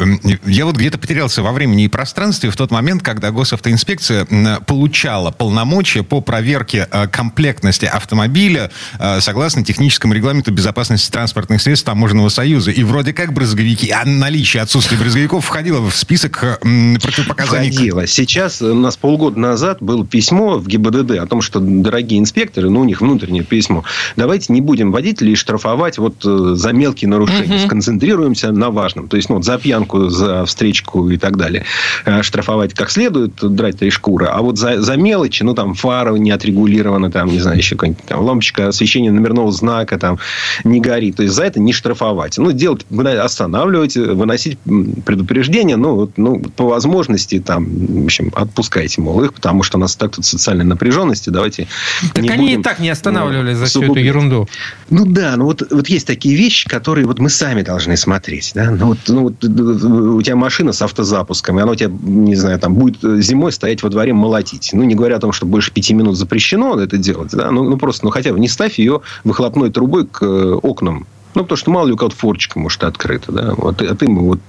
Я 0.44 0.66
вот 0.66 0.76
где-то 0.76 0.98
потерялся 0.98 1.42
во 1.42 1.52
времени 1.52 1.84
и 1.84 1.88
пространстве 1.88 2.50
в 2.50 2.56
тот 2.56 2.70
момент, 2.70 3.02
когда 3.02 3.30
госавтоинспекция 3.30 4.26
получала 4.66 5.30
полномочия 5.30 6.02
по 6.02 6.20
проверке 6.20 6.88
э, 6.90 7.06
комплектности 7.08 7.84
автомобиля 7.84 8.70
э, 8.98 9.20
согласно 9.20 9.64
техническому 9.64 10.14
регламенту 10.14 10.52
безопасности 10.52 11.10
транспортных 11.10 11.62
средств 11.62 11.86
Таможенного 11.86 12.28
союза. 12.28 12.70
И 12.70 12.82
вроде 12.82 13.12
как 13.12 13.32
брызговики, 13.32 13.90
а 13.90 14.04
наличие 14.04 14.62
отсутствия 14.62 14.96
брызговиков 14.96 15.44
входило 15.44 15.80
в 15.80 15.94
список 15.94 16.58
противопоказаний. 16.60 17.70
Входило. 17.70 18.06
Сейчас 18.06 18.45
у 18.62 18.74
нас 18.74 18.96
полгода 18.96 19.38
назад 19.38 19.78
было 19.80 20.04
письмо 20.06 20.59
в 20.59 20.66
ГИБДД 20.66 21.12
о 21.18 21.26
том, 21.26 21.40
что 21.40 21.61
дорогие 21.61 22.20
инспекторы, 22.20 22.70
ну, 22.70 22.80
у 22.80 22.85
них 22.85 23.00
внутреннее 23.00 23.42
письмо, 23.42 23.85
давайте 24.16 24.52
не 24.52 24.61
будем 24.61 24.92
водителей 24.92 25.37
штрафовать 25.37 25.98
вот 25.98 26.24
э, 26.24 26.54
за 26.54 26.72
мелкие 26.72 27.09
нарушения. 27.09 27.56
Угу. 27.56 27.66
Сконцентрируемся 27.66 28.52
на 28.52 28.70
важном. 28.70 29.09
То 29.09 29.16
есть, 29.16 29.28
ну, 29.28 29.37
вот 29.37 29.44
за 29.44 29.59
пьянку, 29.59 30.09
за 30.09 30.44
встречку 30.44 31.09
и 31.11 31.16
так 31.16 31.37
далее 31.37 31.64
э, 32.04 32.22
штрафовать 32.22 32.74
как 32.74 32.90
следует, 32.90 33.35
драть 33.42 33.78
три 33.78 33.90
шкуры. 33.90 34.26
А 34.26 34.40
вот 34.42 34.59
за, 34.59 34.80
за 34.80 34.96
мелочи, 34.96 35.42
ну, 35.42 35.54
там, 35.54 35.74
фара 35.74 36.14
не 36.14 36.30
отрегулирована, 36.30 37.11
там, 37.11 37.28
не 37.28 37.40
знаю, 37.40 37.59
еще 37.59 37.76
какая-нибудь 37.76 38.04
там, 38.04 38.20
лампочка 38.20 38.68
освещения 38.68 39.11
номерного 39.11 39.50
знака 39.52 39.98
там 39.98 40.18
не 40.64 40.80
горит. 40.80 41.16
То 41.16 41.22
есть, 41.22 41.35
за 41.35 41.44
это 41.44 41.61
не 41.61 41.72
штрафовать. 41.72 42.38
Ну, 42.38 42.52
делать, 42.52 42.87
останавливать, 42.90 43.96
выносить 43.96 44.59
предупреждение, 45.04 45.76
ну, 45.76 45.94
вот, 45.94 46.12
ну 46.16 46.40
по 46.40 46.64
возможности, 46.66 47.40
там, 47.40 47.66
в 47.66 48.04
общем, 48.04 48.32
отпускайте, 48.37 49.01
мол, 49.01 49.25
их, 49.25 49.33
потому 49.33 49.62
что 49.62 49.79
у 49.79 49.81
нас 49.81 49.96
так 49.96 50.14
тут 50.14 50.25
социальная 50.25 50.66
напряженность, 50.66 51.31
давайте 51.31 51.66
Так 52.14 52.22
не 52.22 52.29
они 52.29 52.46
будем, 52.46 52.61
и 52.61 52.62
так 52.62 52.79
не 52.79 52.90
останавливали 52.90 53.53
ну, 53.53 53.59
за 53.59 53.66
всю 53.66 53.83
эту 53.83 53.94
ерунду. 53.94 54.49
Ну 54.90 55.07
да, 55.07 55.37
ну 55.37 55.46
вот, 55.46 55.62
вот 55.70 55.88
есть 55.88 56.07
такие 56.07 56.37
вещи, 56.37 56.68
которые 56.68 57.07
вот 57.07 57.18
мы 57.18 57.31
сами 57.31 57.62
должны 57.62 57.96
смотреть. 57.96 58.53
Да? 58.55 58.70
Ну, 58.70 58.88
вот, 58.88 58.99
ну, 59.09 59.22
вот 59.22 59.44
у 59.44 60.22
тебя 60.22 60.37
машина 60.37 60.72
с 60.72 60.83
автозапуском, 60.83 61.59
и 61.59 61.62
она 61.62 61.72
у 61.72 61.75
тебя, 61.75 61.90
не 62.03 62.37
знаю, 62.37 62.59
там 62.59 62.75
будет 62.75 62.99
зимой 63.22 63.53
стоять 63.53 63.83
во 63.83 63.88
дворе 63.88 64.12
молотить. 64.12 64.70
Ну, 64.72 64.83
не 64.85 64.94
говоря 64.94 65.16
о 65.16 65.20
том, 65.20 65.33
что 65.33 65.46
больше 65.46 65.72
пяти 65.72 65.94
минут 65.94 66.16
запрещено 66.16 66.79
это 66.79 66.99
делать, 66.99 67.31
да? 67.33 67.51
ну, 67.51 67.64
ну 67.64 67.79
просто, 67.79 68.05
ну 68.05 68.11
хотя 68.11 68.33
бы 68.33 68.40
не 68.40 68.49
ставь 68.49 68.79
ее 68.79 69.01
выхлопной 69.25 69.70
трубой 69.70 70.07
к 70.07 70.22
окнам 70.22 71.07
Ну, 71.37 71.42
потому 71.42 71.57
что 71.59 71.70
мало 71.70 71.87
ли 71.87 71.92
у 71.92 71.96
кого-то 71.96 72.16
форчика 72.16 72.59
может 72.59 72.83
открыта, 72.83 73.31
да. 73.31 73.53
Вот, 73.57 73.83
а 73.83 73.94
ты 73.94 74.07
вот, 74.07 74.40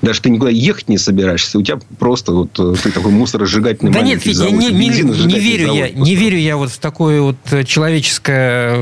даже 0.00 0.22
ты 0.22 0.30
никуда 0.30 0.50
ехать 0.50 0.88
не 0.88 0.96
собираешься, 0.96 1.58
у 1.58 1.62
тебя 1.62 1.78
просто 1.98 2.32
вот 2.32 2.58
э, 2.58 2.74
ты 2.82 2.90
такой 2.90 3.12
мусоросжигательный 3.12 3.92
Да 3.92 4.00
нет, 4.00 4.22
Федь, 4.22 4.38
я 4.38 4.50
не, 4.50 4.70
не, 4.70 4.88
не 5.02 5.38
верю 5.38 5.74
я, 5.74 5.90
не 5.90 6.14
верю 6.14 6.38
я 6.38 6.56
вот 6.56 6.70
в 6.70 6.78
такое 6.78 7.20
вот 7.20 7.36
человеческое... 7.66 8.74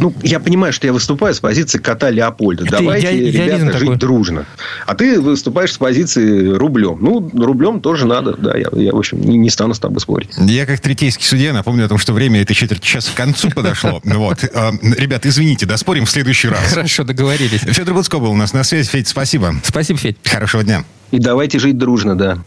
Ну, 0.00 0.12
я 0.22 0.40
понимаю, 0.40 0.72
что 0.72 0.88
я 0.88 0.92
выступаю 0.92 1.32
с 1.32 1.40
позиции 1.40 1.78
кота 1.78 2.10
Леопольда. 2.10 2.64
Это 2.64 2.78
Давайте, 2.78 3.30
я, 3.30 3.30
ребята, 3.30 3.72
жить 3.72 3.80
такой. 3.80 3.96
дружно. 3.96 4.46
А 4.86 4.94
ты 4.96 5.20
выступаешь 5.20 5.72
с 5.72 5.78
позиции 5.78 6.48
рублем. 6.48 6.98
Ну, 7.00 7.30
рублем 7.34 7.80
тоже 7.80 8.06
надо, 8.06 8.34
да. 8.34 8.56
Я, 8.56 8.68
я 8.72 8.92
в 8.92 8.98
общем, 8.98 9.20
не, 9.20 9.38
не 9.38 9.50
стану 9.50 9.74
с 9.74 9.78
тобой 9.78 10.00
спорить. 10.00 10.30
Я 10.38 10.66
как 10.66 10.80
третейский 10.80 11.24
судья 11.24 11.52
напомню 11.52 11.84
о 11.84 11.88
том, 11.88 11.98
что 11.98 12.12
время 12.12 12.42
этой 12.42 12.54
четверти 12.54 12.84
часа 12.84 13.12
к 13.12 13.14
концу 13.14 13.50
подошло. 13.50 14.00
Вот. 14.20 14.44
Э, 14.44 14.72
ребят, 14.82 15.24
извините, 15.24 15.66
доспорим 15.66 15.99
в 16.06 16.10
следующий 16.10 16.48
раз. 16.48 16.60
Хорошо, 16.70 17.04
договорились. 17.04 17.60
Федор 17.60 17.94
Буцко 17.94 18.18
был 18.18 18.32
у 18.32 18.36
нас 18.36 18.52
на 18.52 18.64
связи. 18.64 18.88
Федь, 18.88 19.08
спасибо. 19.08 19.54
Спасибо, 19.64 19.98
Федь. 19.98 20.16
Хорошего 20.24 20.62
дня. 20.62 20.84
И 21.10 21.18
давайте 21.18 21.58
жить 21.58 21.76
дружно, 21.78 22.16
да. 22.16 22.38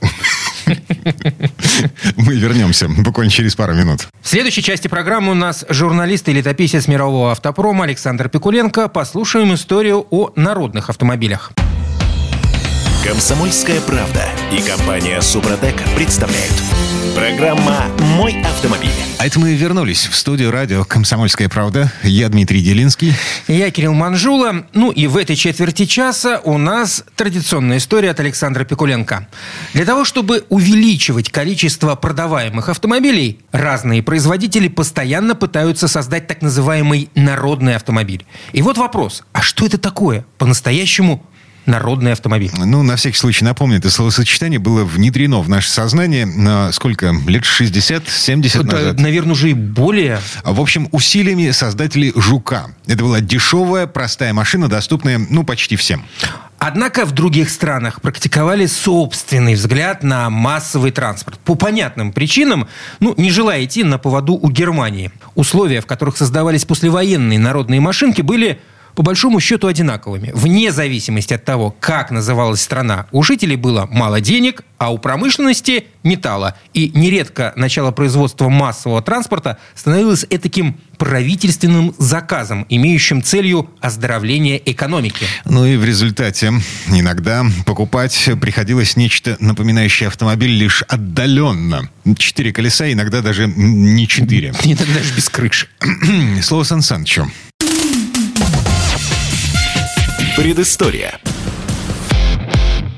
Мы 2.16 2.36
вернемся 2.36 2.88
буквально 2.88 3.32
через 3.32 3.56
пару 3.56 3.74
минут. 3.74 4.08
В 4.22 4.28
следующей 4.30 4.64
части 4.64 4.88
программы 4.88 5.32
у 5.32 5.36
нас 5.36 5.66
журналист 5.70 6.30
и 6.30 6.34
летописец 6.34 6.88
мирового 6.88 7.32
автопрома 7.32 7.84
Александр 7.84 8.30
Пикуленко. 8.30 8.88
Послушаем 8.88 9.54
историю 9.54 10.08
о 10.10 10.32
народных 10.36 10.90
автомобилях. 10.90 11.52
Комсомольская 13.06 13.82
правда 13.82 14.30
и 14.52 14.62
компания 14.62 15.20
Супротек 15.22 15.76
представляют. 15.96 16.54
Программа 17.16 17.86
«Мой 18.18 18.42
автомобиль». 18.42 18.90
А 19.20 19.28
это 19.28 19.40
мы 19.40 19.54
вернулись 19.56 20.08
в 20.08 20.16
студию 20.16 20.52
радио 20.52 20.84
«Комсомольская 20.86 21.50
правда». 21.50 21.92
Я 22.02 22.30
Дмитрий 22.30 22.62
Делинский. 22.62 23.14
Я 23.48 23.70
Кирилл 23.72 23.94
Манжула. 23.94 24.66
Ну 24.74 24.92
и 24.92 25.08
в 25.08 25.18
этой 25.18 25.36
четверти 25.36 25.86
часа 25.86 26.40
у 26.44 26.58
нас 26.58 27.04
традиционная 27.16 27.78
история 27.78 28.12
от 28.12 28.20
Александра 28.20 28.64
Пикуленко. 28.64 29.28
Для 29.74 29.86
того, 29.86 30.06
чтобы 30.06 30.46
увеличивать 30.50 31.30
количество 31.30 31.96
продаваемых 31.96 32.70
автомобилей, 32.70 33.40
разные 33.52 34.02
производители 34.02 34.68
постоянно 34.68 35.36
пытаются 35.36 35.88
создать 35.88 36.28
так 36.28 36.42
называемый 36.42 37.10
народный 37.16 37.76
автомобиль. 37.76 38.26
И 38.54 38.62
вот 38.62 38.78
вопрос, 38.78 39.24
а 39.34 39.42
что 39.42 39.66
это 39.66 39.78
такое 39.78 40.26
по-настоящему 40.38 41.26
народный 41.66 42.12
автомобиль. 42.12 42.52
Ну, 42.58 42.84
на 42.84 42.96
всякий 42.96 43.18
случай 43.18 43.46
напомню, 43.46 43.78
это 43.78 43.90
словосочетание 43.90 44.60
было 44.60 44.84
внедрено 44.84 45.40
в 45.40 45.50
наше 45.50 45.70
сознание 45.70 46.26
на 46.26 46.72
сколько? 46.72 47.14
Лет 47.28 47.44
60-70 47.44 48.64
назад? 48.64 49.00
Наверное, 49.00 49.34
уже 49.34 49.52
и 49.52 49.54
более. 49.54 50.20
В 50.44 50.60
общем, 50.60 50.88
усилиями 50.92 51.52
создателей 51.52 52.12
«Жука». 52.16 52.68
Это 52.88 53.04
была 53.04 53.20
дешевая, 53.22 53.88
простая 53.88 54.34
машина, 54.34 54.68
доступная, 54.68 55.18
ну, 55.18 55.44
почти 55.44 55.76
всем. 55.76 56.04
Однако 56.66 57.06
в 57.06 57.12
других 57.12 57.50
странах 57.50 58.02
практиковали 58.02 58.68
собственный 58.68 59.56
взгляд 59.56 60.02
на 60.02 60.30
массовый 60.30 60.92
транспорт. 60.92 61.38
По 61.40 61.56
понятным 61.56 62.14
причинам, 62.14 62.70
ну, 63.02 63.14
не 63.18 63.32
желая 63.32 63.66
идти 63.66 63.84
на 63.84 63.98
поводу 63.98 64.36
у 64.36 64.50
Германии. 64.50 65.12
Условия, 65.36 65.82
в 65.82 65.86
которых 65.86 66.16
создавались 66.16 66.64
послевоенные 66.64 67.38
народные 67.38 67.82
машинки, 67.82 68.22
были 68.22 68.62
по 68.96 69.04
большому 69.04 69.40
счету 69.40 69.68
одинаковыми, 69.68 70.32
вне 70.34 70.72
зависимости 70.72 71.34
от 71.34 71.46
того, 71.46 71.76
как 71.80 72.12
называлась 72.12 72.62
страна. 72.62 73.08
У 73.12 73.24
жителей 73.24 73.56
было 73.56 73.88
мало 73.92 74.22
денег, 74.22 74.64
а 74.78 74.92
у 74.92 74.98
промышленности– 74.98 75.86
металла. 76.04 76.56
И 76.74 76.92
нередко 76.94 77.54
начало 77.56 77.92
производства 77.92 78.50
массового 78.50 79.02
транспорта 79.02 79.58
становилось 79.76 80.26
таким 80.30 80.78
правительственным 80.98 81.96
заказом, 81.98 82.66
имеющим 82.70 83.24
целью 83.24 83.70
оздоровление 83.80 84.62
экономики. 84.70 85.26
Ну 85.46 85.66
и 85.66 85.78
в 85.78 85.86
результате 85.86 86.54
иногда 86.88 87.46
покупать 87.66 88.30
приходилось 88.42 88.96
нечто 88.98 89.38
напоминающее 89.40 90.08
автомобиль 90.08 90.52
лишь 90.52 90.84
отдаленно. 90.84 91.90
Четыре 92.18 92.52
колеса, 92.52 92.92
иногда 92.92 93.22
даже 93.22 93.48
не 93.48 94.08
четыре. 94.08 94.54
Иногда 94.64 94.86
даже 94.96 95.14
без 95.16 95.30
крыши. 95.30 95.68
Слово 96.42 96.64
Сан 96.64 96.82
Санычу. 96.82 97.32
Предыстория. 100.36 101.20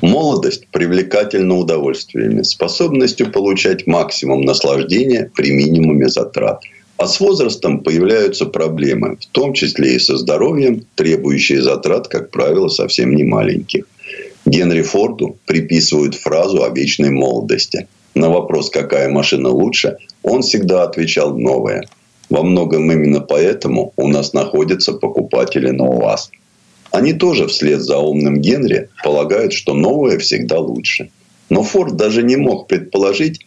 Молодость 0.02 0.68
привлекательна 0.72 1.58
удовольствиями, 1.58 2.44
способностью 2.44 3.30
получать 3.30 3.86
максимум 3.86 4.44
наслаждения 4.44 5.30
при 5.36 5.52
минимуме 5.52 6.08
затрат. 6.08 6.62
А 6.96 7.08
с 7.08 7.20
возрастом 7.20 7.82
появляются 7.82 8.46
проблемы, 8.46 9.18
в 9.20 9.26
том 9.26 9.52
числе 9.52 9.96
и 9.96 10.00
со 10.00 10.16
здоровьем, 10.16 10.86
требующие 10.96 11.62
затрат, 11.62 12.08
как 12.08 12.32
правило, 12.32 12.70
совсем 12.70 13.14
не 13.14 13.26
маленьких. 13.26 13.84
Генри 14.46 14.82
Форду 14.82 15.36
приписывают 15.46 16.16
фразу 16.16 16.64
о 16.64 16.70
вечной 16.70 17.10
молодости. 17.10 17.90
На 18.14 18.30
вопрос, 18.30 18.70
какая 18.70 19.10
машина 19.10 19.50
лучше, 19.50 19.98
он 20.24 20.42
всегда 20.42 20.84
отвечал 20.84 21.38
«новая». 21.38 21.84
Во 22.30 22.44
многом 22.44 22.90
именно 22.90 23.20
поэтому 23.20 23.92
у 23.98 24.08
нас 24.08 24.32
находятся 24.32 24.94
покупатели 24.94 25.72
на 25.72 25.84
УАЗ– 25.84 26.32
они 26.96 27.12
тоже 27.12 27.48
вслед 27.48 27.82
за 27.82 27.98
умным 27.98 28.40
Генри 28.40 28.88
полагают, 29.04 29.52
что 29.52 29.74
новое 29.74 30.18
всегда 30.18 30.60
лучше. 30.60 31.10
Но 31.50 31.62
Форд 31.62 31.98
даже 31.98 32.24
не 32.24 32.38
мог 32.38 32.70
предположить, 32.70 33.46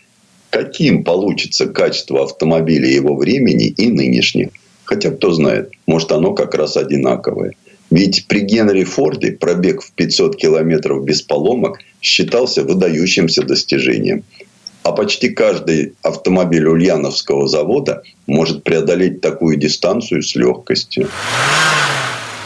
каким 0.50 1.02
получится 1.02 1.66
качество 1.66 2.24
автомобиля 2.24 2.88
его 2.90 3.16
времени 3.16 3.68
и 3.68 3.88
нынешних. 3.88 4.50
Хотя 4.84 5.10
кто 5.10 5.32
знает, 5.32 5.70
может 5.86 6.12
оно 6.12 6.34
как 6.34 6.54
раз 6.54 6.76
одинаковое. 6.76 7.54
Ведь 7.90 8.26
при 8.26 8.40
Генри 8.40 8.84
Форде 8.84 9.32
пробег 9.32 9.80
в 9.80 9.92
500 9.92 10.36
километров 10.36 11.02
без 11.04 11.22
поломок 11.22 11.78
считался 12.02 12.64
выдающимся 12.64 13.42
достижением. 13.44 14.24
А 14.82 14.92
почти 14.92 15.30
каждый 15.30 15.94
автомобиль 16.02 16.66
Ульяновского 16.66 17.48
завода 17.48 18.02
может 18.26 18.62
преодолеть 18.62 19.22
такую 19.22 19.56
дистанцию 19.56 20.22
с 20.22 20.34
легкостью. 20.34 21.08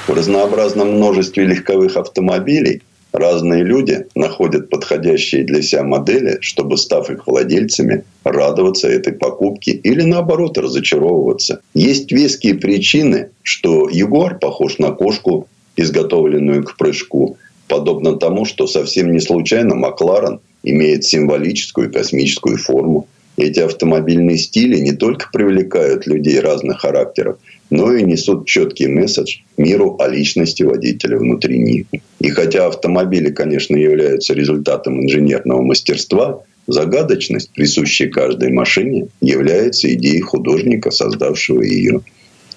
В 0.06 0.12
разнообразном 0.12 0.96
множестве 0.96 1.44
легковых 1.44 1.96
автомобилей 1.96 2.82
разные 3.12 3.62
люди 3.62 4.06
находят 4.16 4.68
подходящие 4.68 5.44
для 5.44 5.62
себя 5.62 5.84
модели, 5.84 6.38
чтобы, 6.40 6.76
став 6.76 7.08
их 7.08 7.26
владельцами, 7.26 8.02
радоваться 8.24 8.88
этой 8.88 9.12
покупке 9.12 9.72
или, 9.72 10.02
наоборот, 10.02 10.58
разочаровываться. 10.58 11.60
Есть 11.74 12.10
веские 12.10 12.54
причины, 12.54 13.30
что 13.42 13.88
Ягуар 13.88 14.38
похож 14.38 14.78
на 14.78 14.90
кошку, 14.90 15.46
изготовленную 15.76 16.64
к 16.64 16.76
прыжку, 16.76 17.36
подобно 17.68 18.16
тому, 18.16 18.44
что 18.44 18.66
совсем 18.66 19.12
не 19.12 19.20
случайно 19.20 19.76
Макларен 19.76 20.40
имеет 20.64 21.04
символическую 21.04 21.92
космическую 21.92 22.56
форму. 22.56 23.06
Эти 23.36 23.60
автомобильные 23.60 24.36
стили 24.38 24.78
не 24.78 24.92
только 24.92 25.28
привлекают 25.32 26.06
людей 26.06 26.40
разных 26.40 26.80
характеров– 26.80 27.38
но 27.72 27.90
и 27.94 28.02
несут 28.02 28.46
четкий 28.46 28.86
месседж 28.86 29.38
миру 29.56 29.96
о 29.98 30.06
личности 30.06 30.62
водителя 30.62 31.16
внутри 31.16 31.58
них. 31.58 31.86
И 32.20 32.28
хотя 32.28 32.66
автомобили, 32.66 33.30
конечно, 33.30 33.74
являются 33.74 34.34
результатом 34.34 35.00
инженерного 35.02 35.62
мастерства, 35.62 36.42
загадочность, 36.66 37.50
присущая 37.54 38.10
каждой 38.10 38.52
машине, 38.52 39.08
является 39.22 39.92
идеей 39.94 40.20
художника, 40.20 40.90
создавшего 40.90 41.62
ее. 41.62 42.02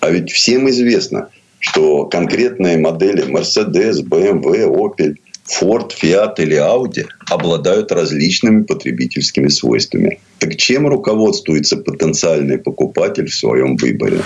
А 0.01 0.11
ведь 0.11 0.33
всем 0.33 0.69
известно, 0.69 1.29
что 1.59 2.03
конкретные 2.07 2.77
модели 2.77 3.23
Mercedes, 3.25 4.03
BMW, 4.03 4.67
Opel, 4.67 5.15
Ford, 5.47 5.93
Fiat 5.97 6.33
или 6.39 6.57
Audi 6.57 7.05
обладают 7.29 7.93
различными 7.93 8.63
потребительскими 8.63 9.47
свойствами. 9.47 10.19
Так 10.39 10.55
чем 10.57 10.87
руководствуется 10.87 11.77
потенциальный 11.77 12.57
покупатель 12.57 13.27
в 13.27 13.35
своем 13.35 13.77
выборе? 13.77 14.21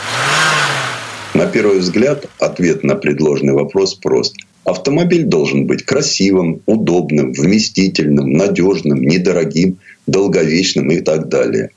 На 1.34 1.46
первый 1.46 1.80
взгляд, 1.80 2.26
ответ 2.40 2.84
на 2.84 2.96
предложенный 2.96 3.54
вопрос 3.54 3.96
прост. 3.96 4.36
Автомобиль 4.66 5.24
должен 5.24 5.68
быть 5.68 5.84
красивым, 5.84 6.62
удобным, 6.66 7.34
вместительным, 7.34 8.34
надежным, 8.34 9.02
недорогим, 9.02 9.78
долговечным 10.08 10.92
и 10.92 11.02
так 11.02 11.30
далее. 11.30 11.70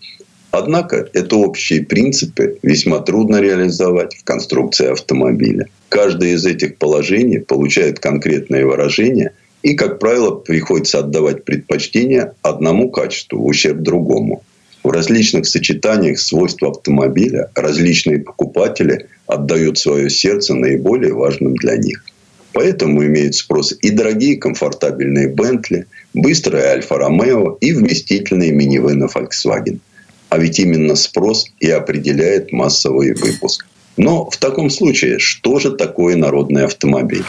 Однако 0.51 1.09
это 1.15 1.37
общие 1.37 1.83
принципы 1.83 2.59
весьма 2.63 3.01
трудно 3.01 3.41
реализовать 3.41 4.15
в 4.17 4.25
конструкции 4.25 4.93
автомобиля. 4.93 5.67
Каждое 5.89 6.35
из 6.35 6.45
этих 6.45 6.77
положений 6.77 7.39
получает 7.39 7.99
конкретное 8.01 8.67
выражение 8.67 9.33
и, 9.63 9.75
как 9.75 9.99
правило, 9.99 10.33
приходится 10.33 10.99
отдавать 10.99 11.45
предпочтение 11.45 12.35
одному 12.43 12.91
качеству 12.91 13.45
ущерб 13.45 13.79
другому. 13.79 14.43
В 14.83 14.91
различных 14.91 15.47
сочетаниях 15.47 16.19
свойств 16.19 16.63
автомобиля 16.63 17.51
различные 17.55 18.19
покупатели 18.19 19.07
отдают 19.27 19.79
свое 19.79 20.11
сердце 20.11 20.55
наиболее 20.55 21.15
важным 21.15 21.55
для 21.55 21.77
них. 21.77 22.05
Поэтому 22.53 23.05
имеют 23.05 23.35
спрос 23.37 23.75
и 23.81 23.91
дорогие 23.91 24.37
комфортабельные 24.37 25.29
Бентли, 25.29 25.87
быстрые 26.13 26.65
Альфа 26.65 26.99
Ромео 26.99 27.57
и 27.61 27.73
вместительные 27.73 28.53
минивены 28.53 29.05
Volkswagen. 29.05 29.79
А 30.29 30.39
ведь 30.39 30.59
именно 30.59 30.97
спрос 30.97 31.47
и 31.61 31.71
определяет 31.71 32.53
массовый 32.53 33.15
выпуск. 33.15 33.67
Но 33.97 34.29
в 34.29 34.37
таком 34.37 34.71
случае, 34.71 35.19
что 35.19 35.59
же 35.59 35.71
такое 35.73 36.17
народный 36.17 36.65
автомобиль? 36.65 37.25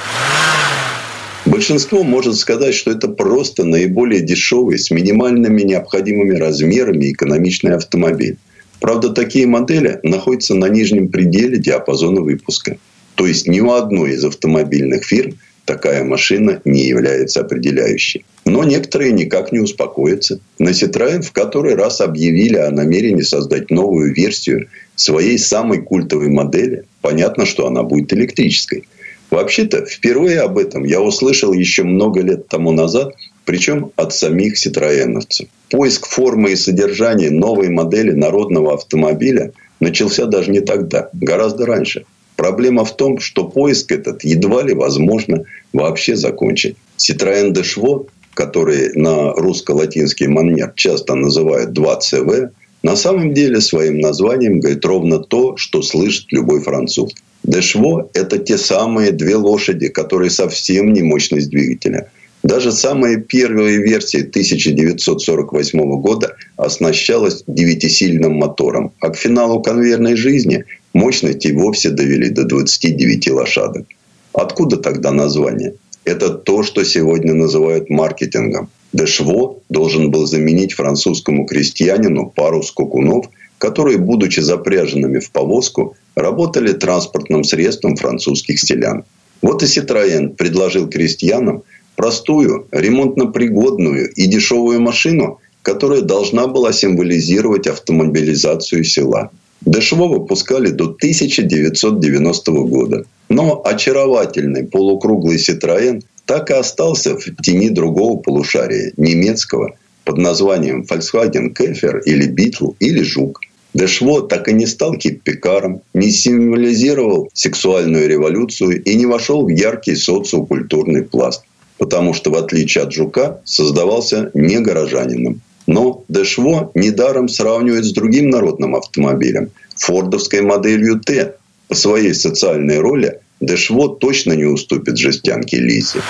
Большинство 1.45 2.03
может 2.03 2.37
сказать, 2.37 2.73
что 2.73 2.91
это 2.91 3.09
просто 3.09 3.65
наиболее 3.65 4.21
дешевый, 4.21 4.79
с 4.79 4.91
минимальными 4.91 5.61
необходимыми 5.61 6.37
размерами 6.37 7.11
экономичный 7.11 7.75
автомобиль. 7.75 8.37
Правда, 8.79 9.09
такие 9.09 9.45
модели 9.45 9.99
находятся 10.03 10.55
на 10.55 10.69
нижнем 10.69 11.09
пределе 11.09 11.57
диапазона 11.57 12.21
выпуска. 12.21 12.77
То 13.15 13.27
есть 13.27 13.47
ни 13.47 13.59
у 13.59 13.71
одной 13.71 14.13
из 14.13 14.23
автомобильных 14.23 15.03
фирм 15.03 15.37
такая 15.65 16.05
машина 16.05 16.61
не 16.63 16.85
является 16.85 17.41
определяющей. 17.41 18.25
Но 18.45 18.63
некоторые 18.63 19.11
никак 19.11 19.51
не 19.51 19.59
успокоятся. 19.59 20.39
На 20.59 20.69
Citroёn 20.69 21.21
в 21.21 21.31
который 21.33 21.75
раз 21.75 21.99
объявили 21.99 22.57
о 22.57 22.71
намерении 22.71 23.21
создать 23.21 23.69
новую 23.69 24.13
версию 24.13 24.67
своей 24.95 25.37
самой 25.37 25.81
культовой 25.81 26.29
модели. 26.29 26.85
Понятно, 27.01 27.45
что 27.45 27.67
она 27.67 27.83
будет 27.83 28.13
электрической. 28.13 28.85
Вообще-то, 29.31 29.85
впервые 29.85 30.41
об 30.41 30.57
этом 30.57 30.83
я 30.83 31.01
услышал 31.01 31.53
еще 31.53 31.83
много 31.83 32.21
лет 32.21 32.47
тому 32.47 32.71
назад, 32.71 33.13
причем 33.45 33.91
от 33.95 34.13
самих 34.13 34.57
ситроеновцев. 34.57 35.47
Поиск 35.69 36.05
формы 36.07 36.51
и 36.51 36.55
содержания 36.55 37.31
новой 37.31 37.69
модели 37.69 38.11
народного 38.11 38.75
автомобиля 38.75 39.51
начался 39.79 40.25
даже 40.25 40.51
не 40.51 40.61
тогда, 40.61 41.09
гораздо 41.13 41.65
раньше. 41.65 42.05
Проблема 42.35 42.83
в 42.85 42.95
том, 42.95 43.19
что 43.19 43.45
поиск 43.45 43.91
этот 43.91 44.23
едва 44.23 44.63
ли 44.63 44.73
возможно 44.73 45.45
вообще 45.71 46.15
закончить. 46.15 46.77
Citroën 46.97 47.51
Deshvo, 47.53 48.07
который 48.33 48.93
на 48.95 49.33
русско-латинский 49.33 50.27
манер 50.27 50.73
часто 50.75 51.15
называют 51.15 51.77
2CV, 51.77 52.49
на 52.81 52.95
самом 52.95 53.33
деле 53.33 53.61
своим 53.61 53.99
названием 53.99 54.59
говорит 54.59 54.83
ровно 54.85 55.19
то, 55.19 55.57
что 55.57 55.81
слышит 55.81 56.31
любой 56.31 56.61
француз. 56.61 57.13
Дешво– 57.43 58.09
это 58.13 58.37
те 58.37 58.57
самые 58.57 59.11
две 59.11 59.35
лошади, 59.35 59.89
которые 59.89 60.29
совсем 60.29 60.93
не 60.93 61.01
мощность 61.01 61.49
двигателя. 61.49 62.09
Даже 62.41 62.71
самая 62.71 63.17
первая 63.17 63.77
версия 63.77 64.19
1948 64.19 66.01
года 66.01 66.35
оснащалась 66.57 67.43
девятисильным 67.47 68.33
мотором, 68.33 68.91
а 68.99 69.09
к 69.09 69.17
финалу 69.17 69.61
конвейерной 69.61 70.15
жизни 70.15 70.65
Мощности 70.93 71.47
вовсе 71.51 71.89
довели 71.89 72.29
до 72.29 72.43
29 72.43 73.31
лошадок. 73.31 73.87
Откуда 74.31 74.77
тогда 74.77 75.11
название? 75.11 75.73
Это 76.05 76.29
то, 76.29 76.63
что 76.63 76.83
сегодня 76.83 77.33
называют 77.33 77.89
маркетингом. 77.89 78.69
Дешво 78.93 79.57
должен 79.69 80.11
был 80.11 80.27
заменить 80.27 80.73
французскому 80.73 81.45
крестьянину 81.45 82.29
пару 82.29 82.61
скакунов, 82.61 83.27
которые, 83.63 83.97
будучи 83.97 84.41
запряженными 84.41 85.19
в 85.19 85.31
повозку, 85.31 85.95
работали 86.15 86.73
транспортным 86.73 87.45
средством 87.45 87.95
французских 87.95 88.59
селян. 88.59 89.05
Вот 89.41 89.63
и 89.63 89.67
Citroën 89.67 90.35
предложил 90.35 90.89
крестьянам 90.89 91.63
простую, 91.95 92.67
ремонтно-пригодную 92.71 94.11
и 94.15 94.25
дешевую 94.27 94.81
машину, 94.81 95.39
которая 95.61 96.01
должна 96.01 96.47
была 96.47 96.73
символизировать 96.73 97.67
автомобилизацию 97.67 98.83
села– 98.83 99.31
Дешево 99.65 100.09
выпускали 100.09 100.71
до 100.71 100.87
1990 100.87 102.51
года. 102.51 103.05
Но 103.29 103.61
очаровательный 103.63 104.65
полукруглый 104.65 105.37
Citroën 105.37 106.01
так 106.25 106.51
и 106.51 106.53
остался 106.53 107.15
в 107.17 107.23
тени 107.41 107.69
другого 107.69 108.19
полушария, 108.19 108.91
немецкого, 108.97 109.77
под 110.03 110.17
названием 110.17 110.83
Volkswagen 110.83 111.53
Käfer 111.53 112.01
или 112.05 112.27
Beetle 112.29 112.75
или 112.79 113.03
Жук. 113.03 113.39
Дешво 113.73 114.21
так 114.21 114.47
и 114.47 114.53
не 114.53 114.67
стал 114.67 114.95
киппикаром, 114.97 115.81
не 115.93 116.11
символизировал 116.11 117.29
сексуальную 117.33 118.07
революцию 118.07 118.83
и 118.83 118.95
не 118.95 119.05
вошел 119.05 119.45
в 119.45 119.49
яркий 119.49 119.95
социокультурный 119.95 121.03
пласт. 121.03 121.43
Потому 121.77 122.13
что, 122.13 122.29
в 122.29 122.35
отличие 122.35 122.83
от 122.83 122.93
Жука, 122.93 123.41
создавался 123.45 124.29
не 124.35 124.59
горожанином, 124.59 125.41
но 125.65 126.03
Дешво 126.07 126.71
недаром 126.75 127.27
сравнивают 127.27 127.85
с 127.85 127.93
другим 127.93 128.29
народным 128.29 128.75
автомобилем– 128.75 129.49
фордовской 129.75 130.41
моделью 130.41 130.99
Т. 130.99 131.35
По 131.67 131.75
своей 131.75 132.13
социальной 132.13 132.79
роли 132.79 133.19
Deux 133.41 133.59
Chevaux 133.59 133.89
точно 133.89 134.33
не 134.33 134.45
уступит 134.45 134.97
Жестянке 134.97 135.57
Лиззи. 135.57 136.01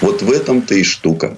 Вот 0.00 0.22
в 0.22 0.30
этом-то 0.30 0.74
и 0.74 0.82
штука. 0.82 1.36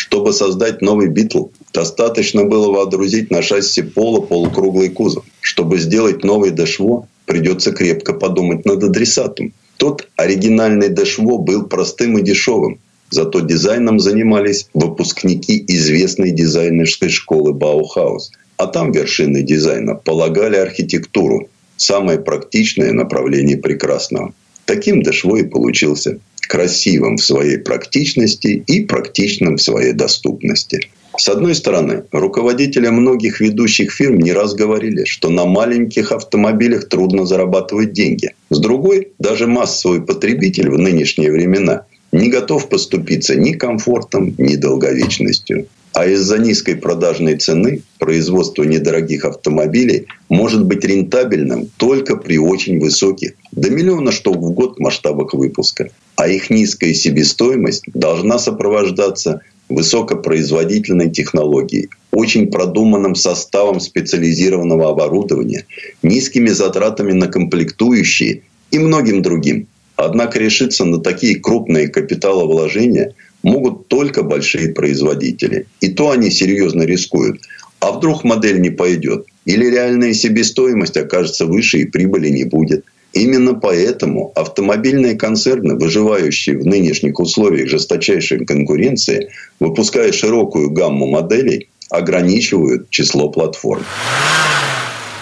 Чтобы 0.00 0.32
создать 0.32 0.80
новый 0.80 1.08
Beetle, 1.08 1.48
достаточно 1.74 2.44
было 2.44 2.72
водрузить 2.72 3.30
на 3.30 3.42
шасси 3.42 3.82
пола 3.82 4.22
полукруглый 4.22 4.88
кузов. 4.88 5.24
Чтобы 5.42 5.76
сделать 5.78 6.24
новый 6.24 6.52
Deux 6.52 6.70
Chevaux, 6.70 7.06
придется 7.26 7.70
крепко 7.70 8.14
подумать 8.14 8.64
над 8.64 8.82
адресатом. 8.82 9.52
Тот 9.76 10.08
оригинальный 10.16 10.88
Deux 10.88 11.05
Chevaux 11.05 11.36
был 11.36 11.66
простым 11.66 12.16
и 12.16 12.22
дешевым– 12.22 12.78
Зато 13.10 13.40
дизайном 13.40 13.98
занимались 13.98 14.68
выпускники 14.72 15.64
известной 15.66 16.30
дизайнерской 16.30 17.08
школы 17.08 17.52
Баухаус. 17.52 18.30
А 18.56 18.68
там 18.68 18.92
вершины 18.92 19.42
дизайна 19.42 19.96
полагали 19.96 20.56
архитектуру, 20.56 21.48
самое 21.76 22.20
практичное 22.20 22.92
направление 22.92 23.58
прекрасного. 23.58 24.32
Таким 24.64 25.02
Дешво 25.02 25.36
и 25.36 25.42
получился. 25.42 26.20
Красивым 26.50 27.16
в 27.16 27.22
своей 27.22 27.58
практичности 27.58 28.64
и 28.66 28.84
практичным 28.84 29.56
в 29.56 29.62
своей 29.62 29.92
доступности. 29.92 30.80
С 31.16 31.28
одной 31.28 31.54
стороны, 31.54 32.02
руководители 32.10 32.88
многих 32.88 33.40
ведущих 33.40 33.92
фирм 33.92 34.18
не 34.18 34.32
раз 34.32 34.54
говорили, 34.54 35.04
что 35.04 35.30
на 35.30 35.44
маленьких 35.44 36.10
автомобилях 36.10 36.88
трудно 36.88 37.24
зарабатывать 37.24 37.92
деньги. 37.92 38.30
С 38.50 38.58
другой, 38.58 39.12
даже 39.20 39.46
массовый 39.46 40.02
потребитель 40.02 40.70
в 40.70 40.78
нынешние 40.78 41.30
времена 41.30 41.86
не 42.10 42.28
готов 42.28 42.68
поступиться 42.68 43.36
ни 43.36 43.52
комфортом, 43.52 44.34
ни 44.36 44.56
долговечностью. 44.56 45.68
А 45.92 46.06
из-за 46.06 46.38
низкой 46.38 46.74
продажной 46.74 47.36
цены 47.36 47.82
производство 48.00 48.64
недорогих 48.64 49.24
автомобилей 49.24 50.06
может 50.28 50.64
быть 50.64 50.84
рентабельным 50.84 51.68
только 51.76 52.16
при 52.16 52.38
очень 52.38 52.80
высоких, 52.80 53.34
до 53.52 53.70
миллиона 53.70 54.10
штук 54.10 54.38
в 54.38 54.50
год 54.50 54.80
масштабах 54.80 55.34
выпуска. 55.34 55.90
А 56.20 56.28
их 56.28 56.50
низкая 56.50 56.92
себестоимость 56.92 57.84
должна 57.94 58.38
сопровождаться 58.38 59.40
высокопроизводительной 59.70 61.08
технологией, 61.08 61.88
очень 62.10 62.50
продуманным 62.50 63.14
составом 63.14 63.80
специализированного 63.80 64.90
оборудования, 64.90 65.64
низкими 66.02 66.50
затратами 66.50 67.12
на 67.12 67.28
комплектующие 67.28 68.42
и 68.70 68.78
многим 68.78 69.22
другим. 69.22 69.66
Однако 69.96 70.38
решиться 70.38 70.84
на 70.84 71.00
такие 71.00 71.36
крупные 71.36 71.88
капиталовложения 71.88 73.14
могут 73.42 73.88
только 73.88 74.22
большие 74.22 74.74
производители. 74.74 75.68
И 75.80 75.88
то 75.88 76.10
они 76.10 76.30
серьезно 76.30 76.82
рискуют. 76.82 77.40
А 77.78 77.92
вдруг 77.92 78.24
модель 78.24 78.60
не 78.60 78.68
пойдет? 78.68 79.24
Или 79.46 79.70
реальная 79.70 80.12
себестоимость 80.12 80.98
окажется 80.98 81.46
выше 81.46 81.78
и 81.78 81.86
прибыли 81.86 82.28
не 82.28 82.44
будет? 82.44 82.84
Именно 83.12 83.54
поэтому 83.54 84.32
автомобильные 84.34 85.16
концерны, 85.16 85.76
выживающие 85.76 86.56
в 86.56 86.66
нынешних 86.66 87.18
условиях 87.18 87.68
жесточайшей 87.68 88.44
конкуренции, 88.44 89.30
выпуская 89.58 90.12
широкую 90.12 90.70
гамму 90.70 91.06
моделей, 91.06 91.68
ограничивают 91.88 92.88
число 92.90 93.28
платформ. 93.30 93.84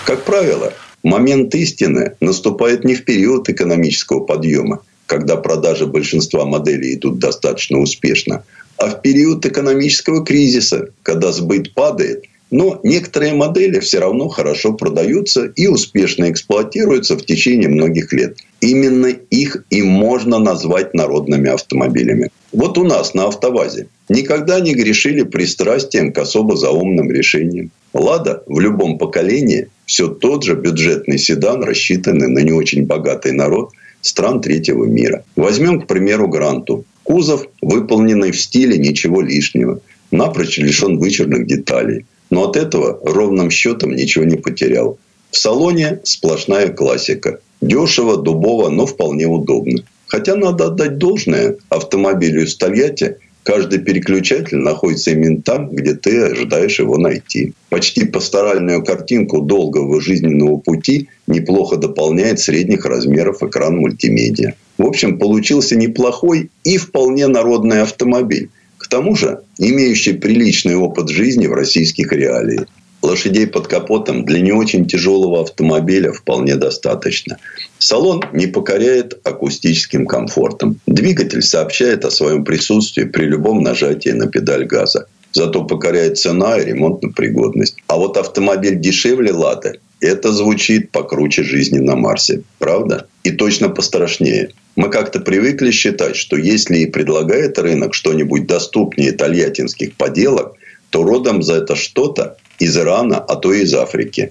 Как 0.04 0.24
правило, 0.24 0.72
Момент 1.04 1.54
истины 1.54 2.16
наступает 2.20 2.84
не 2.84 2.94
в 2.94 3.04
период 3.04 3.48
экономического 3.48 4.20
подъема, 4.20 4.82
когда 5.06 5.36
продажи 5.36 5.86
большинства 5.86 6.44
моделей 6.44 6.94
идут 6.94 7.18
достаточно 7.18 7.78
успешно, 7.78 8.42
а 8.76 8.90
в 8.90 9.00
период 9.00 9.46
экономического 9.46 10.24
кризиса, 10.24 10.88
когда 11.02 11.32
сбыт 11.32 11.72
падает, 11.72 12.24
но 12.50 12.80
некоторые 12.82 13.34
модели 13.34 13.78
все 13.80 13.98
равно 13.98 14.28
хорошо 14.28 14.72
продаются 14.72 15.46
и 15.46 15.66
успешно 15.66 16.30
эксплуатируются 16.30 17.16
в 17.16 17.24
течение 17.24 17.68
многих 17.68 18.12
лет. 18.12 18.38
Именно 18.60 19.06
их 19.06 19.64
и 19.70 19.82
можно 19.82 20.38
назвать 20.38 20.94
народными 20.94 21.50
автомобилями. 21.50 22.30
Вот 22.52 22.78
у 22.78 22.84
нас 22.84 23.14
на 23.14 23.26
автовазе 23.26 23.88
никогда 24.08 24.60
не 24.60 24.74
грешили 24.74 25.22
пристрастием 25.22 26.12
к 26.12 26.18
особо 26.18 26.56
заумным 26.56 27.10
решениям. 27.10 27.70
«Лада» 27.92 28.42
в 28.46 28.60
любом 28.60 28.98
поколении 28.98 29.68
все 29.86 30.08
тот 30.08 30.44
же 30.44 30.54
бюджетный 30.54 31.18
седан, 31.18 31.62
рассчитанный 31.62 32.28
на 32.28 32.40
не 32.40 32.52
очень 32.52 32.86
богатый 32.86 33.32
народ 33.32 33.70
стран 34.00 34.40
третьего 34.40 34.84
мира. 34.84 35.24
Возьмем, 35.36 35.80
к 35.80 35.86
примеру, 35.86 36.28
«Гранту». 36.28 36.84
Кузов, 37.02 37.46
выполненный 37.62 38.32
в 38.32 38.40
стиле 38.40 38.76
ничего 38.76 39.22
лишнего, 39.22 39.80
напрочь 40.10 40.58
лишен 40.58 40.98
вычурных 40.98 41.46
деталей. 41.46 42.04
Но 42.30 42.48
от 42.48 42.56
этого 42.56 43.00
ровным 43.02 43.50
счетом 43.50 43.94
ничего 43.94 44.24
не 44.24 44.36
потерял. 44.36 44.98
В 45.30 45.38
салоне 45.38 46.00
сплошная 46.04 46.68
классика. 46.68 47.40
Дешево, 47.60 48.16
дубово, 48.16 48.68
но 48.68 48.86
вполне 48.86 49.26
удобно. 49.26 49.82
Хотя 50.06 50.36
надо 50.36 50.66
отдать 50.66 50.98
должное 50.98 51.56
автомобилю 51.68 52.44
из 52.44 52.56
Тольятти, 52.56 53.16
Каждый 53.48 53.78
переключатель 53.78 54.58
находится 54.58 55.12
именно 55.12 55.40
там, 55.40 55.70
где 55.70 55.94
ты 55.94 56.20
ожидаешь 56.20 56.78
его 56.78 56.98
найти. 56.98 57.54
Почти 57.70 58.04
пасторальную 58.04 58.84
картинку 58.84 59.40
долгого 59.40 60.02
жизненного 60.02 60.58
пути 60.58 61.08
неплохо 61.26 61.78
дополняет 61.78 62.40
средних 62.40 62.84
размеров 62.84 63.42
экран 63.42 63.78
мультимедиа. 63.78 64.52
В 64.76 64.84
общем, 64.84 65.18
получился 65.18 65.76
неплохой 65.76 66.50
и 66.62 66.76
вполне 66.76 67.26
народный 67.26 67.80
автомобиль. 67.80 68.50
К 68.88 68.90
тому 68.90 69.14
же, 69.14 69.40
имеющий 69.58 70.14
приличный 70.14 70.74
опыт 70.74 71.10
жизни 71.10 71.46
в 71.46 71.52
российских 71.52 72.10
реалиях. 72.10 72.64
Лошадей 73.02 73.46
под 73.46 73.66
капотом 73.66 74.24
для 74.24 74.40
не 74.40 74.52
очень 74.52 74.86
тяжелого 74.86 75.42
автомобиля 75.42 76.10
вполне 76.10 76.56
достаточно. 76.56 77.36
Салон 77.76 78.22
не 78.32 78.46
покоряет 78.46 79.20
акустическим 79.24 80.06
комфортом. 80.06 80.80
Двигатель 80.86 81.42
сообщает 81.42 82.06
о 82.06 82.10
своем 82.10 82.46
присутствии 82.46 83.04
при 83.04 83.26
любом 83.26 83.62
нажатии 83.62 84.08
на 84.08 84.26
педаль 84.26 84.64
газа. 84.64 85.06
Зато 85.32 85.64
покоряет 85.64 86.16
цена 86.16 86.56
и 86.56 86.64
ремонтную 86.64 87.12
пригодность. 87.12 87.76
А 87.88 87.98
вот 87.98 88.16
автомобиль 88.16 88.80
дешевле 88.80 89.32
«Лады» 89.32 89.80
это 90.00 90.32
звучит 90.32 90.92
покруче 90.92 91.42
жизни 91.42 91.78
на 91.78 91.94
Марсе. 91.94 92.40
Правда? 92.58 93.06
И 93.22 93.32
точно 93.32 93.68
пострашнее. 93.68 94.48
Мы 94.78 94.90
как-то 94.90 95.18
привыкли 95.18 95.72
считать, 95.72 96.14
что 96.14 96.36
если 96.36 96.78
и 96.78 96.86
предлагает 96.86 97.58
рынок 97.58 97.94
что-нибудь 97.94 98.46
доступнее 98.46 99.10
тольяттинских 99.10 99.94
поделок, 99.94 100.54
то 100.90 101.02
родом 101.02 101.42
за 101.42 101.54
это 101.54 101.74
что-то 101.74 102.36
из 102.60 102.78
Ирана, 102.78 103.18
а 103.18 103.34
то 103.34 103.52
и 103.52 103.62
из 103.62 103.74
Африки. 103.74 104.30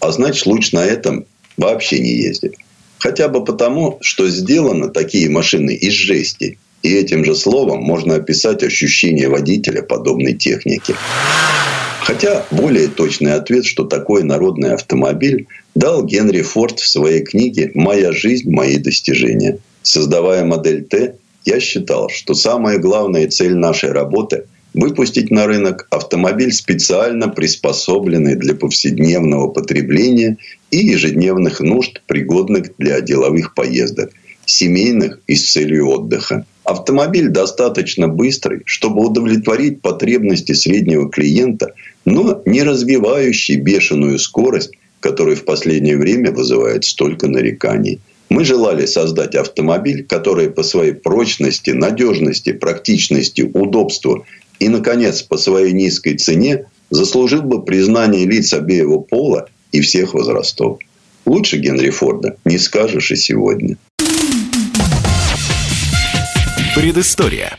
А 0.00 0.10
значит, 0.10 0.46
лучше 0.46 0.74
на 0.74 0.84
этом 0.84 1.26
вообще 1.56 2.00
не 2.00 2.10
ездить. 2.10 2.54
Хотя 2.98 3.28
бы 3.28 3.44
потому, 3.44 3.98
что 4.00 4.28
сделаны 4.28 4.90
такие 4.90 5.30
машины 5.30 5.70
из 5.76 5.92
жести. 5.92 6.58
И 6.82 6.92
этим 6.92 7.24
же 7.24 7.36
словом 7.36 7.80
можно 7.84 8.16
описать 8.16 8.64
ощущение 8.64 9.28
водителя 9.28 9.82
подобной 9.82 10.32
техники. 10.32 10.96
Хотя 12.00 12.44
более 12.50 12.88
точный 12.88 13.34
ответ, 13.34 13.64
что 13.64 13.84
такой 13.84 14.24
народный 14.24 14.74
автомобиль, 14.74 15.46
дал 15.76 16.04
Генри 16.04 16.42
Форд 16.42 16.80
в 16.80 16.88
своей 16.88 17.20
книге 17.20 17.70
«Моя 17.74 18.10
жизнь. 18.10 18.50
Мои 18.50 18.78
достижения». 18.78 19.60
Создавая 19.84 20.44
модель 20.44 20.84
Т, 20.84 21.16
я 21.44 21.60
считал, 21.60 22.08
что 22.08 22.32
самая 22.32 22.78
главная 22.78 23.28
цель 23.28 23.54
нашей 23.54 23.92
работы 23.92 24.44
выпустить 24.72 25.30
на 25.30 25.46
рынок 25.46 25.86
автомобиль, 25.90 26.52
специально 26.52 27.28
приспособленный 27.28 28.34
для 28.34 28.54
повседневного 28.54 29.48
потребления 29.48 30.38
и 30.70 30.78
ежедневных 30.78 31.60
нужд, 31.60 32.02
пригодных 32.06 32.76
для 32.78 33.00
деловых 33.02 33.54
поездок, 33.54 34.10
семейных 34.46 35.20
и 35.26 35.36
с 35.36 35.52
целью 35.52 35.88
отдыха. 35.88 36.46
Автомобиль 36.64 37.28
достаточно 37.28 38.08
быстрый, 38.08 38.62
чтобы 38.64 39.04
удовлетворить 39.04 39.82
потребности 39.82 40.52
среднего 40.52 41.10
клиента, 41.10 41.74
но 42.06 42.42
не 42.46 42.62
развивающий 42.62 43.56
бешеную 43.56 44.18
скорость, 44.18 44.72
которая 45.00 45.36
в 45.36 45.44
последнее 45.44 45.98
время 45.98 46.32
вызывает 46.32 46.86
столько 46.86 47.28
нареканий. 47.28 48.00
Мы 48.34 48.44
желали 48.44 48.84
создать 48.86 49.36
автомобиль, 49.36 50.04
который 50.04 50.50
по 50.50 50.64
своей 50.64 50.90
прочности, 50.90 51.70
надежности, 51.70 52.52
практичности, 52.52 53.42
удобству 53.42 54.26
и, 54.58 54.68
наконец, 54.68 55.22
по 55.22 55.36
своей 55.36 55.72
низкой 55.72 56.16
цене 56.16 56.64
заслужил 56.90 57.42
бы 57.42 57.64
признание 57.64 58.26
лиц 58.26 58.52
обеего 58.52 58.98
пола 58.98 59.46
и 59.70 59.80
всех 59.80 60.14
возрастов. 60.14 60.80
Лучше 61.24 61.58
Генри 61.58 61.90
Форда 61.90 62.36
не 62.44 62.58
скажешь 62.58 63.12
и 63.12 63.14
сегодня. 63.14 63.76
Предыстория. 66.74 67.56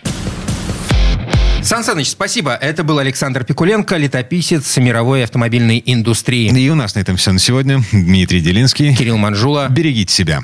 Сан 1.64 1.86
Саныч, 1.86 2.10
спасибо. 2.10 2.54
Это 2.54 2.84
был 2.84 3.00
Александр 3.00 3.46
Пикуленко, 3.46 3.96
летописец 3.96 4.76
мировой 4.76 5.24
автомобильной 5.24 5.82
индустрии. 5.86 6.50
И 6.50 6.70
у 6.70 6.76
нас 6.76 6.96
на 6.96 7.00
этом 7.00 7.16
все 7.16 7.32
на 7.32 7.40
сегодня. 7.40 7.80
Дмитрий 7.94 8.42
Делинский. 8.42 8.94
Кирилл 8.94 9.16
Манжула. 9.16 9.70
Берегите 9.70 10.14
себя. 10.14 10.44